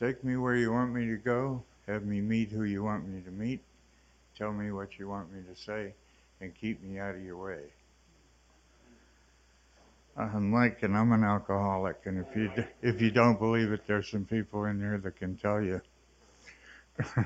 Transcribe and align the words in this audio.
Take 0.00 0.24
me 0.24 0.36
where 0.36 0.56
you 0.56 0.72
want 0.72 0.92
me 0.92 1.06
to 1.06 1.16
go. 1.16 1.62
Have 1.86 2.04
me 2.04 2.20
meet 2.20 2.50
who 2.50 2.64
you 2.64 2.82
want 2.82 3.06
me 3.06 3.20
to 3.22 3.30
meet. 3.30 3.60
Tell 4.36 4.52
me 4.52 4.72
what 4.72 4.98
you 4.98 5.08
want 5.08 5.32
me 5.32 5.40
to 5.48 5.54
say, 5.62 5.94
and 6.40 6.52
keep 6.60 6.82
me 6.82 6.98
out 6.98 7.14
of 7.14 7.22
your 7.22 7.36
way. 7.36 7.60
I'm 10.16 10.50
Mike, 10.50 10.82
and 10.82 10.96
I'm 10.96 11.12
an 11.12 11.22
alcoholic. 11.22 12.00
And 12.06 12.24
if 12.24 12.36
you 12.36 12.50
if 12.82 13.00
you 13.00 13.10
don't 13.10 13.38
believe 13.38 13.70
it, 13.70 13.82
there's 13.86 14.10
some 14.10 14.24
people 14.24 14.64
in 14.64 14.80
there 14.80 14.98
that 14.98 15.16
can 15.16 15.36
tell 15.36 15.60
you. 15.60 15.80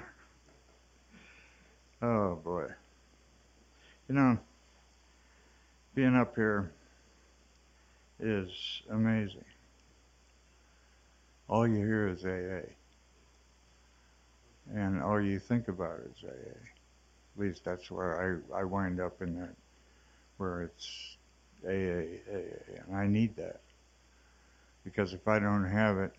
oh 2.03 2.35
boy, 2.37 2.67
you 4.09 4.15
know, 4.15 4.39
being 5.95 6.17
up 6.17 6.35
here 6.35 6.71
is 8.21 8.51
amazing. 8.91 9.45
All 11.49 11.67
you 11.67 11.77
hear 11.77 12.09
is 12.09 12.25
AA. 12.25 12.69
And 14.75 15.03
all 15.03 15.21
you 15.21 15.39
think 15.39 15.69
about 15.69 16.01
is 16.01 16.25
AA. 16.25 16.29
At 16.29 17.41
least 17.41 17.65
that's 17.65 17.91
where 17.91 18.43
I, 18.53 18.61
I 18.61 18.65
wind 18.65 19.01
up 19.01 19.23
in 19.23 19.39
that, 19.41 19.55
where 20.37 20.63
it's 20.63 21.17
AA, 21.65 22.19
AA. 22.31 22.85
And 22.87 22.97
I 22.97 23.07
need 23.07 23.37
that. 23.37 23.61
Because 24.85 25.15
if 25.15 25.27
I 25.27 25.39
don't 25.39 25.69
have 25.69 25.99
it, 25.99 26.13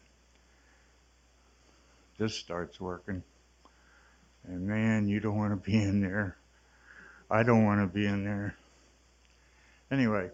this 2.18 2.36
starts 2.36 2.80
working. 2.80 3.24
And 4.48 4.68
man, 4.68 5.08
you 5.08 5.20
don't 5.20 5.38
want 5.38 5.52
to 5.52 5.70
be 5.70 5.78
in 5.78 6.02
there. 6.02 6.38
I 7.30 7.44
don't 7.44 7.66
want 7.66 7.82
to 7.82 7.88
be 7.88 8.06
in 8.06 8.24
there. 8.24 8.56
Anyway, 9.92 10.30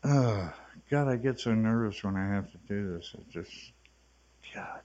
uh, 0.04 0.50
God, 0.90 1.06
I 1.08 1.16
get 1.16 1.38
so 1.38 1.54
nervous 1.54 2.02
when 2.02 2.16
I 2.16 2.34
have 2.34 2.50
to 2.50 2.58
do 2.66 2.96
this. 2.96 3.14
It 3.14 3.28
just, 3.30 3.72
God. 4.54 4.80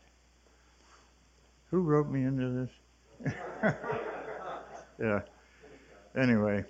Who 1.71 1.79
wrote 1.79 2.09
me 2.09 2.23
into 2.23 2.67
this? 3.23 3.33
yeah. 4.99 5.21
Anyway, 6.15 6.65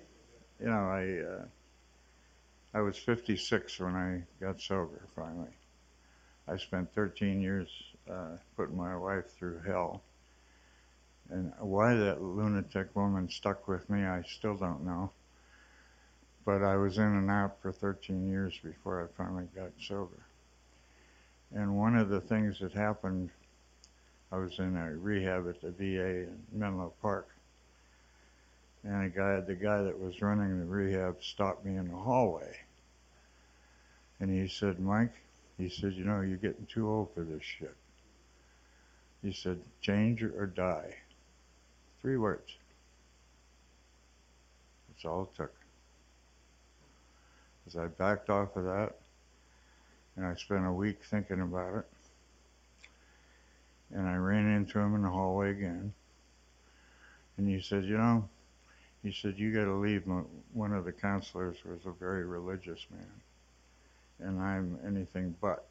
you 0.60 0.66
know, 0.66 0.72
I 0.72 1.18
uh, 1.18 1.44
I 2.72 2.80
was 2.80 2.96
56 2.96 3.80
when 3.80 3.94
I 3.94 4.22
got 4.40 4.60
sober 4.60 5.02
finally. 5.16 5.50
I 6.46 6.56
spent 6.56 6.94
13 6.94 7.40
years 7.40 7.68
uh, 8.10 8.36
putting 8.56 8.76
my 8.76 8.96
wife 8.96 9.26
through 9.36 9.62
hell. 9.66 10.02
And 11.30 11.52
why 11.58 11.94
that 11.94 12.22
lunatic 12.22 12.94
woman 12.94 13.28
stuck 13.30 13.66
with 13.66 13.88
me, 13.90 14.04
I 14.04 14.22
still 14.22 14.56
don't 14.56 14.84
know 14.84 15.10
but 16.44 16.62
I 16.62 16.76
was 16.76 16.98
in 16.98 17.04
and 17.04 17.30
out 17.30 17.56
for 17.62 17.72
13 17.72 18.28
years 18.28 18.58
before 18.62 19.02
I 19.02 19.06
finally 19.16 19.48
got 19.54 19.70
sober. 19.80 20.26
And 21.52 21.78
one 21.78 21.96
of 21.96 22.08
the 22.08 22.20
things 22.20 22.58
that 22.60 22.72
happened, 22.72 23.30
I 24.30 24.36
was 24.36 24.58
in 24.58 24.76
a 24.76 24.94
rehab 24.96 25.48
at 25.48 25.60
the 25.60 25.70
VA 25.70 26.24
in 26.24 26.38
Menlo 26.52 26.92
Park, 27.00 27.28
and 28.82 29.04
a 29.04 29.08
guy, 29.08 29.40
the 29.40 29.54
guy 29.54 29.82
that 29.82 29.98
was 29.98 30.20
running 30.20 30.58
the 30.58 30.66
rehab, 30.66 31.22
stopped 31.22 31.64
me 31.64 31.76
in 31.76 31.88
the 31.88 31.96
hallway, 31.96 32.58
and 34.20 34.28
he 34.30 34.46
said, 34.48 34.80
"Mike," 34.80 35.14
he 35.56 35.70
said, 35.70 35.94
"you 35.94 36.04
know, 36.04 36.20
you're 36.20 36.36
getting 36.36 36.66
too 36.66 36.88
old 36.90 37.14
for 37.14 37.22
this 37.22 37.42
shit." 37.42 37.76
He 39.22 39.32
said, 39.32 39.62
"Change 39.80 40.22
or 40.22 40.46
die." 40.46 40.96
Three 42.02 42.18
words. 42.18 42.58
That's 44.88 45.06
all 45.06 45.22
it 45.22 45.34
took 45.36 45.63
as 47.66 47.76
I 47.76 47.86
backed 47.86 48.30
off 48.30 48.56
of 48.56 48.64
that 48.64 48.94
and 50.16 50.26
I 50.26 50.34
spent 50.34 50.66
a 50.66 50.72
week 50.72 51.00
thinking 51.04 51.40
about 51.40 51.76
it. 51.76 51.86
And 53.92 54.08
I 54.08 54.16
ran 54.16 54.46
into 54.46 54.78
him 54.78 54.94
in 54.94 55.02
the 55.02 55.08
hallway 55.08 55.50
again. 55.50 55.92
And 57.36 57.48
he 57.48 57.60
said, 57.60 57.84
You 57.84 57.98
know, 57.98 58.28
he 59.02 59.12
said, 59.12 59.34
You 59.36 59.52
got 59.52 59.64
to 59.64 59.74
leave. 59.74 60.04
One 60.52 60.72
of 60.72 60.84
the 60.84 60.92
counselors 60.92 61.56
was 61.64 61.80
a 61.86 61.92
very 61.92 62.24
religious 62.24 62.86
man. 62.90 64.28
And 64.28 64.40
I'm 64.40 64.78
anything 64.86 65.34
but. 65.40 65.66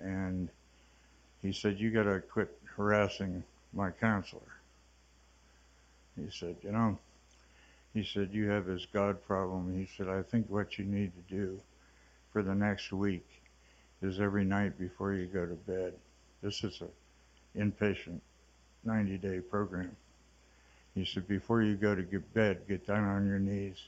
And 0.00 0.48
he 1.42 1.52
said, 1.52 1.78
You 1.78 1.90
got 1.90 2.04
to 2.04 2.20
quit 2.20 2.56
harassing 2.76 3.42
my 3.72 3.90
counselor. 3.90 4.42
He 6.16 6.30
said, 6.30 6.56
You 6.62 6.72
know, 6.72 6.98
he 7.98 8.04
said, 8.04 8.30
You 8.32 8.48
have 8.48 8.66
this 8.66 8.86
God 8.92 9.20
problem. 9.26 9.76
He 9.76 9.88
said, 9.96 10.08
I 10.08 10.22
think 10.22 10.48
what 10.48 10.78
you 10.78 10.84
need 10.84 11.10
to 11.16 11.34
do 11.34 11.60
for 12.32 12.44
the 12.44 12.54
next 12.54 12.92
week 12.92 13.26
is 14.02 14.20
every 14.20 14.44
night 14.44 14.78
before 14.78 15.14
you 15.14 15.26
go 15.26 15.44
to 15.44 15.54
bed. 15.54 15.94
This 16.40 16.62
is 16.62 16.80
a 16.80 17.58
inpatient 17.58 18.20
90 18.84 19.18
day 19.18 19.40
program. 19.40 19.96
He 20.94 21.04
said, 21.04 21.26
Before 21.26 21.60
you 21.60 21.74
go 21.74 21.96
to 21.96 22.02
get 22.02 22.32
bed, 22.32 22.60
get 22.68 22.86
down 22.86 23.02
on 23.02 23.26
your 23.26 23.40
knees 23.40 23.78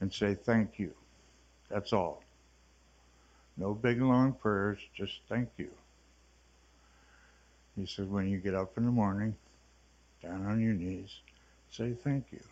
and 0.00 0.12
say 0.12 0.34
thank 0.34 0.78
you. 0.78 0.92
That's 1.70 1.94
all. 1.94 2.22
No 3.56 3.72
big 3.72 4.02
long 4.02 4.34
prayers, 4.34 4.80
just 4.94 5.20
thank 5.30 5.48
you. 5.56 5.70
He 7.74 7.86
said, 7.86 8.10
When 8.10 8.28
you 8.28 8.36
get 8.36 8.54
up 8.54 8.76
in 8.76 8.84
the 8.84 8.92
morning, 8.92 9.34
down 10.22 10.44
on 10.44 10.60
your 10.60 10.74
knees, 10.74 11.20
say 11.70 11.94
thank 12.04 12.26
you. 12.32 12.42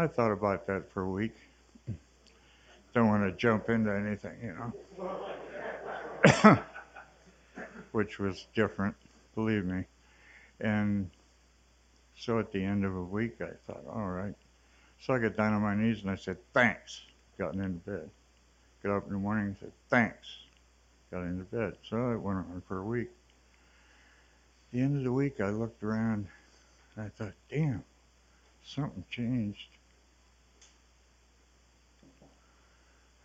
I 0.00 0.06
thought 0.06 0.32
about 0.32 0.66
that 0.68 0.90
for 0.92 1.02
a 1.02 1.10
week. 1.10 1.34
Don't 2.94 3.08
want 3.08 3.22
to 3.22 3.32
jump 3.36 3.68
into 3.68 3.94
anything, 3.94 4.34
you 4.42 4.56
know. 6.32 6.58
Which 7.92 8.18
was 8.18 8.46
different, 8.54 8.96
believe 9.34 9.66
me. 9.66 9.84
And 10.58 11.10
so 12.16 12.38
at 12.38 12.50
the 12.50 12.64
end 12.64 12.86
of 12.86 12.96
a 12.96 13.02
week, 13.02 13.42
I 13.42 13.50
thought, 13.66 13.84
all 13.92 14.08
right. 14.08 14.34
So 15.02 15.12
I 15.12 15.18
got 15.18 15.36
down 15.36 15.52
on 15.52 15.60
my 15.60 15.74
knees 15.74 16.00
and 16.00 16.10
I 16.10 16.14
said, 16.14 16.38
thanks. 16.54 17.02
Gotten 17.38 17.60
into 17.60 17.80
bed. 17.80 18.08
Got 18.82 18.96
up 18.96 19.06
in 19.06 19.12
the 19.12 19.18
morning 19.18 19.48
and 19.48 19.56
said, 19.60 19.72
thanks. 19.90 20.26
Got 21.10 21.24
into 21.24 21.44
bed. 21.44 21.74
So 21.90 22.12
it 22.12 22.18
went 22.18 22.38
on 22.38 22.62
for 22.66 22.78
a 22.78 22.84
week. 22.84 23.10
At 24.68 24.78
the 24.78 24.80
end 24.80 24.96
of 24.96 25.04
the 25.04 25.12
week, 25.12 25.42
I 25.42 25.50
looked 25.50 25.82
around 25.82 26.26
and 26.96 27.04
I 27.04 27.10
thought, 27.10 27.34
damn, 27.50 27.84
something 28.64 29.04
changed. 29.10 29.68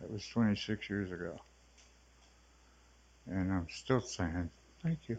That 0.06 0.12
was 0.12 0.28
26 0.28 0.88
years 0.88 1.10
ago. 1.10 1.40
And 3.26 3.52
I'm 3.52 3.66
still 3.68 4.00
saying 4.00 4.50
thank 4.80 5.00
you. 5.08 5.18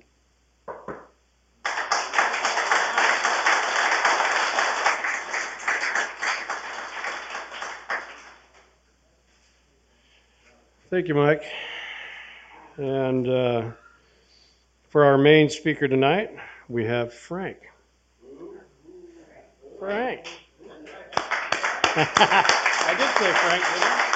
Thank 10.90 11.10
you, 11.10 11.16
Mike. 11.16 11.44
And 12.78 13.28
uh, 13.28 13.72
for 14.88 15.04
our 15.04 15.18
main 15.18 15.50
speaker 15.50 15.90
tonight, 15.90 16.30
we 16.70 16.86
have 16.86 17.14
Frank. 17.14 17.58
Frank. 19.80 20.30
I 22.00 22.96
did 22.98 23.10
say 23.20 23.34
Frank, 23.34 23.64
didn't 23.64 23.84
I? 23.84 24.08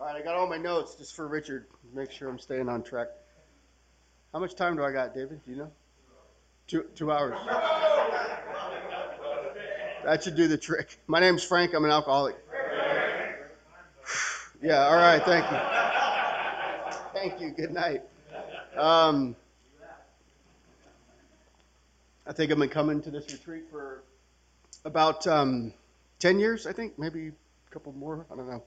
All 0.00 0.06
right, 0.06 0.07
I 0.18 0.22
got 0.22 0.34
all 0.34 0.48
my 0.48 0.58
notes 0.58 0.96
just 0.96 1.14
for 1.14 1.28
Richard. 1.28 1.66
Make 1.94 2.10
sure 2.10 2.28
I'm 2.28 2.40
staying 2.40 2.68
on 2.68 2.82
track. 2.82 3.06
How 4.32 4.40
much 4.40 4.56
time 4.56 4.74
do 4.74 4.82
I 4.82 4.90
got, 4.90 5.14
David? 5.14 5.40
Do 5.44 5.50
you 5.52 5.58
know? 5.58 5.70
Two 6.66 6.86
two 6.96 7.12
hours. 7.12 7.38
That 10.04 10.24
should 10.24 10.34
do 10.34 10.48
the 10.48 10.58
trick. 10.58 10.98
My 11.06 11.20
name's 11.20 11.44
Frank. 11.44 11.72
I'm 11.72 11.84
an 11.84 11.92
alcoholic. 11.92 12.34
Yeah. 14.60 14.88
All 14.88 14.96
right. 14.96 15.22
Thank 15.22 15.44
you. 15.52 15.58
Thank 17.14 17.40
you. 17.40 17.50
Good 17.50 17.72
night. 17.72 18.02
Um, 18.76 19.36
I 22.26 22.32
think 22.32 22.50
I've 22.50 22.58
been 22.58 22.68
coming 22.68 23.00
to 23.02 23.10
this 23.12 23.32
retreat 23.32 23.66
for 23.70 24.02
about 24.84 25.28
um, 25.28 25.72
10 26.18 26.40
years, 26.40 26.66
I 26.66 26.72
think, 26.72 26.98
maybe 26.98 27.28
a 27.28 27.70
couple 27.70 27.92
more. 27.92 28.26
I 28.32 28.34
don't 28.34 28.48
know. 28.48 28.64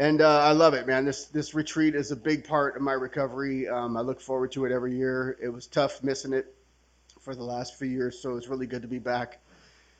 And 0.00 0.22
uh, 0.22 0.40
I 0.40 0.52
love 0.52 0.72
it, 0.72 0.86
man. 0.86 1.04
This 1.04 1.26
this 1.26 1.54
retreat 1.54 1.94
is 1.94 2.10
a 2.10 2.16
big 2.16 2.48
part 2.48 2.74
of 2.74 2.80
my 2.80 2.94
recovery. 2.94 3.68
Um, 3.68 3.98
I 3.98 4.00
look 4.00 4.22
forward 4.22 4.52
to 4.52 4.64
it 4.64 4.72
every 4.72 4.96
year. 4.96 5.36
It 5.42 5.50
was 5.50 5.66
tough 5.66 6.02
missing 6.02 6.32
it 6.32 6.46
for 7.20 7.34
the 7.34 7.44
last 7.44 7.78
few 7.78 7.88
years, 7.88 8.18
so 8.18 8.38
it's 8.38 8.48
really 8.48 8.66
good 8.66 8.80
to 8.80 8.88
be 8.88 8.98
back. 8.98 9.40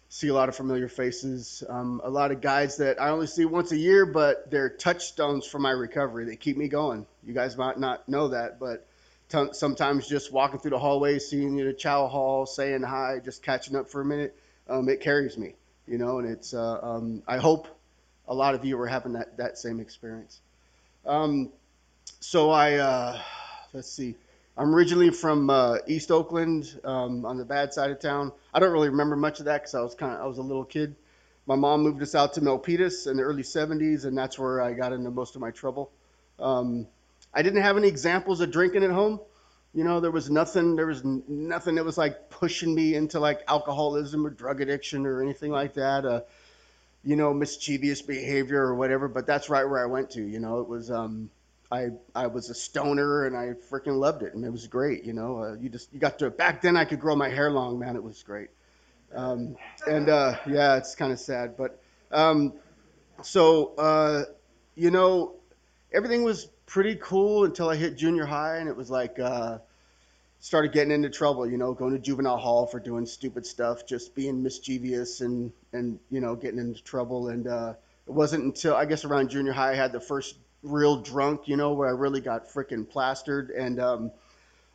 See 0.08 0.28
a 0.28 0.32
lot 0.32 0.48
of 0.48 0.56
familiar 0.56 0.88
faces, 0.88 1.62
um, 1.68 2.00
a 2.02 2.08
lot 2.08 2.32
of 2.32 2.40
guys 2.40 2.78
that 2.78 2.98
I 2.98 3.10
only 3.10 3.26
see 3.26 3.44
once 3.44 3.72
a 3.72 3.76
year, 3.76 4.06
but 4.06 4.50
they're 4.50 4.70
touchstones 4.70 5.46
for 5.46 5.58
my 5.58 5.70
recovery. 5.70 6.24
They 6.24 6.36
keep 6.36 6.56
me 6.56 6.68
going. 6.68 7.04
You 7.22 7.34
guys 7.34 7.58
might 7.58 7.78
not 7.78 8.08
know 8.08 8.28
that, 8.28 8.58
but 8.58 8.88
t- 9.28 9.52
sometimes 9.52 10.08
just 10.08 10.32
walking 10.32 10.60
through 10.60 10.70
the 10.70 10.78
hallway, 10.78 11.18
seeing 11.18 11.58
you 11.58 11.68
at 11.68 11.74
a 11.74 11.76
chow 11.76 12.06
hall, 12.06 12.46
saying 12.46 12.84
hi, 12.84 13.20
just 13.22 13.42
catching 13.42 13.76
up 13.76 13.90
for 13.90 14.00
a 14.00 14.04
minute, 14.06 14.34
um, 14.66 14.88
it 14.88 15.02
carries 15.02 15.36
me 15.36 15.56
you 15.86 15.98
know, 15.98 16.20
and 16.20 16.28
it's, 16.28 16.54
uh, 16.54 16.78
um, 16.80 17.22
I 17.26 17.38
hope 17.38 17.66
a 18.30 18.34
lot 18.34 18.54
of 18.54 18.64
you 18.64 18.80
are 18.80 18.86
having 18.86 19.12
that, 19.14 19.36
that 19.36 19.58
same 19.58 19.80
experience. 19.80 20.40
Um, 21.04 21.50
so 22.20 22.50
I, 22.50 22.76
uh, 22.76 23.20
let's 23.72 23.90
see, 23.92 24.14
I'm 24.56 24.72
originally 24.74 25.10
from 25.10 25.50
uh, 25.50 25.78
East 25.88 26.12
Oakland, 26.12 26.80
um, 26.84 27.26
on 27.26 27.38
the 27.38 27.44
bad 27.44 27.74
side 27.74 27.90
of 27.90 27.98
town. 27.98 28.32
I 28.54 28.60
don't 28.60 28.72
really 28.72 28.88
remember 28.88 29.16
much 29.16 29.40
of 29.40 29.46
that 29.46 29.62
because 29.62 29.74
I 29.74 29.80
was 29.80 29.96
kind 29.96 30.14
of 30.14 30.20
I 30.20 30.26
was 30.26 30.38
a 30.38 30.42
little 30.42 30.64
kid. 30.64 30.94
My 31.46 31.56
mom 31.56 31.82
moved 31.82 32.00
us 32.02 32.14
out 32.14 32.34
to 32.34 32.40
Milpitas 32.40 33.10
in 33.10 33.16
the 33.16 33.24
early 33.24 33.42
70s, 33.42 34.04
and 34.04 34.16
that's 34.16 34.38
where 34.38 34.62
I 34.62 34.74
got 34.74 34.92
into 34.92 35.10
most 35.10 35.34
of 35.34 35.40
my 35.40 35.50
trouble. 35.50 35.90
Um, 36.38 36.86
I 37.34 37.42
didn't 37.42 37.62
have 37.62 37.76
any 37.76 37.88
examples 37.88 38.40
of 38.40 38.52
drinking 38.52 38.84
at 38.84 38.90
home. 38.90 39.20
You 39.74 39.82
know, 39.82 39.98
there 39.98 40.10
was 40.10 40.30
nothing. 40.30 40.76
There 40.76 40.86
was 40.86 41.04
nothing 41.04 41.76
that 41.76 41.84
was 41.84 41.98
like 41.98 42.30
pushing 42.30 42.74
me 42.74 42.94
into 42.94 43.18
like 43.18 43.42
alcoholism 43.48 44.24
or 44.24 44.30
drug 44.30 44.60
addiction 44.60 45.06
or 45.06 45.22
anything 45.22 45.50
like 45.50 45.74
that. 45.74 46.04
Uh, 46.04 46.20
you 47.04 47.16
know, 47.16 47.32
mischievous 47.32 48.02
behavior 48.02 48.62
or 48.62 48.74
whatever. 48.74 49.08
But 49.08 49.26
that's 49.26 49.48
right 49.48 49.64
where 49.64 49.82
I 49.82 49.86
went 49.86 50.10
to. 50.10 50.22
You 50.22 50.40
know, 50.40 50.60
it 50.60 50.68
was. 50.68 50.90
Um, 50.90 51.30
I 51.70 51.90
I 52.14 52.26
was 52.26 52.50
a 52.50 52.54
stoner 52.54 53.26
and 53.26 53.36
I 53.36 53.52
freaking 53.70 53.98
loved 53.98 54.22
it 54.22 54.34
and 54.34 54.44
it 54.44 54.50
was 54.50 54.66
great. 54.66 55.04
You 55.04 55.12
know, 55.12 55.38
uh, 55.42 55.54
you 55.54 55.68
just 55.68 55.92
you 55.92 56.00
got 56.00 56.18
to 56.18 56.30
back 56.30 56.62
then 56.62 56.76
I 56.76 56.84
could 56.84 57.00
grow 57.00 57.14
my 57.14 57.28
hair 57.28 57.50
long, 57.50 57.78
man. 57.78 57.96
It 57.96 58.02
was 58.02 58.22
great. 58.22 58.48
Um, 59.14 59.56
and 59.86 60.08
uh, 60.08 60.36
yeah, 60.48 60.76
it's 60.76 60.94
kind 60.94 61.12
of 61.12 61.18
sad, 61.18 61.56
but 61.56 61.80
um, 62.10 62.54
so 63.22 63.74
uh, 63.76 64.24
you 64.74 64.90
know, 64.90 65.36
everything 65.92 66.24
was 66.24 66.46
pretty 66.66 66.96
cool 66.96 67.44
until 67.44 67.68
I 67.68 67.76
hit 67.76 67.96
junior 67.96 68.26
high 68.26 68.56
and 68.56 68.68
it 68.68 68.76
was 68.76 68.90
like 68.90 69.18
uh, 69.18 69.58
started 70.40 70.72
getting 70.72 70.92
into 70.92 71.10
trouble. 71.10 71.48
You 71.48 71.58
know, 71.58 71.72
going 71.72 71.92
to 71.92 71.98
juvenile 71.98 72.38
hall 72.38 72.66
for 72.66 72.80
doing 72.80 73.06
stupid 73.06 73.46
stuff, 73.46 73.86
just 73.86 74.14
being 74.14 74.42
mischievous 74.42 75.20
and 75.20 75.52
and 75.72 75.98
you 76.10 76.20
know 76.20 76.34
getting 76.34 76.58
into 76.58 76.82
trouble. 76.82 77.28
And 77.28 77.46
uh, 77.46 77.74
it 78.06 78.12
wasn't 78.12 78.44
until 78.44 78.74
I 78.74 78.86
guess 78.86 79.04
around 79.04 79.30
junior 79.30 79.52
high 79.52 79.72
I 79.72 79.74
had 79.76 79.92
the 79.92 80.00
first 80.00 80.36
real 80.62 81.00
drunk, 81.02 81.48
you 81.48 81.56
know, 81.56 81.72
where 81.72 81.88
I 81.88 81.92
really 81.92 82.20
got 82.20 82.48
freaking 82.48 82.88
plastered. 82.88 83.50
And 83.50 83.80
um, 83.80 84.10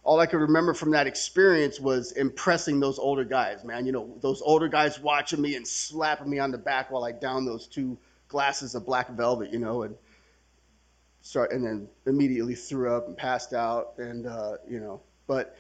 all 0.04 0.20
I 0.20 0.26
could 0.26 0.40
remember 0.40 0.74
from 0.74 0.92
that 0.92 1.08
experience 1.08 1.80
was 1.80 2.12
impressing 2.12 2.80
those 2.80 3.00
older 3.00 3.24
guys, 3.24 3.64
man. 3.64 3.86
You 3.86 3.92
know, 3.92 4.16
those 4.22 4.42
older 4.42 4.68
guys 4.68 5.00
watching 5.00 5.42
me 5.42 5.56
and 5.56 5.68
slapping 5.68 6.30
me 6.30 6.40
on 6.40 6.52
the 6.52 6.58
back 6.58 6.92
while 6.92 7.04
I 7.04 7.12
down 7.12 7.46
those 7.46 7.68
two 7.68 7.98
glasses 8.28 8.76
of 8.76 8.86
black 8.86 9.10
velvet, 9.10 9.52
you 9.52 9.60
know, 9.60 9.84
and 9.84 9.96
start 11.22 11.52
and 11.52 11.66
then 11.66 11.88
immediately 12.06 12.54
threw 12.54 12.96
up 12.96 13.08
and 13.08 13.18
passed 13.18 13.54
out, 13.54 13.94
and 13.98 14.28
uh, 14.28 14.58
you 14.70 14.80
know, 14.80 15.02
but 15.28 15.58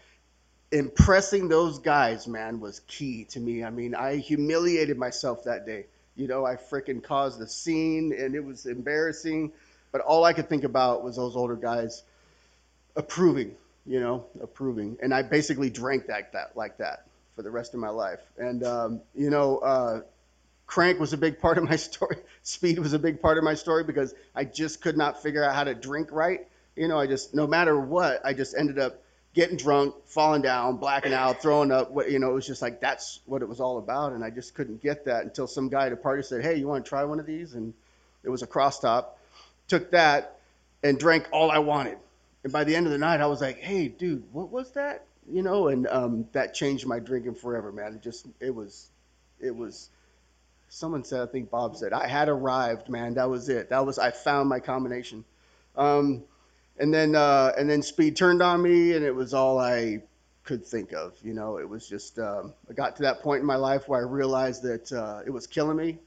impressing 0.71 1.47
those 1.47 1.79
guys, 1.79 2.27
man, 2.27 2.59
was 2.59 2.81
key 2.81 3.25
to 3.25 3.39
me. 3.39 3.63
I 3.63 3.69
mean, 3.69 3.95
I 3.95 4.17
humiliated 4.17 4.97
myself 4.97 5.43
that 5.45 5.65
day. 5.65 5.85
You 6.15 6.27
know, 6.27 6.45
I 6.45 6.55
freaking 6.55 7.03
caused 7.03 7.41
a 7.41 7.47
scene, 7.47 8.13
and 8.17 8.35
it 8.35 8.43
was 8.43 8.65
embarrassing 8.65 9.51
but 9.95 10.01
all 10.01 10.25
I 10.25 10.33
could 10.33 10.49
think 10.49 10.65
about 10.65 11.05
was 11.05 11.15
those 11.15 11.37
older 11.37 11.55
guys 11.55 12.03
approving, 12.97 13.55
you 13.85 14.01
know, 14.01 14.25
approving. 14.41 14.97
And 15.01 15.13
I 15.13 15.21
basically 15.21 15.69
drank 15.69 16.07
that, 16.07 16.33
that 16.33 16.57
like 16.57 16.79
that 16.79 17.05
for 17.33 17.43
the 17.43 17.49
rest 17.49 17.73
of 17.73 17.79
my 17.79 17.87
life. 17.87 18.19
And, 18.37 18.61
um, 18.65 19.01
you 19.15 19.29
know, 19.29 19.59
uh, 19.59 20.01
crank 20.67 20.99
was 20.99 21.13
a 21.13 21.17
big 21.17 21.39
part 21.39 21.57
of 21.57 21.63
my 21.63 21.75
story. 21.77 22.17
Speed 22.43 22.79
was 22.79 22.91
a 22.91 22.99
big 22.99 23.21
part 23.21 23.37
of 23.37 23.45
my 23.45 23.53
story 23.53 23.85
because 23.85 24.13
I 24.35 24.43
just 24.43 24.81
could 24.81 24.97
not 24.97 25.23
figure 25.23 25.41
out 25.41 25.55
how 25.55 25.63
to 25.63 25.73
drink 25.73 26.11
right. 26.11 26.45
You 26.75 26.89
know, 26.89 26.99
I 26.99 27.07
just, 27.07 27.33
no 27.33 27.47
matter 27.47 27.79
what, 27.79 28.19
I 28.25 28.33
just 28.33 28.53
ended 28.53 28.77
up 28.77 29.01
getting 29.35 29.57
drunk, 29.57 29.93
falling 30.05 30.41
down, 30.41 30.77
blacking 30.77 31.13
out, 31.13 31.41
throwing 31.41 31.71
up. 31.71 31.91
You 32.09 32.19
know, 32.19 32.31
it 32.31 32.33
was 32.33 32.47
just 32.47 32.61
like 32.61 32.79
that's 32.79 33.19
what 33.25 33.41
it 33.41 33.49
was 33.49 33.59
all 33.59 33.77
about, 33.77 34.13
and 34.13 34.23
I 34.23 34.31
just 34.31 34.55
couldn't 34.55 34.81
get 34.81 35.05
that 35.05 35.23
until 35.23 35.45
some 35.45 35.69
guy 35.69 35.87
at 35.87 35.91
a 35.91 35.97
party 35.97 36.23
said, 36.23 36.41
"Hey, 36.41 36.55
you 36.55 36.67
want 36.67 36.85
to 36.85 36.89
try 36.89 37.03
one 37.03 37.19
of 37.19 37.27
these?" 37.27 37.53
And 37.53 37.73
it 38.23 38.29
was 38.29 38.41
a 38.41 38.47
cross 38.47 38.79
top, 38.79 39.19
took 39.67 39.91
that 39.91 40.39
and 40.81 40.97
drank 40.97 41.27
all 41.31 41.51
I 41.51 41.59
wanted. 41.59 41.97
And 42.43 42.51
by 42.51 42.63
the 42.63 42.75
end 42.75 42.87
of 42.87 42.91
the 42.91 42.97
night, 42.97 43.21
I 43.21 43.27
was 43.27 43.41
like, 43.41 43.59
"Hey, 43.59 43.89
dude, 43.89 44.23
what 44.31 44.49
was 44.49 44.71
that?" 44.71 45.05
You 45.29 45.43
know, 45.43 45.67
and 45.67 45.85
um, 45.87 46.27
that 46.31 46.53
changed 46.53 46.87
my 46.87 46.99
drinking 46.99 47.35
forever, 47.35 47.71
man. 47.71 47.93
It 47.93 48.01
just, 48.01 48.25
it 48.39 48.53
was, 48.55 48.89
it 49.39 49.55
was. 49.55 49.89
Someone 50.69 51.03
said, 51.03 51.21
I 51.21 51.31
think 51.31 51.49
Bob 51.49 51.77
said, 51.77 51.93
I 51.93 52.07
had 52.07 52.27
arrived, 52.27 52.89
man. 52.89 53.13
That 53.13 53.29
was 53.29 53.49
it. 53.49 53.69
That 53.69 53.85
was, 53.85 53.97
I 53.97 54.11
found 54.11 54.49
my 54.49 54.59
combination. 54.59 55.23
Um, 55.75 56.23
and 56.77 56.93
then, 56.93 57.15
uh, 57.15 57.51
and 57.57 57.69
then 57.69 57.81
speed 57.81 58.15
turned 58.15 58.41
on 58.41 58.61
me, 58.61 58.93
and 58.93 59.05
it 59.05 59.13
was 59.13 59.33
all 59.33 59.59
I 59.59 60.03
could 60.43 60.65
think 60.65 60.93
of. 60.93 61.13
You 61.23 61.33
know, 61.33 61.57
it 61.57 61.67
was 61.67 61.87
just, 61.87 62.19
um, 62.19 62.53
I 62.69 62.73
got 62.73 62.95
to 62.97 63.03
that 63.03 63.21
point 63.21 63.41
in 63.41 63.45
my 63.45 63.55
life 63.55 63.87
where 63.87 63.99
I 63.99 64.03
realized 64.03 64.63
that 64.63 64.91
uh, 64.91 65.21
it 65.25 65.29
was 65.29 65.47
killing 65.47 65.77
me. 65.77 65.97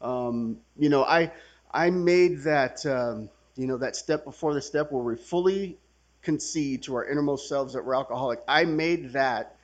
Um, 0.00 0.58
you 0.78 0.88
know, 0.88 1.04
I, 1.04 1.32
I 1.70 1.90
made 1.90 2.42
that, 2.42 2.84
um, 2.86 3.28
you 3.56 3.66
know, 3.66 3.76
that 3.78 3.96
step 3.96 4.24
before 4.24 4.54
the 4.54 4.62
step 4.62 4.90
where 4.90 5.02
we 5.02 5.16
fully 5.16 5.78
concede 6.22 6.82
to 6.84 6.94
our 6.94 7.04
innermost 7.04 7.48
selves 7.48 7.74
that 7.74 7.84
we're 7.84 7.94
alcoholic. 7.94 8.40
I 8.48 8.64
made 8.64 9.12
that, 9.12 9.56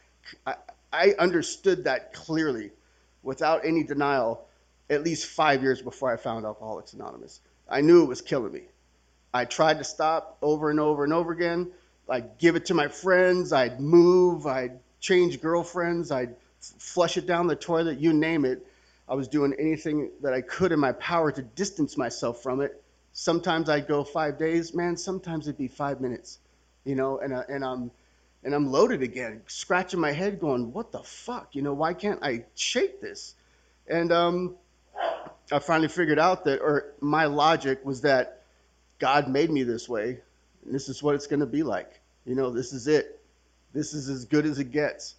I, 0.47 0.55
I 0.93 1.15
understood 1.19 1.85
that 1.85 2.13
clearly 2.13 2.71
without 3.23 3.65
any 3.65 3.85
denial 3.85 4.47
at 4.91 5.05
least 5.05 5.27
five 5.27 5.63
years 5.63 5.83
before 5.83 6.13
I 6.13 6.17
found 6.17 6.47
Alcoholics 6.47 6.93
Anonymous. 6.93 7.41
I 7.69 7.81
knew 7.81 8.03
it 8.03 8.07
was 8.07 8.23
killing 8.23 8.53
me. 8.53 8.63
I 9.33 9.45
tried 9.45 9.79
to 9.79 9.85
stop 9.85 10.39
over 10.43 10.71
and 10.71 10.81
over 10.81 11.05
and 11.05 11.13
over 11.13 11.33
again. 11.33 11.71
I'd 12.09 12.39
give 12.39 12.57
it 12.57 12.67
to 12.67 12.75
my 12.75 12.89
friends. 12.89 13.53
I'd 13.53 13.81
move. 13.81 14.47
I'd 14.47 14.79
change 15.01 15.41
girlfriends. 15.41 16.11
I'd 16.11 16.35
flush 16.61 17.17
it 17.17 17.27
down 17.27 17.47
the 17.47 17.57
toilet, 17.57 17.99
you 17.99 18.13
name 18.13 18.45
it. 18.45 18.67
I 19.09 19.15
was 19.15 19.29
doing 19.29 19.55
anything 19.59 20.11
that 20.23 20.35
I 20.35 20.41
could 20.41 20.73
in 20.73 20.81
my 20.81 20.93
power 20.93 21.33
to 21.33 21.43
distance 21.43 21.97
myself 21.97 22.43
from 22.43 22.61
it. 22.61 22.83
Sometimes 23.13 23.69
I'd 23.69 23.89
go 23.89 24.05
five 24.05 24.39
days, 24.39 24.75
man. 24.75 24.97
Sometimes 24.97 25.49
it'd 25.49 25.59
be 25.59 25.69
five 25.69 26.01
minutes, 26.01 26.39
you 26.85 26.95
know, 26.95 27.19
and, 27.19 27.33
uh, 27.33 27.43
and 27.49 27.65
I'm 27.65 27.91
and 28.45 28.55
I'm 28.55 28.71
loaded 28.71 29.03
again, 29.03 29.43
scratching 29.49 29.99
my 29.99 30.13
head, 30.13 30.39
going, 30.39 30.73
"What 30.73 30.93
the 30.93 31.03
fuck? 31.03 31.57
You 31.57 31.63
know, 31.63 31.75
why 31.75 31.93
can't 31.93 32.23
I 32.23 32.45
shake 32.55 33.01
this?" 33.01 33.35
And 33.89 34.13
um, 34.13 34.55
I 35.51 35.59
finally 35.59 35.89
figured 35.89 36.21
out 36.21 36.45
that, 36.45 36.61
or 36.61 36.93
my 37.01 37.25
logic 37.25 37.85
was 37.85 38.03
that 38.03 38.38
God 38.99 39.29
made 39.29 39.51
me 39.51 39.63
this 39.63 39.89
way, 39.89 40.21
and 40.65 40.75
this 40.75 40.89
is 40.89 41.03
what 41.03 41.15
it's 41.15 41.27
going 41.27 41.41
to 41.41 41.47
be 41.47 41.63
like. 41.63 42.01
You 42.25 42.35
know, 42.35 42.51
this 42.51 42.73
is 42.73 42.89
it. 42.89 43.21
This 43.73 43.95
is 43.95 44.09
as 44.09 44.25
good 44.25 44.47
as 44.47 44.59
it 44.59 44.73
gets, 44.73 45.15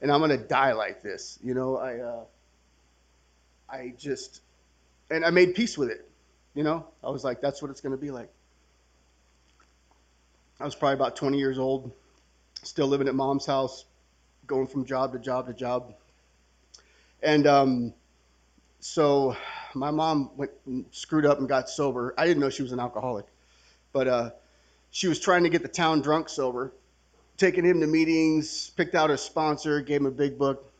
and 0.00 0.10
I'm 0.10 0.20
going 0.20 0.30
to 0.30 0.36
die 0.36 0.72
like 0.72 1.02
this. 1.02 1.38
You 1.42 1.54
know, 1.54 1.76
I. 1.76 1.98
Uh, 1.98 2.24
I 3.68 3.92
just, 3.98 4.40
and 5.10 5.24
I 5.24 5.30
made 5.30 5.54
peace 5.54 5.76
with 5.76 5.90
it. 5.90 6.08
You 6.54 6.64
know, 6.64 6.86
I 7.04 7.10
was 7.10 7.22
like, 7.22 7.40
that's 7.40 7.60
what 7.60 7.70
it's 7.70 7.80
going 7.80 7.92
to 7.92 8.00
be 8.00 8.10
like. 8.10 8.30
I 10.58 10.64
was 10.64 10.74
probably 10.74 10.94
about 10.94 11.16
20 11.16 11.38
years 11.38 11.58
old, 11.58 11.92
still 12.62 12.88
living 12.88 13.06
at 13.06 13.14
mom's 13.14 13.46
house, 13.46 13.84
going 14.46 14.66
from 14.66 14.86
job 14.86 15.12
to 15.12 15.18
job 15.18 15.46
to 15.46 15.52
job. 15.52 15.94
And 17.22 17.46
um, 17.46 17.94
so 18.80 19.36
my 19.74 19.90
mom 19.90 20.30
went 20.36 20.50
screwed 20.90 21.26
up 21.26 21.38
and 21.38 21.48
got 21.48 21.68
sober. 21.68 22.14
I 22.16 22.26
didn't 22.26 22.40
know 22.40 22.50
she 22.50 22.62
was 22.62 22.72
an 22.72 22.80
alcoholic, 22.80 23.26
but 23.92 24.08
uh, 24.08 24.30
she 24.90 25.08
was 25.08 25.20
trying 25.20 25.44
to 25.44 25.48
get 25.48 25.62
the 25.62 25.68
town 25.68 26.00
drunk 26.02 26.28
sober, 26.28 26.72
taking 27.36 27.64
him 27.64 27.80
to 27.80 27.86
meetings, 27.86 28.70
picked 28.70 28.94
out 28.94 29.10
a 29.10 29.18
sponsor, 29.18 29.80
gave 29.80 30.00
him 30.00 30.06
a 30.06 30.10
big 30.10 30.38
book. 30.38 30.72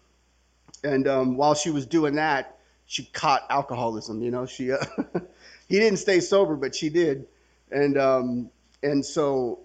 And 0.85 1.09
um, 1.09 1.37
while 1.37 1.55
she 1.55 1.71
was 1.71 1.87
doing 1.87 2.17
that, 2.17 2.59
she 2.87 3.05
caught 3.05 3.43
alcoholism. 3.51 4.23
You 4.23 4.31
know, 4.31 4.47
she 4.47 4.73
uh, 4.73 4.79
he 5.69 5.79
didn't 5.79 5.99
stay 5.99 6.21
sober, 6.21 6.57
but 6.57 6.75
she 6.75 6.89
did, 6.89 7.27
and 7.71 7.99
um, 7.99 8.51
and 8.83 9.05
so 9.05 9.61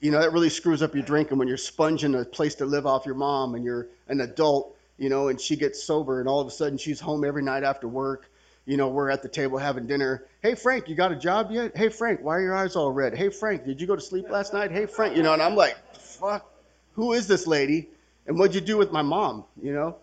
you 0.00 0.10
know 0.10 0.20
that 0.20 0.32
really 0.32 0.50
screws 0.50 0.82
up 0.82 0.94
your 0.94 1.04
drinking 1.04 1.38
when 1.38 1.48
you're 1.48 1.56
sponging 1.56 2.14
a 2.14 2.24
place 2.24 2.56
to 2.56 2.66
live 2.66 2.86
off 2.86 3.06
your 3.06 3.14
mom 3.14 3.54
and 3.54 3.64
you're 3.64 3.86
an 4.08 4.20
adult, 4.20 4.76
you 4.98 5.08
know, 5.08 5.28
and 5.28 5.40
she 5.40 5.56
gets 5.56 5.82
sober 5.82 6.20
and 6.20 6.28
all 6.28 6.40
of 6.40 6.46
a 6.46 6.50
sudden 6.50 6.76
she's 6.76 7.00
home 7.00 7.24
every 7.24 7.42
night 7.42 7.62
after 7.62 7.88
work. 7.88 8.28
You 8.64 8.76
know, 8.76 8.88
we're 8.88 9.10
at 9.10 9.22
the 9.22 9.28
table 9.28 9.58
having 9.58 9.86
dinner. 9.86 10.24
Hey 10.40 10.54
Frank, 10.54 10.88
you 10.88 10.94
got 10.94 11.10
a 11.10 11.16
job 11.16 11.50
yet? 11.50 11.76
Hey 11.76 11.88
Frank, 11.88 12.20
why 12.22 12.36
are 12.36 12.40
your 12.40 12.56
eyes 12.56 12.76
all 12.76 12.92
red? 12.92 13.16
Hey 13.16 13.28
Frank, 13.28 13.64
did 13.64 13.80
you 13.80 13.86
go 13.86 13.96
to 13.96 14.02
sleep 14.02 14.30
last 14.30 14.52
night? 14.52 14.70
Hey 14.70 14.86
Frank, 14.86 15.16
you 15.16 15.22
know, 15.22 15.32
and 15.32 15.42
I'm 15.42 15.56
like, 15.56 15.76
fuck, 15.96 16.48
who 16.92 17.12
is 17.12 17.26
this 17.26 17.46
lady? 17.46 17.88
And 18.26 18.38
what'd 18.38 18.54
you 18.54 18.60
do 18.60 18.76
with 18.76 18.92
my 18.92 19.02
mom? 19.02 19.44
You 19.60 19.72
know, 19.72 19.96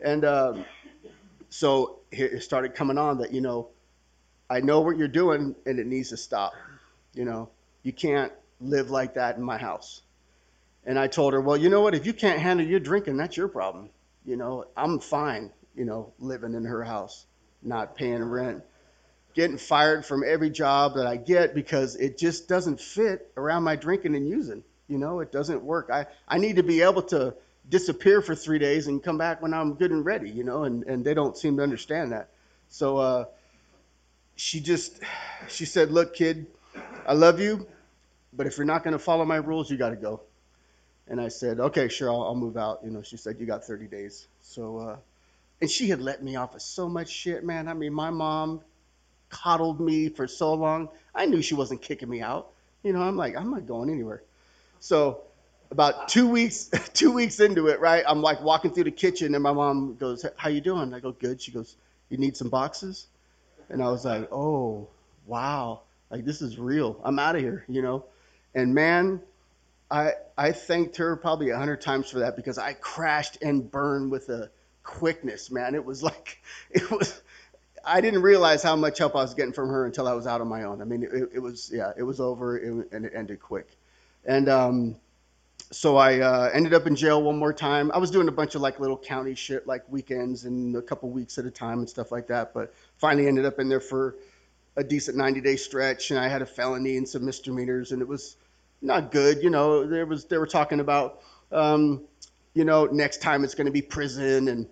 and 0.00 0.24
um, 0.24 0.64
so 1.48 2.00
it 2.10 2.42
started 2.42 2.74
coming 2.74 2.98
on 2.98 3.18
that, 3.18 3.32
you 3.32 3.40
know, 3.40 3.68
I 4.50 4.60
know 4.60 4.80
what 4.80 4.98
you're 4.98 5.08
doing 5.08 5.54
and 5.64 5.78
it 5.78 5.86
needs 5.86 6.10
to 6.10 6.18
stop. 6.18 6.52
You 7.14 7.24
know, 7.24 7.48
you 7.82 7.92
can't 7.92 8.32
live 8.60 8.90
like 8.90 9.14
that 9.14 9.36
in 9.36 9.42
my 9.42 9.56
house. 9.56 10.02
And 10.84 10.98
I 10.98 11.06
told 11.06 11.32
her, 11.32 11.40
well, 11.40 11.56
you 11.56 11.70
know 11.70 11.80
what? 11.80 11.94
If 11.94 12.06
you 12.06 12.12
can't 12.12 12.40
handle 12.40 12.66
your 12.66 12.80
drinking, 12.80 13.16
that's 13.16 13.36
your 13.36 13.48
problem. 13.48 13.88
You 14.26 14.36
know, 14.36 14.66
I'm 14.76 14.98
fine, 14.98 15.50
you 15.74 15.84
know, 15.84 16.12
living 16.18 16.54
in 16.54 16.64
her 16.64 16.84
house, 16.84 17.26
not 17.62 17.96
paying 17.96 18.22
rent, 18.24 18.62
getting 19.34 19.58
fired 19.58 20.04
from 20.04 20.22
every 20.26 20.50
job 20.50 20.94
that 20.94 21.06
I 21.06 21.16
get 21.16 21.54
because 21.54 21.96
it 21.96 22.18
just 22.18 22.48
doesn't 22.48 22.80
fit 22.80 23.30
around 23.36 23.62
my 23.62 23.76
drinking 23.76 24.14
and 24.14 24.28
using. 24.28 24.62
You 24.88 24.98
know, 24.98 25.20
it 25.20 25.32
doesn't 25.32 25.62
work. 25.62 25.88
I, 25.92 26.06
I 26.28 26.38
need 26.38 26.56
to 26.56 26.62
be 26.62 26.82
able 26.82 27.02
to 27.04 27.34
disappear 27.68 28.20
for 28.20 28.34
three 28.34 28.58
days 28.58 28.88
and 28.88 29.02
come 29.02 29.18
back 29.18 29.40
when 29.40 29.54
I'm 29.54 29.74
good 29.74 29.90
and 29.90 30.04
ready, 30.04 30.30
you 30.30 30.44
know, 30.44 30.64
and, 30.64 30.84
and 30.84 31.04
they 31.04 31.14
don't 31.14 31.36
seem 31.36 31.56
to 31.56 31.62
understand 31.62 32.12
that. 32.12 32.28
So 32.68 32.98
uh, 32.98 33.24
she 34.36 34.60
just, 34.60 35.00
she 35.48 35.64
said, 35.64 35.90
look, 35.90 36.14
kid, 36.14 36.46
I 37.06 37.14
love 37.14 37.40
you, 37.40 37.66
but 38.32 38.46
if 38.46 38.56
you're 38.56 38.66
not 38.66 38.82
going 38.82 38.92
to 38.92 38.98
follow 38.98 39.24
my 39.24 39.36
rules, 39.36 39.70
you 39.70 39.76
got 39.76 39.90
to 39.90 39.96
go. 39.96 40.20
And 41.06 41.20
I 41.20 41.28
said, 41.28 41.60
okay, 41.60 41.88
sure, 41.88 42.10
I'll, 42.10 42.22
I'll 42.22 42.34
move 42.34 42.56
out. 42.56 42.80
You 42.84 42.90
know, 42.90 43.02
she 43.02 43.16
said, 43.16 43.36
you 43.38 43.46
got 43.46 43.64
30 43.64 43.86
days. 43.86 44.26
So, 44.40 44.78
uh, 44.78 44.96
and 45.62 45.70
she 45.70 45.88
had 45.88 46.02
let 46.02 46.24
me 46.24 46.34
off 46.34 46.56
of 46.56 46.60
so 46.60 46.88
much 46.88 47.08
shit, 47.08 47.44
man. 47.44 47.68
I 47.68 47.74
mean, 47.74 47.94
my 47.94 48.10
mom 48.10 48.62
coddled 49.28 49.80
me 49.80 50.08
for 50.08 50.26
so 50.26 50.52
long. 50.54 50.88
I 51.14 51.24
knew 51.24 51.40
she 51.40 51.54
wasn't 51.54 51.80
kicking 51.80 52.08
me 52.08 52.20
out. 52.20 52.50
You 52.82 52.92
know, 52.92 53.00
I'm 53.00 53.16
like, 53.16 53.36
I'm 53.36 53.52
not 53.52 53.64
going 53.64 53.88
anywhere. 53.88 54.24
So 54.80 55.20
about 55.70 56.08
two 56.08 56.26
weeks, 56.26 56.68
two 56.94 57.12
weeks 57.12 57.38
into 57.38 57.68
it, 57.68 57.78
right? 57.78 58.02
I'm 58.08 58.22
like 58.22 58.42
walking 58.42 58.72
through 58.72 58.84
the 58.84 58.90
kitchen 58.90 59.36
and 59.36 59.42
my 59.42 59.52
mom 59.52 59.94
goes, 59.94 60.26
how 60.36 60.48
you 60.48 60.60
doing? 60.60 60.92
I 60.92 60.98
go, 60.98 61.12
good. 61.12 61.40
She 61.40 61.52
goes, 61.52 61.76
you 62.10 62.18
need 62.18 62.36
some 62.36 62.48
boxes? 62.48 63.06
And 63.68 63.80
I 63.80 63.88
was 63.88 64.04
like, 64.04 64.32
oh, 64.32 64.88
wow. 65.26 65.82
Like 66.10 66.24
this 66.24 66.42
is 66.42 66.58
real. 66.58 67.00
I'm 67.04 67.20
out 67.20 67.36
of 67.36 67.40
here, 67.40 67.64
you 67.68 67.82
know? 67.82 68.04
And 68.56 68.74
man, 68.74 69.22
I, 69.92 70.14
I 70.36 70.50
thanked 70.50 70.96
her 70.96 71.14
probably 71.14 71.50
a 71.50 71.56
hundred 71.56 71.82
times 71.82 72.10
for 72.10 72.18
that 72.18 72.34
because 72.34 72.58
I 72.58 72.72
crashed 72.72 73.38
and 73.42 73.70
burned 73.70 74.10
with 74.10 74.28
a 74.28 74.50
quickness, 74.82 75.50
man. 75.50 75.74
It 75.74 75.84
was 75.84 76.02
like, 76.02 76.42
it 76.70 76.90
was, 76.90 77.22
I 77.84 78.00
didn't 78.00 78.22
realize 78.22 78.62
how 78.62 78.76
much 78.76 78.98
help 78.98 79.14
I 79.16 79.22
was 79.22 79.34
getting 79.34 79.52
from 79.52 79.68
her 79.68 79.86
until 79.86 80.06
I 80.06 80.12
was 80.12 80.26
out 80.26 80.40
on 80.40 80.48
my 80.48 80.64
own. 80.64 80.80
I 80.80 80.84
mean, 80.84 81.02
it, 81.02 81.30
it 81.34 81.38
was, 81.40 81.70
yeah, 81.72 81.92
it 81.96 82.02
was 82.02 82.20
over 82.20 82.56
it, 82.56 82.92
and 82.92 83.04
it 83.04 83.12
ended 83.14 83.40
quick. 83.40 83.68
And 84.24 84.48
um, 84.48 84.96
so 85.72 85.96
I 85.96 86.20
uh, 86.20 86.50
ended 86.52 86.74
up 86.74 86.86
in 86.86 86.94
jail 86.94 87.22
one 87.22 87.38
more 87.38 87.52
time. 87.52 87.90
I 87.92 87.98
was 87.98 88.10
doing 88.10 88.28
a 88.28 88.32
bunch 88.32 88.54
of 88.54 88.60
like 88.60 88.78
little 88.78 88.98
county 88.98 89.34
shit, 89.34 89.66
like 89.66 89.82
weekends 89.90 90.44
and 90.44 90.76
a 90.76 90.82
couple 90.82 91.08
weeks 91.10 91.38
at 91.38 91.46
a 91.46 91.50
time 91.50 91.78
and 91.78 91.88
stuff 91.88 92.12
like 92.12 92.28
that. 92.28 92.52
But 92.52 92.74
finally 92.98 93.26
ended 93.26 93.46
up 93.46 93.58
in 93.58 93.68
there 93.68 93.80
for 93.80 94.16
a 94.76 94.84
decent 94.84 95.16
90 95.16 95.40
day 95.40 95.56
stretch. 95.56 96.10
And 96.10 96.20
I 96.20 96.28
had 96.28 96.42
a 96.42 96.46
felony 96.46 96.98
and 96.98 97.08
some 97.08 97.24
misdemeanors, 97.24 97.92
and 97.92 98.02
it 98.02 98.08
was 98.08 98.36
not 98.82 99.10
good. 99.10 99.42
You 99.42 99.50
know, 99.50 99.86
there 99.86 100.06
was 100.06 100.26
they 100.26 100.38
were 100.38 100.46
talking 100.46 100.80
about, 100.80 101.20
um, 101.50 102.02
you 102.54 102.64
know, 102.64 102.86
next 102.86 103.22
time 103.22 103.44
it's 103.44 103.54
going 103.54 103.66
to 103.66 103.72
be 103.72 103.82
prison 103.82 104.48
and 104.48 104.66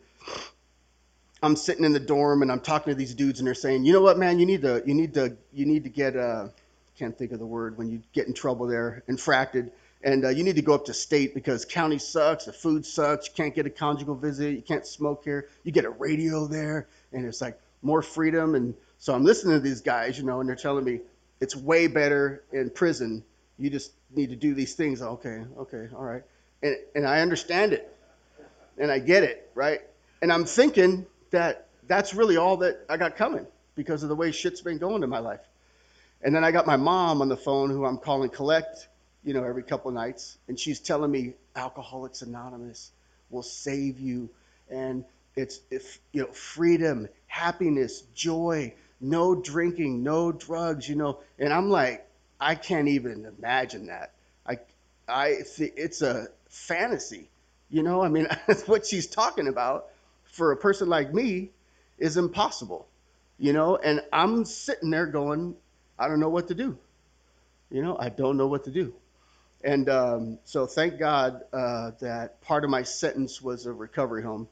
I'm 1.43 1.57
sitting 1.57 1.85
in 1.85 1.93
the 1.93 2.01
dorm 2.01 2.43
and 2.43 2.53
I'm 2.53 2.61
talking 2.61 2.93
to 2.93 2.95
these 2.95 3.15
dudes 3.15 3.41
and 3.41 3.47
they're 3.47 3.55
saying, 3.55 3.85
you 3.85 3.93
know 3.93 4.03
what, 4.03 4.19
man, 4.19 4.39
you 4.39 4.47
need 4.47 4.63
to, 4.63 4.83
you 4.85 4.95
need 4.95 5.15
to, 5.15 5.37
you 5.53 5.65
need 5.65 5.85
to 5.85 5.91
get, 5.91 6.17
uh, 6.17 6.49
can't 6.99 7.17
think 7.17 7.33
of 7.33 7.39
the 7.39 7.47
word 7.47 7.79
when 7.79 7.91
you 7.91 8.03
get 8.13 8.27
in 8.27 8.35
trouble 8.35 8.67
there, 8.67 9.03
infracted, 9.09 9.71
and 10.03 10.25
uh, 10.25 10.29
you 10.29 10.45
need 10.45 10.57
to 10.57 10.63
go 10.63 10.75
up 10.75 10.85
to 10.87 10.95
state 10.95 11.35
because 11.35 11.65
county 11.65 11.99
sucks, 11.99 12.45
the 12.45 12.53
food 12.53 12.85
sucks, 12.85 13.29
you 13.29 13.33
can't 13.35 13.55
get 13.55 13.67
a 13.67 13.71
conjugal 13.71 14.15
visit, 14.15 14.55
you 14.55 14.63
can't 14.63 14.87
smoke 14.87 15.25
here, 15.25 15.49
you 15.65 15.73
get 15.73 15.87
a 15.87 15.91
radio 15.91 16.47
there, 16.47 16.89
and 17.13 17.25
it's 17.25 17.41
like 17.41 17.59
more 17.83 18.03
freedom. 18.03 18.55
And 18.55 18.75
so 18.99 19.15
I'm 19.15 19.25
listening 19.25 19.55
to 19.55 19.61
these 19.61 19.81
guys, 19.81 20.19
you 20.19 20.25
know, 20.25 20.41
and 20.41 20.49
they're 20.49 20.57
telling 20.57 20.85
me 20.85 21.01
it's 21.41 21.57
way 21.57 21.87
better 21.87 22.43
in 22.53 22.69
prison. 22.69 23.25
You 23.59 23.71
just 23.71 23.93
need 24.15 24.31
to 24.31 24.37
do 24.37 24.55
these 24.55 24.75
things. 24.75 25.01
Okay, 25.01 25.43
okay, 25.59 25.89
all 25.95 26.05
right, 26.05 26.23
and 26.62 26.76
and 26.95 27.07
I 27.07 27.21
understand 27.21 27.73
it, 27.73 27.95
and 28.79 28.90
I 28.90 28.99
get 28.99 29.23
it, 29.23 29.50
right? 29.55 29.81
And 30.23 30.33
I'm 30.33 30.45
thinking 30.45 31.07
that 31.31 31.69
that's 31.87 32.14
really 32.14 32.37
all 32.37 32.59
that 32.59 32.85
I 32.88 32.97
got 32.97 33.17
coming 33.17 33.47
because 33.75 34.02
of 34.02 34.09
the 34.09 34.17
way 34.17 34.33
shit's 34.33 34.61
been 34.61 34.79
going 34.79 35.02
in 35.02 35.11
my 35.11 35.19
life. 35.19 35.40
And 36.23 36.35
then 36.35 36.45
I 36.45 36.50
got 36.52 36.67
my 36.67 36.76
mom 36.76 37.23
on 37.23 37.29
the 37.29 37.37
phone 37.37 37.71
who 37.71 37.87
I'm 37.87 37.97
calling 37.97 38.29
collect, 38.29 38.88
you 39.25 39.33
know, 39.33 39.45
every 39.45 39.62
couple 39.62 39.90
nights, 39.90 40.37
and 40.49 40.59
she's 40.61 40.81
telling 40.81 41.11
me 41.11 41.35
Alcoholics 41.57 42.23
Anonymous 42.23 42.90
will 43.31 43.43
save 43.43 44.00
you 44.00 44.29
and 44.71 45.05
it's 45.37 45.61
if 45.71 45.99
you 46.12 46.23
know 46.23 46.29
freedom, 46.33 47.09
happiness, 47.26 48.02
joy, 48.14 48.75
no 49.00 49.35
drinking, 49.35 50.02
no 50.02 50.33
drugs, 50.33 50.88
you 50.88 50.97
know. 50.97 51.21
And 51.38 51.52
I'm 51.52 51.71
like 51.71 52.07
I 52.40 52.55
can't 52.55 52.88
even 52.88 53.26
imagine 53.38 53.87
that. 53.87 54.12
I 54.47 54.59
I 55.09 55.37
it's 55.59 56.02
a 56.02 56.29
fantasy. 56.50 57.30
You 57.71 57.83
know, 57.83 58.02
I 58.02 58.09
mean, 58.09 58.28
what 58.66 58.87
she's 58.87 59.07
talking 59.07 59.49
about 59.49 59.87
for 60.25 60.52
a 60.52 60.57
person 60.57 60.88
like 60.88 61.14
me 61.14 61.50
is 61.99 62.16
impossible, 62.16 62.87
you 63.38 63.52
know, 63.52 63.76
and 63.76 64.02
I'm 64.12 64.45
sitting 64.45 64.90
there 64.90 65.07
going, 65.07 65.54
I 65.99 66.09
don't 66.09 66.21
know 66.21 66.28
what 66.28 66.49
to 66.49 66.54
do. 66.54 66.76
You 67.71 67.83
know, 67.83 67.97
I 67.99 68.09
don't 68.09 68.37
know 68.37 68.47
what 68.47 68.64
to 68.64 68.71
do. 68.71 68.92
And 69.62 69.88
um, 69.88 70.38
so 70.45 70.66
thank 70.66 70.99
God 70.99 71.42
uh, 71.52 71.92
that 72.00 72.40
part 72.40 72.64
of 72.64 72.71
my 72.71 72.83
sentence 72.83 73.40
was 73.40 73.66
a 73.66 73.73
recovery 73.73 74.23
home. 74.23 74.49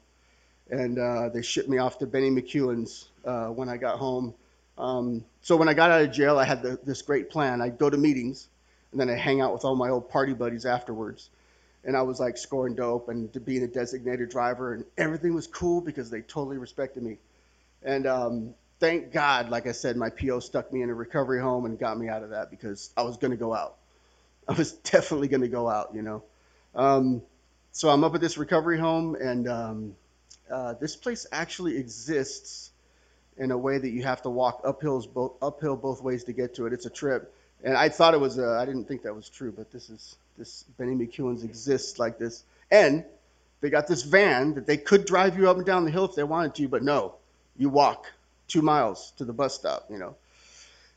And 0.69 0.99
uh, 0.99 1.29
they 1.29 1.41
shipped 1.41 1.67
me 1.67 1.79
off 1.79 1.97
to 1.99 2.05
Benny 2.05 2.29
McKeown's 2.29 3.09
uh, 3.25 3.47
when 3.47 3.67
I 3.69 3.77
got 3.77 3.97
home. 3.97 4.35
Um, 4.77 5.25
so 5.41 5.57
when 5.57 5.67
I 5.67 5.73
got 5.73 5.89
out 5.89 6.03
of 6.03 6.11
jail, 6.11 6.37
I 6.37 6.45
had 6.45 6.61
the, 6.61 6.79
this 6.85 7.01
great 7.01 7.31
plan. 7.31 7.59
I'd 7.59 7.79
go 7.79 7.89
to 7.89 7.97
meetings 7.97 8.47
and 8.91 9.01
then 9.01 9.09
I'd 9.09 9.17
hang 9.17 9.41
out 9.41 9.51
with 9.51 9.65
all 9.65 9.75
my 9.75 9.89
old 9.89 10.09
party 10.09 10.33
buddies 10.33 10.65
afterwards 10.67 11.31
and 11.83 11.95
I 11.95 12.01
was 12.01 12.19
like 12.19 12.37
scoring 12.37 12.75
dope 12.75 13.09
and 13.09 13.31
being 13.45 13.63
a 13.63 13.67
designated 13.67 14.29
driver, 14.29 14.73
and 14.73 14.85
everything 14.97 15.33
was 15.33 15.47
cool 15.47 15.81
because 15.81 16.09
they 16.09 16.21
totally 16.21 16.57
respected 16.57 17.03
me. 17.03 17.17
And 17.83 18.05
um, 18.05 18.53
thank 18.79 19.11
God, 19.11 19.49
like 19.49 19.67
I 19.67 19.71
said, 19.71 19.95
my 19.95 20.09
PO 20.09 20.39
stuck 20.39 20.71
me 20.73 20.81
in 20.81 20.89
a 20.89 20.93
recovery 20.93 21.41
home 21.41 21.65
and 21.65 21.79
got 21.79 21.97
me 21.97 22.09
out 22.09 22.23
of 22.23 22.31
that 22.31 22.49
because 22.49 22.91
I 22.97 23.03
was 23.03 23.17
going 23.17 23.31
to 23.31 23.37
go 23.37 23.53
out. 23.53 23.75
I 24.47 24.53
was 24.53 24.71
definitely 24.91 25.27
going 25.27 25.41
to 25.41 25.47
go 25.47 25.69
out, 25.69 25.91
you 25.93 26.01
know. 26.01 26.23
Um, 26.75 27.21
so 27.71 27.89
I'm 27.89 28.03
up 28.03 28.15
at 28.15 28.21
this 28.21 28.37
recovery 28.37 28.77
home, 28.77 29.15
and 29.15 29.47
um, 29.47 29.95
uh, 30.51 30.73
this 30.73 30.95
place 30.95 31.25
actually 31.31 31.77
exists 31.77 32.71
in 33.37 33.51
a 33.51 33.57
way 33.57 33.77
that 33.77 33.89
you 33.89 34.03
have 34.03 34.21
to 34.23 34.29
walk 34.29 34.63
uphills 34.63 35.11
both 35.11 35.33
uphill 35.41 35.77
both 35.77 36.03
ways 36.03 36.25
to 36.25 36.33
get 36.33 36.55
to 36.55 36.65
it. 36.65 36.73
It's 36.73 36.85
a 36.85 36.89
trip, 36.89 37.33
and 37.63 37.77
I 37.77 37.89
thought 37.89 38.13
it 38.13 38.19
was. 38.19 38.37
I 38.37 38.65
didn't 38.65 38.85
think 38.85 39.03
that 39.03 39.15
was 39.15 39.29
true, 39.29 39.53
but 39.55 39.71
this 39.71 39.89
is 39.89 40.17
this 40.39 40.63
Benny 40.77 40.95
McKeown's 40.95 41.43
exists 41.43 41.99
like 41.99 42.17
this. 42.17 42.43
And 42.71 43.05
they 43.61 43.69
got 43.69 43.87
this 43.87 44.03
van 44.03 44.55
that 44.55 44.65
they 44.65 44.77
could 44.77 45.05
drive 45.05 45.37
you 45.37 45.49
up 45.49 45.57
and 45.57 45.65
down 45.65 45.85
the 45.85 45.91
hill 45.91 46.05
if 46.05 46.15
they 46.15 46.23
wanted 46.23 46.55
to, 46.55 46.67
but 46.67 46.81
no, 46.81 47.15
you 47.57 47.69
walk 47.69 48.05
two 48.47 48.61
miles 48.61 49.11
to 49.17 49.25
the 49.25 49.33
bus 49.33 49.53
stop, 49.53 49.85
you 49.91 49.97
know. 49.99 50.15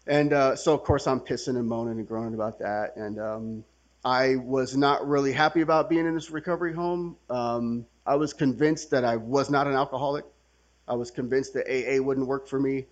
And 0.06 0.32
uh, 0.32 0.56
so, 0.56 0.72
of 0.72 0.82
course, 0.84 1.06
I'm 1.06 1.20
pissing 1.20 1.56
and 1.56 1.68
moaning 1.68 1.98
and 1.98 2.08
groaning 2.08 2.34
about 2.34 2.60
that. 2.60 2.96
And 2.96 3.20
um, 3.20 3.64
I 4.04 4.36
was 4.36 4.76
not 4.76 5.06
really 5.06 5.32
happy 5.32 5.60
about 5.60 5.90
being 5.90 6.06
in 6.06 6.14
this 6.14 6.30
recovery 6.30 6.72
home. 6.72 7.16
Um, 7.28 7.86
I 8.06 8.16
was 8.16 8.32
convinced 8.32 8.90
that 8.90 9.04
I 9.04 9.16
was 9.16 9.50
not 9.50 9.66
an 9.66 9.74
alcoholic. 9.74 10.24
I 10.88 10.94
was 10.94 11.10
convinced 11.10 11.54
that 11.54 11.66
AA 11.68 12.02
wouldn't 12.02 12.26
work 12.26 12.48
for 12.48 12.58
me. 12.58 12.86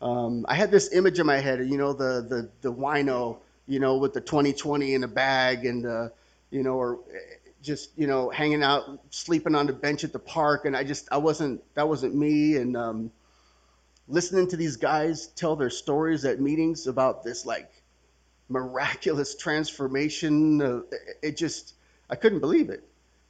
Um, 0.00 0.44
I 0.48 0.54
had 0.54 0.70
this 0.70 0.92
image 0.92 1.18
in 1.18 1.26
my 1.26 1.38
head, 1.38 1.58
you 1.66 1.78
know, 1.78 1.92
the 1.92 2.24
the 2.28 2.50
the 2.60 2.72
wino 2.72 3.38
you 3.66 3.80
know, 3.80 3.96
with 3.96 4.12
the 4.12 4.20
2020 4.20 4.94
in 4.94 5.04
a 5.04 5.08
bag 5.08 5.64
and, 5.66 5.86
uh, 5.86 6.08
you 6.50 6.62
know, 6.62 6.74
or 6.74 7.00
eh, 7.12 7.18
just, 7.62 7.90
you 7.96 8.06
know, 8.06 8.30
hanging 8.30 8.62
out, 8.62 8.84
sleeping 9.10 9.54
on 9.54 9.66
the 9.66 9.72
bench 9.72 10.04
at 10.04 10.12
the 10.12 10.18
park. 10.18 10.64
And 10.64 10.76
I 10.76 10.84
just, 10.84 11.08
I 11.10 11.18
wasn't, 11.18 11.62
that 11.74 11.88
wasn't 11.88 12.14
me. 12.14 12.56
And 12.56 12.76
um, 12.76 13.10
listening 14.06 14.48
to 14.48 14.56
these 14.56 14.76
guys 14.76 15.26
tell 15.28 15.56
their 15.56 15.70
stories 15.70 16.24
at 16.24 16.40
meetings 16.40 16.86
about 16.86 17.24
this 17.24 17.44
like 17.44 17.70
miraculous 18.48 19.34
transformation, 19.34 20.62
uh, 20.62 20.80
it 21.22 21.36
just, 21.36 21.74
I 22.08 22.14
couldn't 22.14 22.40
believe 22.40 22.70
it. 22.70 22.84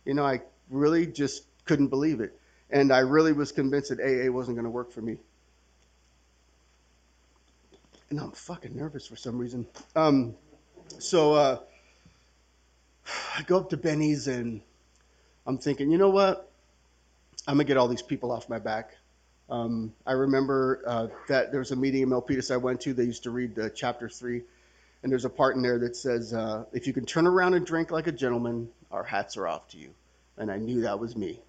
You 0.04 0.14
know, 0.14 0.24
I 0.24 0.42
really 0.68 1.06
just 1.06 1.44
couldn't 1.64 1.88
believe 1.88 2.20
it. 2.20 2.38
And 2.68 2.92
I 2.92 2.98
really 2.98 3.32
was 3.32 3.52
convinced 3.52 3.90
that 3.90 4.00
AA 4.00 4.30
wasn't 4.30 4.56
going 4.56 4.64
to 4.64 4.70
work 4.70 4.92
for 4.92 5.00
me 5.00 5.18
and 8.10 8.20
I'm 8.20 8.32
fucking 8.32 8.76
nervous 8.76 9.06
for 9.06 9.16
some 9.16 9.38
reason. 9.38 9.66
Um, 9.94 10.34
so 10.98 11.34
uh, 11.34 11.58
I 13.36 13.42
go 13.42 13.58
up 13.58 13.70
to 13.70 13.76
Benny's 13.76 14.28
and 14.28 14.60
I'm 15.46 15.58
thinking, 15.58 15.90
you 15.90 15.98
know 15.98 16.10
what? 16.10 16.50
I'm 17.46 17.54
gonna 17.54 17.64
get 17.64 17.76
all 17.76 17.88
these 17.88 18.02
people 18.02 18.32
off 18.32 18.48
my 18.48 18.58
back. 18.58 18.96
Um, 19.48 19.94
I 20.04 20.12
remember 20.12 20.82
uh, 20.86 21.06
that 21.28 21.52
there 21.52 21.60
was 21.60 21.70
a 21.70 21.76
meeting 21.76 22.02
in 22.02 22.08
Milpitas 22.08 22.50
I 22.50 22.56
went 22.56 22.80
to. 22.82 22.94
They 22.94 23.04
used 23.04 23.22
to 23.24 23.30
read 23.30 23.54
the 23.54 23.70
chapter 23.70 24.08
three, 24.08 24.42
and 25.02 25.12
there's 25.12 25.24
a 25.24 25.30
part 25.30 25.54
in 25.54 25.62
there 25.62 25.78
that 25.78 25.94
says, 25.94 26.34
uh, 26.34 26.64
"If 26.72 26.88
you 26.88 26.92
can 26.92 27.06
turn 27.06 27.28
around 27.28 27.54
and 27.54 27.64
drink 27.64 27.92
like 27.92 28.08
a 28.08 28.12
gentleman, 28.12 28.70
our 28.90 29.04
hats 29.04 29.36
are 29.36 29.46
off 29.46 29.68
to 29.68 29.78
you." 29.78 29.90
And 30.36 30.50
I 30.50 30.56
knew 30.56 30.80
that 30.80 30.98
was 30.98 31.14
me. 31.14 31.40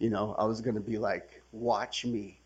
You 0.00 0.10
know, 0.10 0.34
I 0.36 0.46
was 0.46 0.60
gonna 0.60 0.80
be 0.80 0.98
like, 0.98 1.42
"Watch 1.52 2.04
me." 2.04 2.40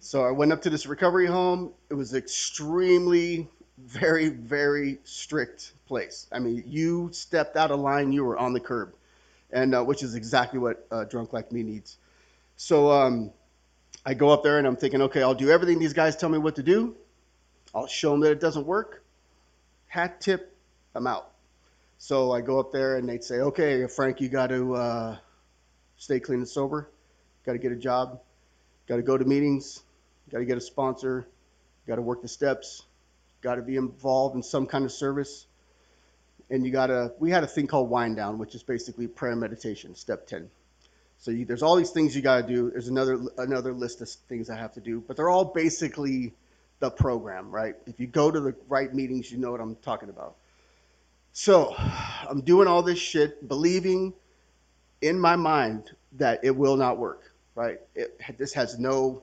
So 0.00 0.24
I 0.24 0.30
went 0.30 0.52
up 0.52 0.62
to 0.62 0.70
this 0.70 0.86
recovery 0.86 1.26
home. 1.26 1.72
It 1.90 1.94
was 1.94 2.14
extremely, 2.14 3.48
very, 3.78 4.28
very 4.28 4.98
strict 5.04 5.72
place. 5.86 6.26
I 6.30 6.38
mean, 6.38 6.64
you 6.66 7.10
stepped 7.12 7.56
out 7.56 7.70
of 7.70 7.80
line, 7.80 8.12
you 8.12 8.24
were 8.24 8.36
on 8.36 8.52
the 8.52 8.60
curb, 8.60 8.94
and 9.50 9.74
uh, 9.74 9.82
which 9.84 10.02
is 10.02 10.14
exactly 10.14 10.58
what 10.58 10.86
a 10.90 11.04
drunk 11.04 11.32
like 11.32 11.50
me 11.50 11.62
needs. 11.62 11.96
So 12.56 12.90
um, 12.90 13.32
I 14.04 14.14
go 14.14 14.30
up 14.30 14.42
there 14.42 14.58
and 14.58 14.66
I'm 14.66 14.76
thinking, 14.76 15.02
okay, 15.02 15.22
I'll 15.22 15.34
do 15.34 15.50
everything 15.50 15.78
these 15.78 15.92
guys 15.92 16.16
tell 16.16 16.28
me 16.28 16.38
what 16.38 16.56
to 16.56 16.62
do. 16.62 16.94
I'll 17.74 17.86
show 17.86 18.12
them 18.12 18.20
that 18.20 18.32
it 18.32 18.40
doesn't 18.40 18.66
work. 18.66 19.02
Hat 19.88 20.20
tip, 20.20 20.54
I'm 20.94 21.06
out. 21.06 21.30
So 21.98 22.32
I 22.32 22.42
go 22.42 22.60
up 22.60 22.72
there 22.72 22.96
and 22.96 23.08
they'd 23.08 23.24
say, 23.24 23.36
okay, 23.36 23.86
Frank, 23.86 24.20
you 24.20 24.28
got 24.28 24.48
to 24.48 24.74
uh, 24.74 25.16
stay 25.96 26.20
clean 26.20 26.40
and 26.40 26.48
sober. 26.48 26.88
Got 27.44 27.52
to 27.52 27.58
get 27.58 27.72
a 27.72 27.76
job. 27.76 28.20
Got 28.86 28.96
to 28.96 29.02
go 29.02 29.16
to 29.16 29.24
meetings. 29.24 29.82
Got 30.30 30.38
to 30.38 30.44
get 30.44 30.56
a 30.56 30.60
sponsor. 30.60 31.26
Got 31.86 31.96
to 31.96 32.02
work 32.02 32.22
the 32.22 32.28
steps. 32.28 32.82
Got 33.42 33.56
to 33.56 33.62
be 33.62 33.76
involved 33.76 34.34
in 34.34 34.42
some 34.42 34.66
kind 34.66 34.84
of 34.84 34.92
service. 34.92 35.46
And 36.50 36.64
you 36.64 36.72
got 36.72 36.88
to, 36.88 37.12
we 37.18 37.30
had 37.30 37.44
a 37.44 37.46
thing 37.46 37.66
called 37.66 37.90
wind 37.90 38.16
down, 38.16 38.38
which 38.38 38.54
is 38.54 38.62
basically 38.62 39.06
prayer 39.06 39.36
meditation, 39.36 39.94
step 39.94 40.26
10. 40.26 40.48
So 41.18 41.30
you, 41.30 41.44
there's 41.44 41.62
all 41.62 41.76
these 41.76 41.90
things 41.90 42.14
you 42.14 42.22
got 42.22 42.46
to 42.46 42.54
do. 42.54 42.70
There's 42.70 42.88
another 42.88 43.18
another 43.38 43.72
list 43.72 44.00
of 44.02 44.08
things 44.08 44.50
I 44.50 44.56
have 44.56 44.74
to 44.74 44.80
do, 44.80 45.02
but 45.06 45.16
they're 45.16 45.30
all 45.30 45.46
basically 45.46 46.34
the 46.78 46.90
program, 46.90 47.50
right? 47.50 47.74
If 47.86 47.98
you 48.00 48.06
go 48.06 48.30
to 48.30 48.38
the 48.38 48.54
right 48.68 48.92
meetings, 48.92 49.32
you 49.32 49.38
know 49.38 49.50
what 49.50 49.60
I'm 49.60 49.76
talking 49.76 50.08
about. 50.10 50.36
So 51.32 51.74
I'm 51.76 52.42
doing 52.42 52.68
all 52.68 52.82
this 52.82 52.98
shit, 52.98 53.46
believing 53.46 54.12
in 55.00 55.18
my 55.18 55.36
mind 55.36 55.90
that 56.12 56.40
it 56.44 56.54
will 56.54 56.76
not 56.76 56.98
work, 56.98 57.32
right? 57.54 57.78
It, 57.94 58.20
this 58.38 58.52
has 58.54 58.78
no 58.78 59.22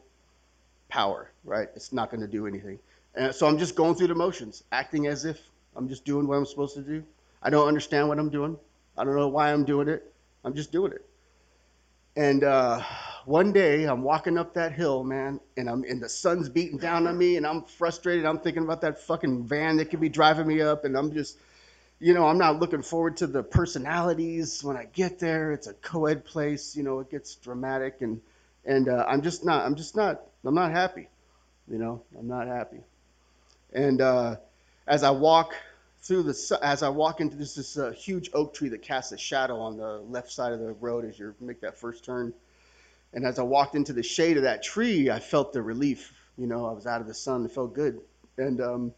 power, 0.93 1.31
right? 1.43 1.69
It's 1.75 1.91
not 1.91 2.11
going 2.11 2.21
to 2.21 2.27
do 2.27 2.45
anything. 2.45 2.77
And 3.15 3.33
so 3.33 3.47
I'm 3.47 3.57
just 3.57 3.75
going 3.75 3.95
through 3.95 4.09
the 4.09 4.15
motions, 4.15 4.63
acting 4.71 5.07
as 5.07 5.25
if 5.25 5.39
I'm 5.75 5.89
just 5.89 6.05
doing 6.05 6.27
what 6.27 6.37
I'm 6.37 6.45
supposed 6.45 6.75
to 6.75 6.81
do. 6.81 7.03
I 7.41 7.49
don't 7.49 7.67
understand 7.67 8.09
what 8.09 8.19
I'm 8.19 8.29
doing. 8.29 8.57
I 8.95 9.03
don't 9.03 9.15
know 9.15 9.27
why 9.27 9.51
I'm 9.51 9.65
doing 9.65 9.87
it. 9.87 10.13
I'm 10.45 10.53
just 10.53 10.71
doing 10.71 10.91
it. 10.91 11.03
And 12.15 12.43
uh, 12.43 12.79
one 13.25 13.53
day 13.53 13.85
I'm 13.85 14.03
walking 14.03 14.37
up 14.37 14.53
that 14.53 14.71
hill, 14.71 15.03
man, 15.03 15.39
and 15.57 15.67
I'm 15.67 15.83
and 15.83 15.99
the 15.99 16.09
sun's 16.09 16.47
beating 16.47 16.77
down 16.77 17.07
on 17.07 17.17
me, 17.17 17.37
and 17.37 17.47
I'm 17.47 17.63
frustrated. 17.63 18.23
I'm 18.25 18.37
thinking 18.37 18.63
about 18.63 18.81
that 18.81 19.01
fucking 19.01 19.45
van 19.47 19.77
that 19.77 19.85
could 19.85 19.99
be 19.99 20.09
driving 20.09 20.45
me 20.45 20.61
up, 20.61 20.85
and 20.85 20.95
I'm 20.95 21.11
just, 21.11 21.39
you 21.99 22.13
know, 22.13 22.27
I'm 22.27 22.37
not 22.37 22.59
looking 22.59 22.83
forward 22.83 23.17
to 23.17 23.25
the 23.25 23.41
personalities 23.41 24.63
when 24.63 24.77
I 24.77 24.85
get 24.85 25.17
there. 25.17 25.53
It's 25.53 25.65
a 25.65 25.73
co-ed 25.73 26.23
place, 26.23 26.75
you 26.75 26.83
know, 26.83 26.99
it 26.99 27.09
gets 27.09 27.33
dramatic, 27.33 28.01
and 28.01 28.21
and 28.63 28.87
uh, 28.87 29.05
I'm 29.07 29.23
just 29.23 29.43
not, 29.43 29.65
I'm 29.65 29.75
just 29.75 29.95
not, 29.95 30.21
I'm 30.45 30.55
not 30.55 30.71
happy, 30.71 31.07
you 31.67 31.77
know, 31.77 32.03
I'm 32.17 32.27
not 32.27 32.47
happy. 32.47 32.81
And 33.73 34.01
uh, 34.01 34.35
as 34.87 35.03
I 35.03 35.11
walk 35.11 35.55
through 36.01 36.23
the 36.23 36.59
as 36.61 36.83
I 36.83 36.89
walk 36.89 37.21
into 37.21 37.37
this 37.37 37.55
this 37.55 37.77
uh, 37.77 37.91
huge 37.91 38.29
oak 38.33 38.53
tree 38.53 38.69
that 38.69 38.81
casts 38.81 39.11
a 39.13 39.17
shadow 39.17 39.59
on 39.59 39.77
the 39.77 39.99
left 39.99 40.31
side 40.31 40.51
of 40.51 40.59
the 40.59 40.73
road 40.73 41.05
as 41.05 41.17
you 41.17 41.33
make 41.39 41.61
that 41.61 41.77
first 41.77 42.03
turn. 42.03 42.33
And 43.13 43.25
as 43.25 43.39
I 43.39 43.43
walked 43.43 43.75
into 43.75 43.93
the 43.93 44.03
shade 44.03 44.37
of 44.37 44.43
that 44.43 44.63
tree, 44.63 45.09
I 45.09 45.19
felt 45.19 45.53
the 45.53 45.61
relief. 45.61 46.13
You 46.37 46.47
know, 46.47 46.65
I 46.65 46.71
was 46.71 46.87
out 46.87 46.99
of 46.99 47.07
the 47.07 47.13
sun. 47.13 47.45
It 47.45 47.51
felt 47.51 47.73
good, 47.73 48.01
and 48.37 48.59
um, 48.59 48.93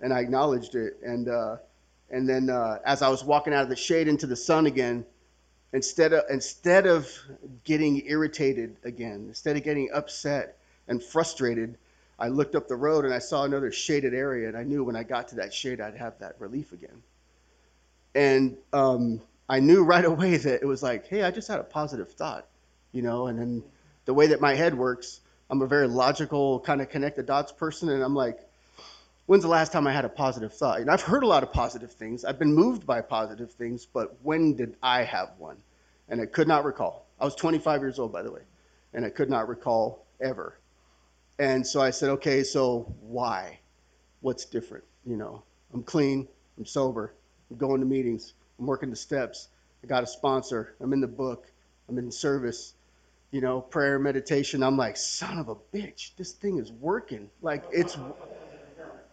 and 0.00 0.12
I 0.12 0.20
acknowledged 0.20 0.74
it. 0.74 0.98
And 1.02 1.28
uh, 1.28 1.56
and 2.10 2.28
then 2.28 2.50
uh, 2.50 2.78
as 2.84 3.02
I 3.02 3.08
was 3.08 3.22
walking 3.22 3.54
out 3.54 3.62
of 3.62 3.68
the 3.68 3.76
shade 3.76 4.08
into 4.08 4.26
the 4.26 4.36
sun 4.36 4.66
again, 4.66 5.04
instead 5.72 6.12
of 6.12 6.24
instead 6.28 6.86
of 6.86 7.08
getting 7.62 8.04
irritated 8.06 8.76
again, 8.84 9.26
instead 9.28 9.56
of 9.56 9.62
getting 9.62 9.90
upset 9.92 10.58
and 10.88 11.02
frustrated, 11.02 11.76
I 12.18 12.28
looked 12.28 12.54
up 12.56 12.66
the 12.66 12.76
road 12.76 13.04
and 13.04 13.14
I 13.14 13.20
saw 13.20 13.44
another 13.44 13.70
shaded 13.70 14.12
area, 14.12 14.48
and 14.48 14.56
I 14.56 14.64
knew 14.64 14.82
when 14.82 14.96
I 14.96 15.04
got 15.04 15.28
to 15.28 15.36
that 15.36 15.54
shade, 15.54 15.80
I'd 15.80 15.96
have 15.96 16.18
that 16.18 16.36
relief 16.40 16.72
again. 16.72 17.02
And 18.14 18.56
um, 18.72 19.20
I 19.48 19.60
knew 19.60 19.84
right 19.84 20.04
away 20.12 20.36
that 20.36 20.62
it 20.62 20.66
was 20.66 20.82
like, 20.82 21.06
hey, 21.06 21.22
I 21.22 21.30
just 21.30 21.48
had 21.48 21.60
a 21.60 21.64
positive 21.64 22.10
thought, 22.12 22.46
you 22.92 23.02
know. 23.02 23.28
And 23.28 23.38
then 23.38 23.62
the 24.04 24.14
way 24.14 24.28
that 24.28 24.40
my 24.40 24.54
head 24.54 24.76
works, 24.76 25.20
I'm 25.48 25.62
a 25.62 25.66
very 25.66 25.86
logical 25.86 26.60
kind 26.60 26.80
of 26.80 26.90
connect 26.90 27.16
the 27.16 27.22
dots 27.22 27.52
person, 27.52 27.88
and 27.88 28.02
I'm 28.02 28.14
like, 28.14 28.40
when's 29.26 29.44
the 29.44 29.48
last 29.48 29.72
time 29.72 29.86
I 29.86 29.92
had 29.92 30.04
a 30.04 30.08
positive 30.08 30.52
thought? 30.52 30.80
And 30.80 30.90
I've 30.90 31.02
heard 31.02 31.22
a 31.22 31.26
lot 31.26 31.42
of 31.42 31.52
positive 31.52 31.92
things. 31.92 32.24
I've 32.24 32.38
been 32.38 32.52
moved 32.52 32.86
by 32.86 33.00
positive 33.02 33.52
things, 33.52 33.86
but 33.86 34.16
when 34.22 34.56
did 34.56 34.74
I 34.82 35.04
have 35.04 35.30
one? 35.38 35.58
And 36.08 36.20
I 36.20 36.26
could 36.26 36.48
not 36.48 36.64
recall. 36.64 37.06
I 37.20 37.26
was 37.26 37.34
25 37.34 37.82
years 37.82 37.98
old, 37.98 38.12
by 38.12 38.22
the 38.22 38.32
way, 38.32 38.40
and 38.94 39.04
I 39.04 39.10
could 39.10 39.28
not 39.28 39.48
recall 39.48 40.04
ever. 40.20 40.56
And 41.38 41.66
so 41.66 41.80
I 41.80 41.90
said, 41.90 42.10
okay, 42.10 42.42
so 42.42 42.92
why? 43.00 43.60
What's 44.20 44.44
different? 44.44 44.84
You 45.06 45.16
know, 45.16 45.42
I'm 45.72 45.82
clean, 45.82 46.26
I'm 46.56 46.66
sober, 46.66 47.14
I'm 47.50 47.56
going 47.56 47.80
to 47.80 47.86
meetings, 47.86 48.34
I'm 48.58 48.66
working 48.66 48.90
the 48.90 48.96
steps, 48.96 49.48
I 49.82 49.86
got 49.86 50.02
a 50.02 50.06
sponsor, 50.06 50.74
I'm 50.80 50.92
in 50.92 51.00
the 51.00 51.06
book, 51.06 51.46
I'm 51.88 51.98
in 51.98 52.10
service, 52.10 52.74
you 53.30 53.40
know, 53.40 53.60
prayer, 53.60 53.98
meditation. 53.98 54.62
I'm 54.62 54.76
like, 54.76 54.96
son 54.96 55.38
of 55.38 55.48
a 55.48 55.54
bitch, 55.54 56.16
this 56.16 56.32
thing 56.32 56.58
is 56.58 56.72
working. 56.72 57.30
Like, 57.42 57.64
it's, 57.70 57.96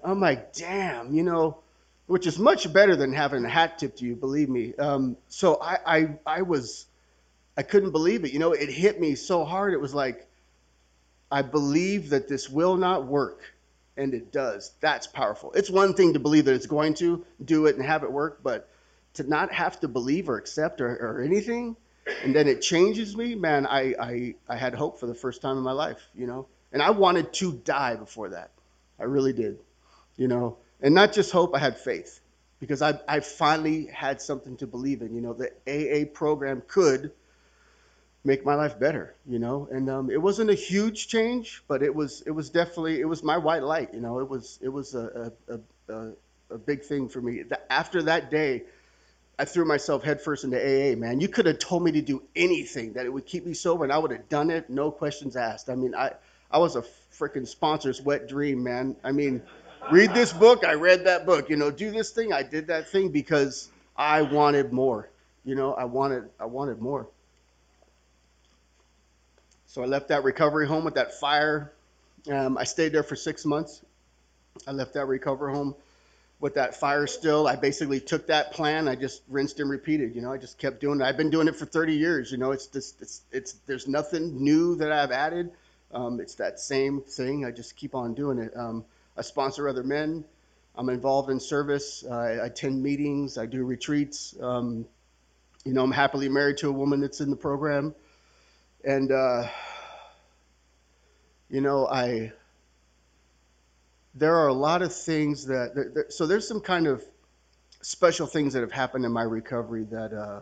I'm 0.04 0.20
like, 0.20 0.54
damn, 0.54 1.14
you 1.14 1.24
know, 1.24 1.60
which 2.08 2.28
is 2.28 2.38
much 2.40 2.72
better 2.72 2.96
than 2.96 3.14
having 3.14 3.44
a 3.46 3.50
hat 3.50 3.80
tipped 3.80 4.00
to 4.00 4.06
you, 4.06 4.16
believe 4.16 4.50
me. 4.50 4.74
Um, 4.76 5.18
so 5.28 5.60
I, 5.62 5.78
I, 5.86 6.10
I 6.26 6.42
was, 6.44 6.86
I 7.58 7.64
couldn't 7.64 7.92
believe 7.92 8.26
it. 8.26 8.32
You 8.32 8.40
know, 8.40 8.54
it 8.54 8.70
hit 8.70 9.00
me 9.00 9.16
so 9.16 9.44
hard. 9.44 9.74
It 9.74 9.82
was 9.82 9.94
like, 9.94 10.28
I 11.32 11.42
believe 11.42 12.10
that 12.12 12.28
this 12.28 12.50
will 12.50 12.78
not 12.78 13.06
work, 13.06 13.42
and 13.98 14.14
it 14.14 14.32
does. 14.32 14.74
That's 14.80 15.08
powerful. 15.08 15.52
It's 15.54 15.70
one 15.70 15.94
thing 15.94 16.14
to 16.14 16.20
believe 16.20 16.46
that 16.46 16.56
it's 16.56 16.68
going 16.68 16.94
to 16.96 17.26
do 17.44 17.66
it 17.66 17.76
and 17.76 17.86
have 17.86 18.04
it 18.04 18.12
work, 18.12 18.42
but 18.44 18.70
to 19.16 19.24
not 19.24 19.52
have 19.52 19.80
to 19.80 19.88
believe 19.88 20.30
or 20.30 20.38
accept 20.38 20.82
or, 20.82 20.88
or 20.88 21.22
anything, 21.22 21.76
and 22.24 22.36
then 22.36 22.48
it 22.48 22.62
changes 22.62 23.18
me, 23.18 23.36
man. 23.36 23.66
I, 23.66 23.96
I 24.00 24.36
I 24.48 24.56
had 24.56 24.76
hope 24.76 25.00
for 25.00 25.08
the 25.08 25.16
first 25.16 25.42
time 25.42 25.58
in 25.58 25.64
my 25.64 25.72
life, 25.72 26.02
you 26.14 26.28
know, 26.28 26.48
and 26.72 26.82
I 26.82 26.92
wanted 26.92 27.34
to 27.34 27.54
die 27.54 27.96
before 27.96 28.30
that. 28.30 28.52
I 29.00 29.04
really 29.04 29.34
did, 29.34 29.60
you 30.18 30.28
know, 30.28 30.58
and 30.82 30.94
not 30.94 31.14
just 31.14 31.32
hope. 31.32 31.56
I 31.56 31.60
had 31.60 31.78
faith 31.80 32.20
because 32.60 32.82
I 32.82 33.00
I 33.08 33.22
finally 33.22 33.88
had 33.88 34.22
something 34.22 34.58
to 34.58 34.68
believe 34.68 35.02
in. 35.02 35.16
You 35.16 35.22
know, 35.22 35.34
the 35.34 35.52
AA 35.68 36.06
program 36.14 36.62
could 36.68 37.12
make 38.26 38.44
my 38.44 38.56
life 38.56 38.80
better, 38.80 39.16
you 39.28 39.40
know. 39.40 39.68
And 39.72 39.90
um, 39.90 40.10
it 40.10 40.22
wasn't 40.22 40.50
a 40.50 40.56
huge 40.56 41.08
change, 41.08 41.64
but 41.68 41.84
it 41.84 41.94
was 41.94 42.22
it 42.26 42.32
was 42.32 42.50
definitely 42.50 43.00
it 43.00 43.06
was 43.06 43.24
my 43.24 43.38
white 43.38 43.64
light, 43.64 43.94
you 43.94 44.02
know. 44.02 44.20
It 44.20 44.28
was 44.28 44.60
it 44.62 44.70
was 44.70 44.96
a 44.96 45.32
a, 45.48 45.60
a, 45.94 46.12
a 46.50 46.58
big 46.58 46.84
thing 46.84 47.08
for 47.08 47.22
me. 47.22 47.44
After 47.70 48.02
that 48.04 48.32
day, 48.32 48.64
I 49.38 49.46
threw 49.46 49.66
myself 49.66 50.04
headfirst 50.04 50.44
into 50.44 50.58
AA. 50.58 50.96
Man, 50.96 51.20
you 51.20 51.28
could 51.28 51.46
have 51.46 51.60
told 51.60 51.84
me 51.84 51.92
to 51.94 52.02
do 52.02 52.24
anything 52.36 52.94
that 52.94 53.06
it 53.06 53.10
would 53.14 53.26
keep 53.26 53.46
me 53.46 53.54
sober, 53.54 53.84
and 53.84 53.94
I 53.94 53.98
would 53.98 54.12
have 54.12 54.28
done 54.30 54.50
it, 54.50 54.70
no 54.70 54.92
questions 54.92 55.36
asked. 55.36 55.70
I 55.70 55.76
mean, 55.76 55.94
I 55.94 56.14
I 56.50 56.58
was 56.58 56.76
a 56.76 56.84
freaking 57.14 57.48
sponsor's 57.48 58.02
wet 58.02 58.28
dream, 58.28 58.64
man. 58.64 58.96
I 59.04 59.12
mean, 59.12 59.42
read 59.92 60.14
this 60.14 60.34
book, 60.34 60.66
I 60.66 60.74
read 60.74 61.06
that 61.06 61.26
book. 61.26 61.50
You 61.50 61.58
know, 61.58 61.70
do 61.70 61.92
this 61.92 62.12
thing, 62.12 62.34
I 62.34 62.44
did 62.44 62.68
that 62.68 62.90
thing 62.90 63.10
because 63.10 63.70
I 63.96 64.24
wanted 64.24 64.74
more. 64.74 65.10
You 65.44 65.56
know, 65.56 65.74
I 65.74 65.86
wanted 65.86 66.30
I 66.40 66.46
wanted 66.46 66.82
more. 66.82 67.08
So 69.76 69.84
I 69.84 69.88
left 69.88 70.08
that 70.08 70.24
recovery 70.24 70.68
home 70.68 70.86
with 70.86 70.94
that 70.94 71.20
fire. 71.20 71.74
Um, 72.32 72.58
I 72.58 72.64
stayed 72.64 72.94
there 72.94 73.04
for 73.04 73.18
six 73.18 73.44
months. 73.44 73.82
I 74.66 74.72
left 74.72 74.94
that 74.94 75.06
recovery 75.06 75.54
home 75.54 75.76
with 76.40 76.54
that 76.54 76.78
fire 76.78 77.08
still. 77.08 77.46
I 77.46 77.58
basically 77.58 78.00
took 78.00 78.28
that 78.28 78.54
plan. 78.54 78.88
I 78.88 78.96
just 78.96 79.22
rinsed 79.28 79.60
and 79.60 79.70
repeated. 79.70 80.16
You 80.16 80.22
know, 80.22 80.32
I 80.32 80.38
just 80.38 80.60
kept 80.60 80.80
doing 80.80 81.02
it. 81.02 81.04
I've 81.04 81.18
been 81.18 81.30
doing 81.30 81.50
it 81.50 81.58
for 81.58 81.66
30 81.66 81.94
years. 81.94 82.32
You 82.32 82.38
know, 82.38 82.52
it's 82.52 82.68
just 82.68 83.02
it's 83.02 83.24
it's 83.34 83.52
there's 83.66 83.86
nothing 83.86 84.42
new 84.42 84.78
that 84.78 84.94
I've 84.94 85.12
added. 85.12 85.52
Um, 85.94 86.22
it's 86.22 86.36
that 86.36 86.62
same 86.62 87.02
thing. 87.02 87.44
I 87.44 87.52
just 87.52 87.76
keep 87.76 87.96
on 87.96 88.14
doing 88.14 88.40
it. 88.40 88.56
Um, 88.56 88.86
I 89.18 89.24
sponsor 89.24 89.68
other 89.68 89.84
men. 89.84 90.24
I'm 90.78 90.88
involved 90.88 91.30
in 91.30 91.42
service. 91.42 92.06
Uh, 92.10 92.16
I 92.16 92.30
attend 92.46 92.82
meetings. 92.82 93.38
I 93.38 93.46
do 93.46 93.66
retreats. 93.66 94.38
Um, 94.40 94.86
you 95.66 95.74
know, 95.74 95.84
I'm 95.84 95.92
happily 95.92 96.30
married 96.30 96.60
to 96.60 96.70
a 96.70 96.72
woman 96.72 97.02
that's 97.02 97.20
in 97.20 97.30
the 97.30 97.36
program 97.36 97.94
and 98.86 99.12
uh, 99.12 99.48
you 101.50 101.60
know 101.60 101.88
i 101.88 102.32
there 104.14 104.36
are 104.36 104.48
a 104.48 104.54
lot 104.54 104.82
of 104.82 104.94
things 104.94 105.48
that 105.48 106.06
so 106.10 106.28
there's 106.28 106.48
some 106.48 106.62
kind 106.62 106.88
of 106.88 107.04
special 107.82 108.28
things 108.28 108.54
that 108.54 108.62
have 108.62 108.72
happened 108.72 109.04
in 109.04 109.12
my 109.12 109.24
recovery 109.24 109.84
that 109.86 110.14
uh, 110.14 110.42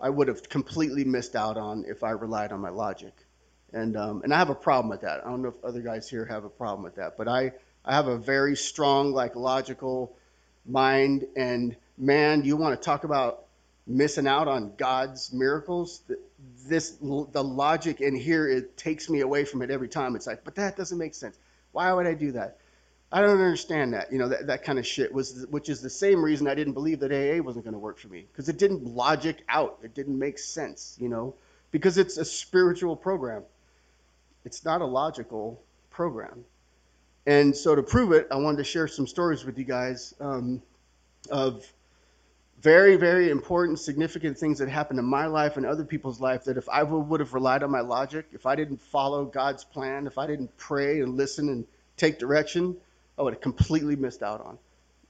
i 0.00 0.08
would 0.08 0.28
have 0.28 0.48
completely 0.48 1.04
missed 1.04 1.36
out 1.36 1.56
on 1.56 1.84
if 1.86 2.02
i 2.02 2.10
relied 2.10 2.50
on 2.52 2.60
my 2.60 2.70
logic. 2.70 3.12
And 3.72 3.98
um, 3.98 4.22
and 4.22 4.32
i 4.32 4.38
have 4.38 4.48
a 4.48 4.54
problem 4.54 4.88
with 4.88 5.02
that. 5.02 5.20
I 5.26 5.28
don't 5.28 5.42
know 5.42 5.48
if 5.50 5.62
other 5.62 5.82
guys 5.82 6.08
here 6.08 6.24
have 6.24 6.44
a 6.44 6.48
problem 6.48 6.82
with 6.82 6.96
that 6.96 7.18
but 7.18 7.28
i 7.28 7.52
i 7.84 7.94
have 7.94 8.08
a 8.08 8.16
very 8.16 8.56
strong 8.56 9.12
like 9.12 9.36
logical 9.36 10.16
mind. 10.66 11.26
And 11.36 11.76
man 11.98 12.44
you 12.44 12.56
want 12.56 12.80
to 12.80 12.82
talk 12.82 13.04
about 13.04 13.47
missing 13.88 14.26
out 14.26 14.46
on 14.46 14.72
god's 14.76 15.32
miracles 15.32 16.02
this 16.68 16.96
the 17.00 17.42
logic 17.42 18.00
in 18.00 18.14
here 18.14 18.48
it 18.48 18.76
takes 18.76 19.08
me 19.08 19.20
away 19.20 19.44
from 19.44 19.62
it 19.62 19.70
every 19.70 19.88
time. 19.88 20.14
It's 20.14 20.26
like 20.26 20.44
but 20.44 20.54
that 20.56 20.76
doesn't 20.76 20.98
make 20.98 21.14
sense. 21.14 21.38
Why 21.72 21.92
would 21.92 22.06
i 22.06 22.14
do 22.14 22.32
that? 22.32 22.58
I 23.10 23.22
don't 23.22 23.30
understand 23.30 23.94
that 23.94 24.12
you 24.12 24.18
know 24.18 24.28
that, 24.28 24.46
that 24.48 24.64
kind 24.64 24.78
of 24.78 24.86
shit 24.86 25.12
was 25.12 25.46
which 25.50 25.68
is 25.68 25.80
the 25.80 25.90
same 25.90 26.22
reason 26.22 26.46
i 26.46 26.54
didn't 26.54 26.74
believe 26.74 27.00
that 27.00 27.12
aa 27.12 27.42
wasn't 27.42 27.64
going 27.64 27.72
to 27.72 27.78
work 27.78 27.98
for 27.98 28.08
me. 28.08 28.26
Because 28.30 28.48
it 28.48 28.58
didn't 28.58 28.84
logic 28.84 29.42
out. 29.48 29.78
It 29.82 29.94
didn't 29.94 30.18
make 30.18 30.38
sense 30.38 30.96
you 31.00 31.08
know? 31.08 31.34
Because 31.70 31.98
it's 31.98 32.16
a 32.16 32.24
spiritual 32.24 32.96
program. 32.96 33.42
It's 34.44 34.64
not 34.64 34.80
a 34.80 34.86
logical 34.86 35.62
program. 35.90 36.44
And 37.26 37.54
so 37.54 37.74
to 37.74 37.82
prove 37.82 38.12
it 38.12 38.28
i 38.30 38.36
wanted 38.36 38.58
to 38.58 38.64
share 38.64 38.88
some 38.88 39.06
stories 39.06 39.44
with 39.44 39.58
you 39.58 39.64
guys 39.64 40.14
um, 40.20 40.62
of 41.30 41.66
very, 42.60 42.96
very 42.96 43.30
important, 43.30 43.78
significant 43.78 44.36
things 44.36 44.58
that 44.58 44.68
happened 44.68 44.98
in 44.98 45.04
my 45.04 45.26
life 45.26 45.56
and 45.56 45.64
other 45.64 45.84
people's 45.84 46.20
life 46.20 46.44
that 46.44 46.56
if 46.56 46.68
I 46.68 46.82
would 46.82 47.20
have 47.20 47.32
relied 47.32 47.62
on 47.62 47.70
my 47.70 47.80
logic, 47.80 48.26
if 48.32 48.46
I 48.46 48.56
didn't 48.56 48.82
follow 48.82 49.24
God's 49.24 49.64
plan, 49.64 50.06
if 50.06 50.18
I 50.18 50.26
didn't 50.26 50.56
pray 50.56 51.00
and 51.00 51.16
listen 51.16 51.48
and 51.48 51.66
take 51.96 52.18
direction, 52.18 52.76
I 53.16 53.22
would 53.22 53.34
have 53.34 53.42
completely 53.42 53.96
missed 53.96 54.22
out 54.22 54.40
on. 54.40 54.58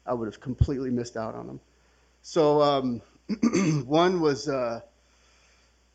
I 0.05 0.15
would 0.15 0.27
have 0.27 0.41
completely 0.41 0.91
missed 0.91 1.17
out 1.17 1.35
on 1.35 1.47
them. 1.47 1.61
So 2.23 2.61
um, 2.61 3.03
one 3.87 4.21
was 4.21 4.49
uh, 4.49 4.81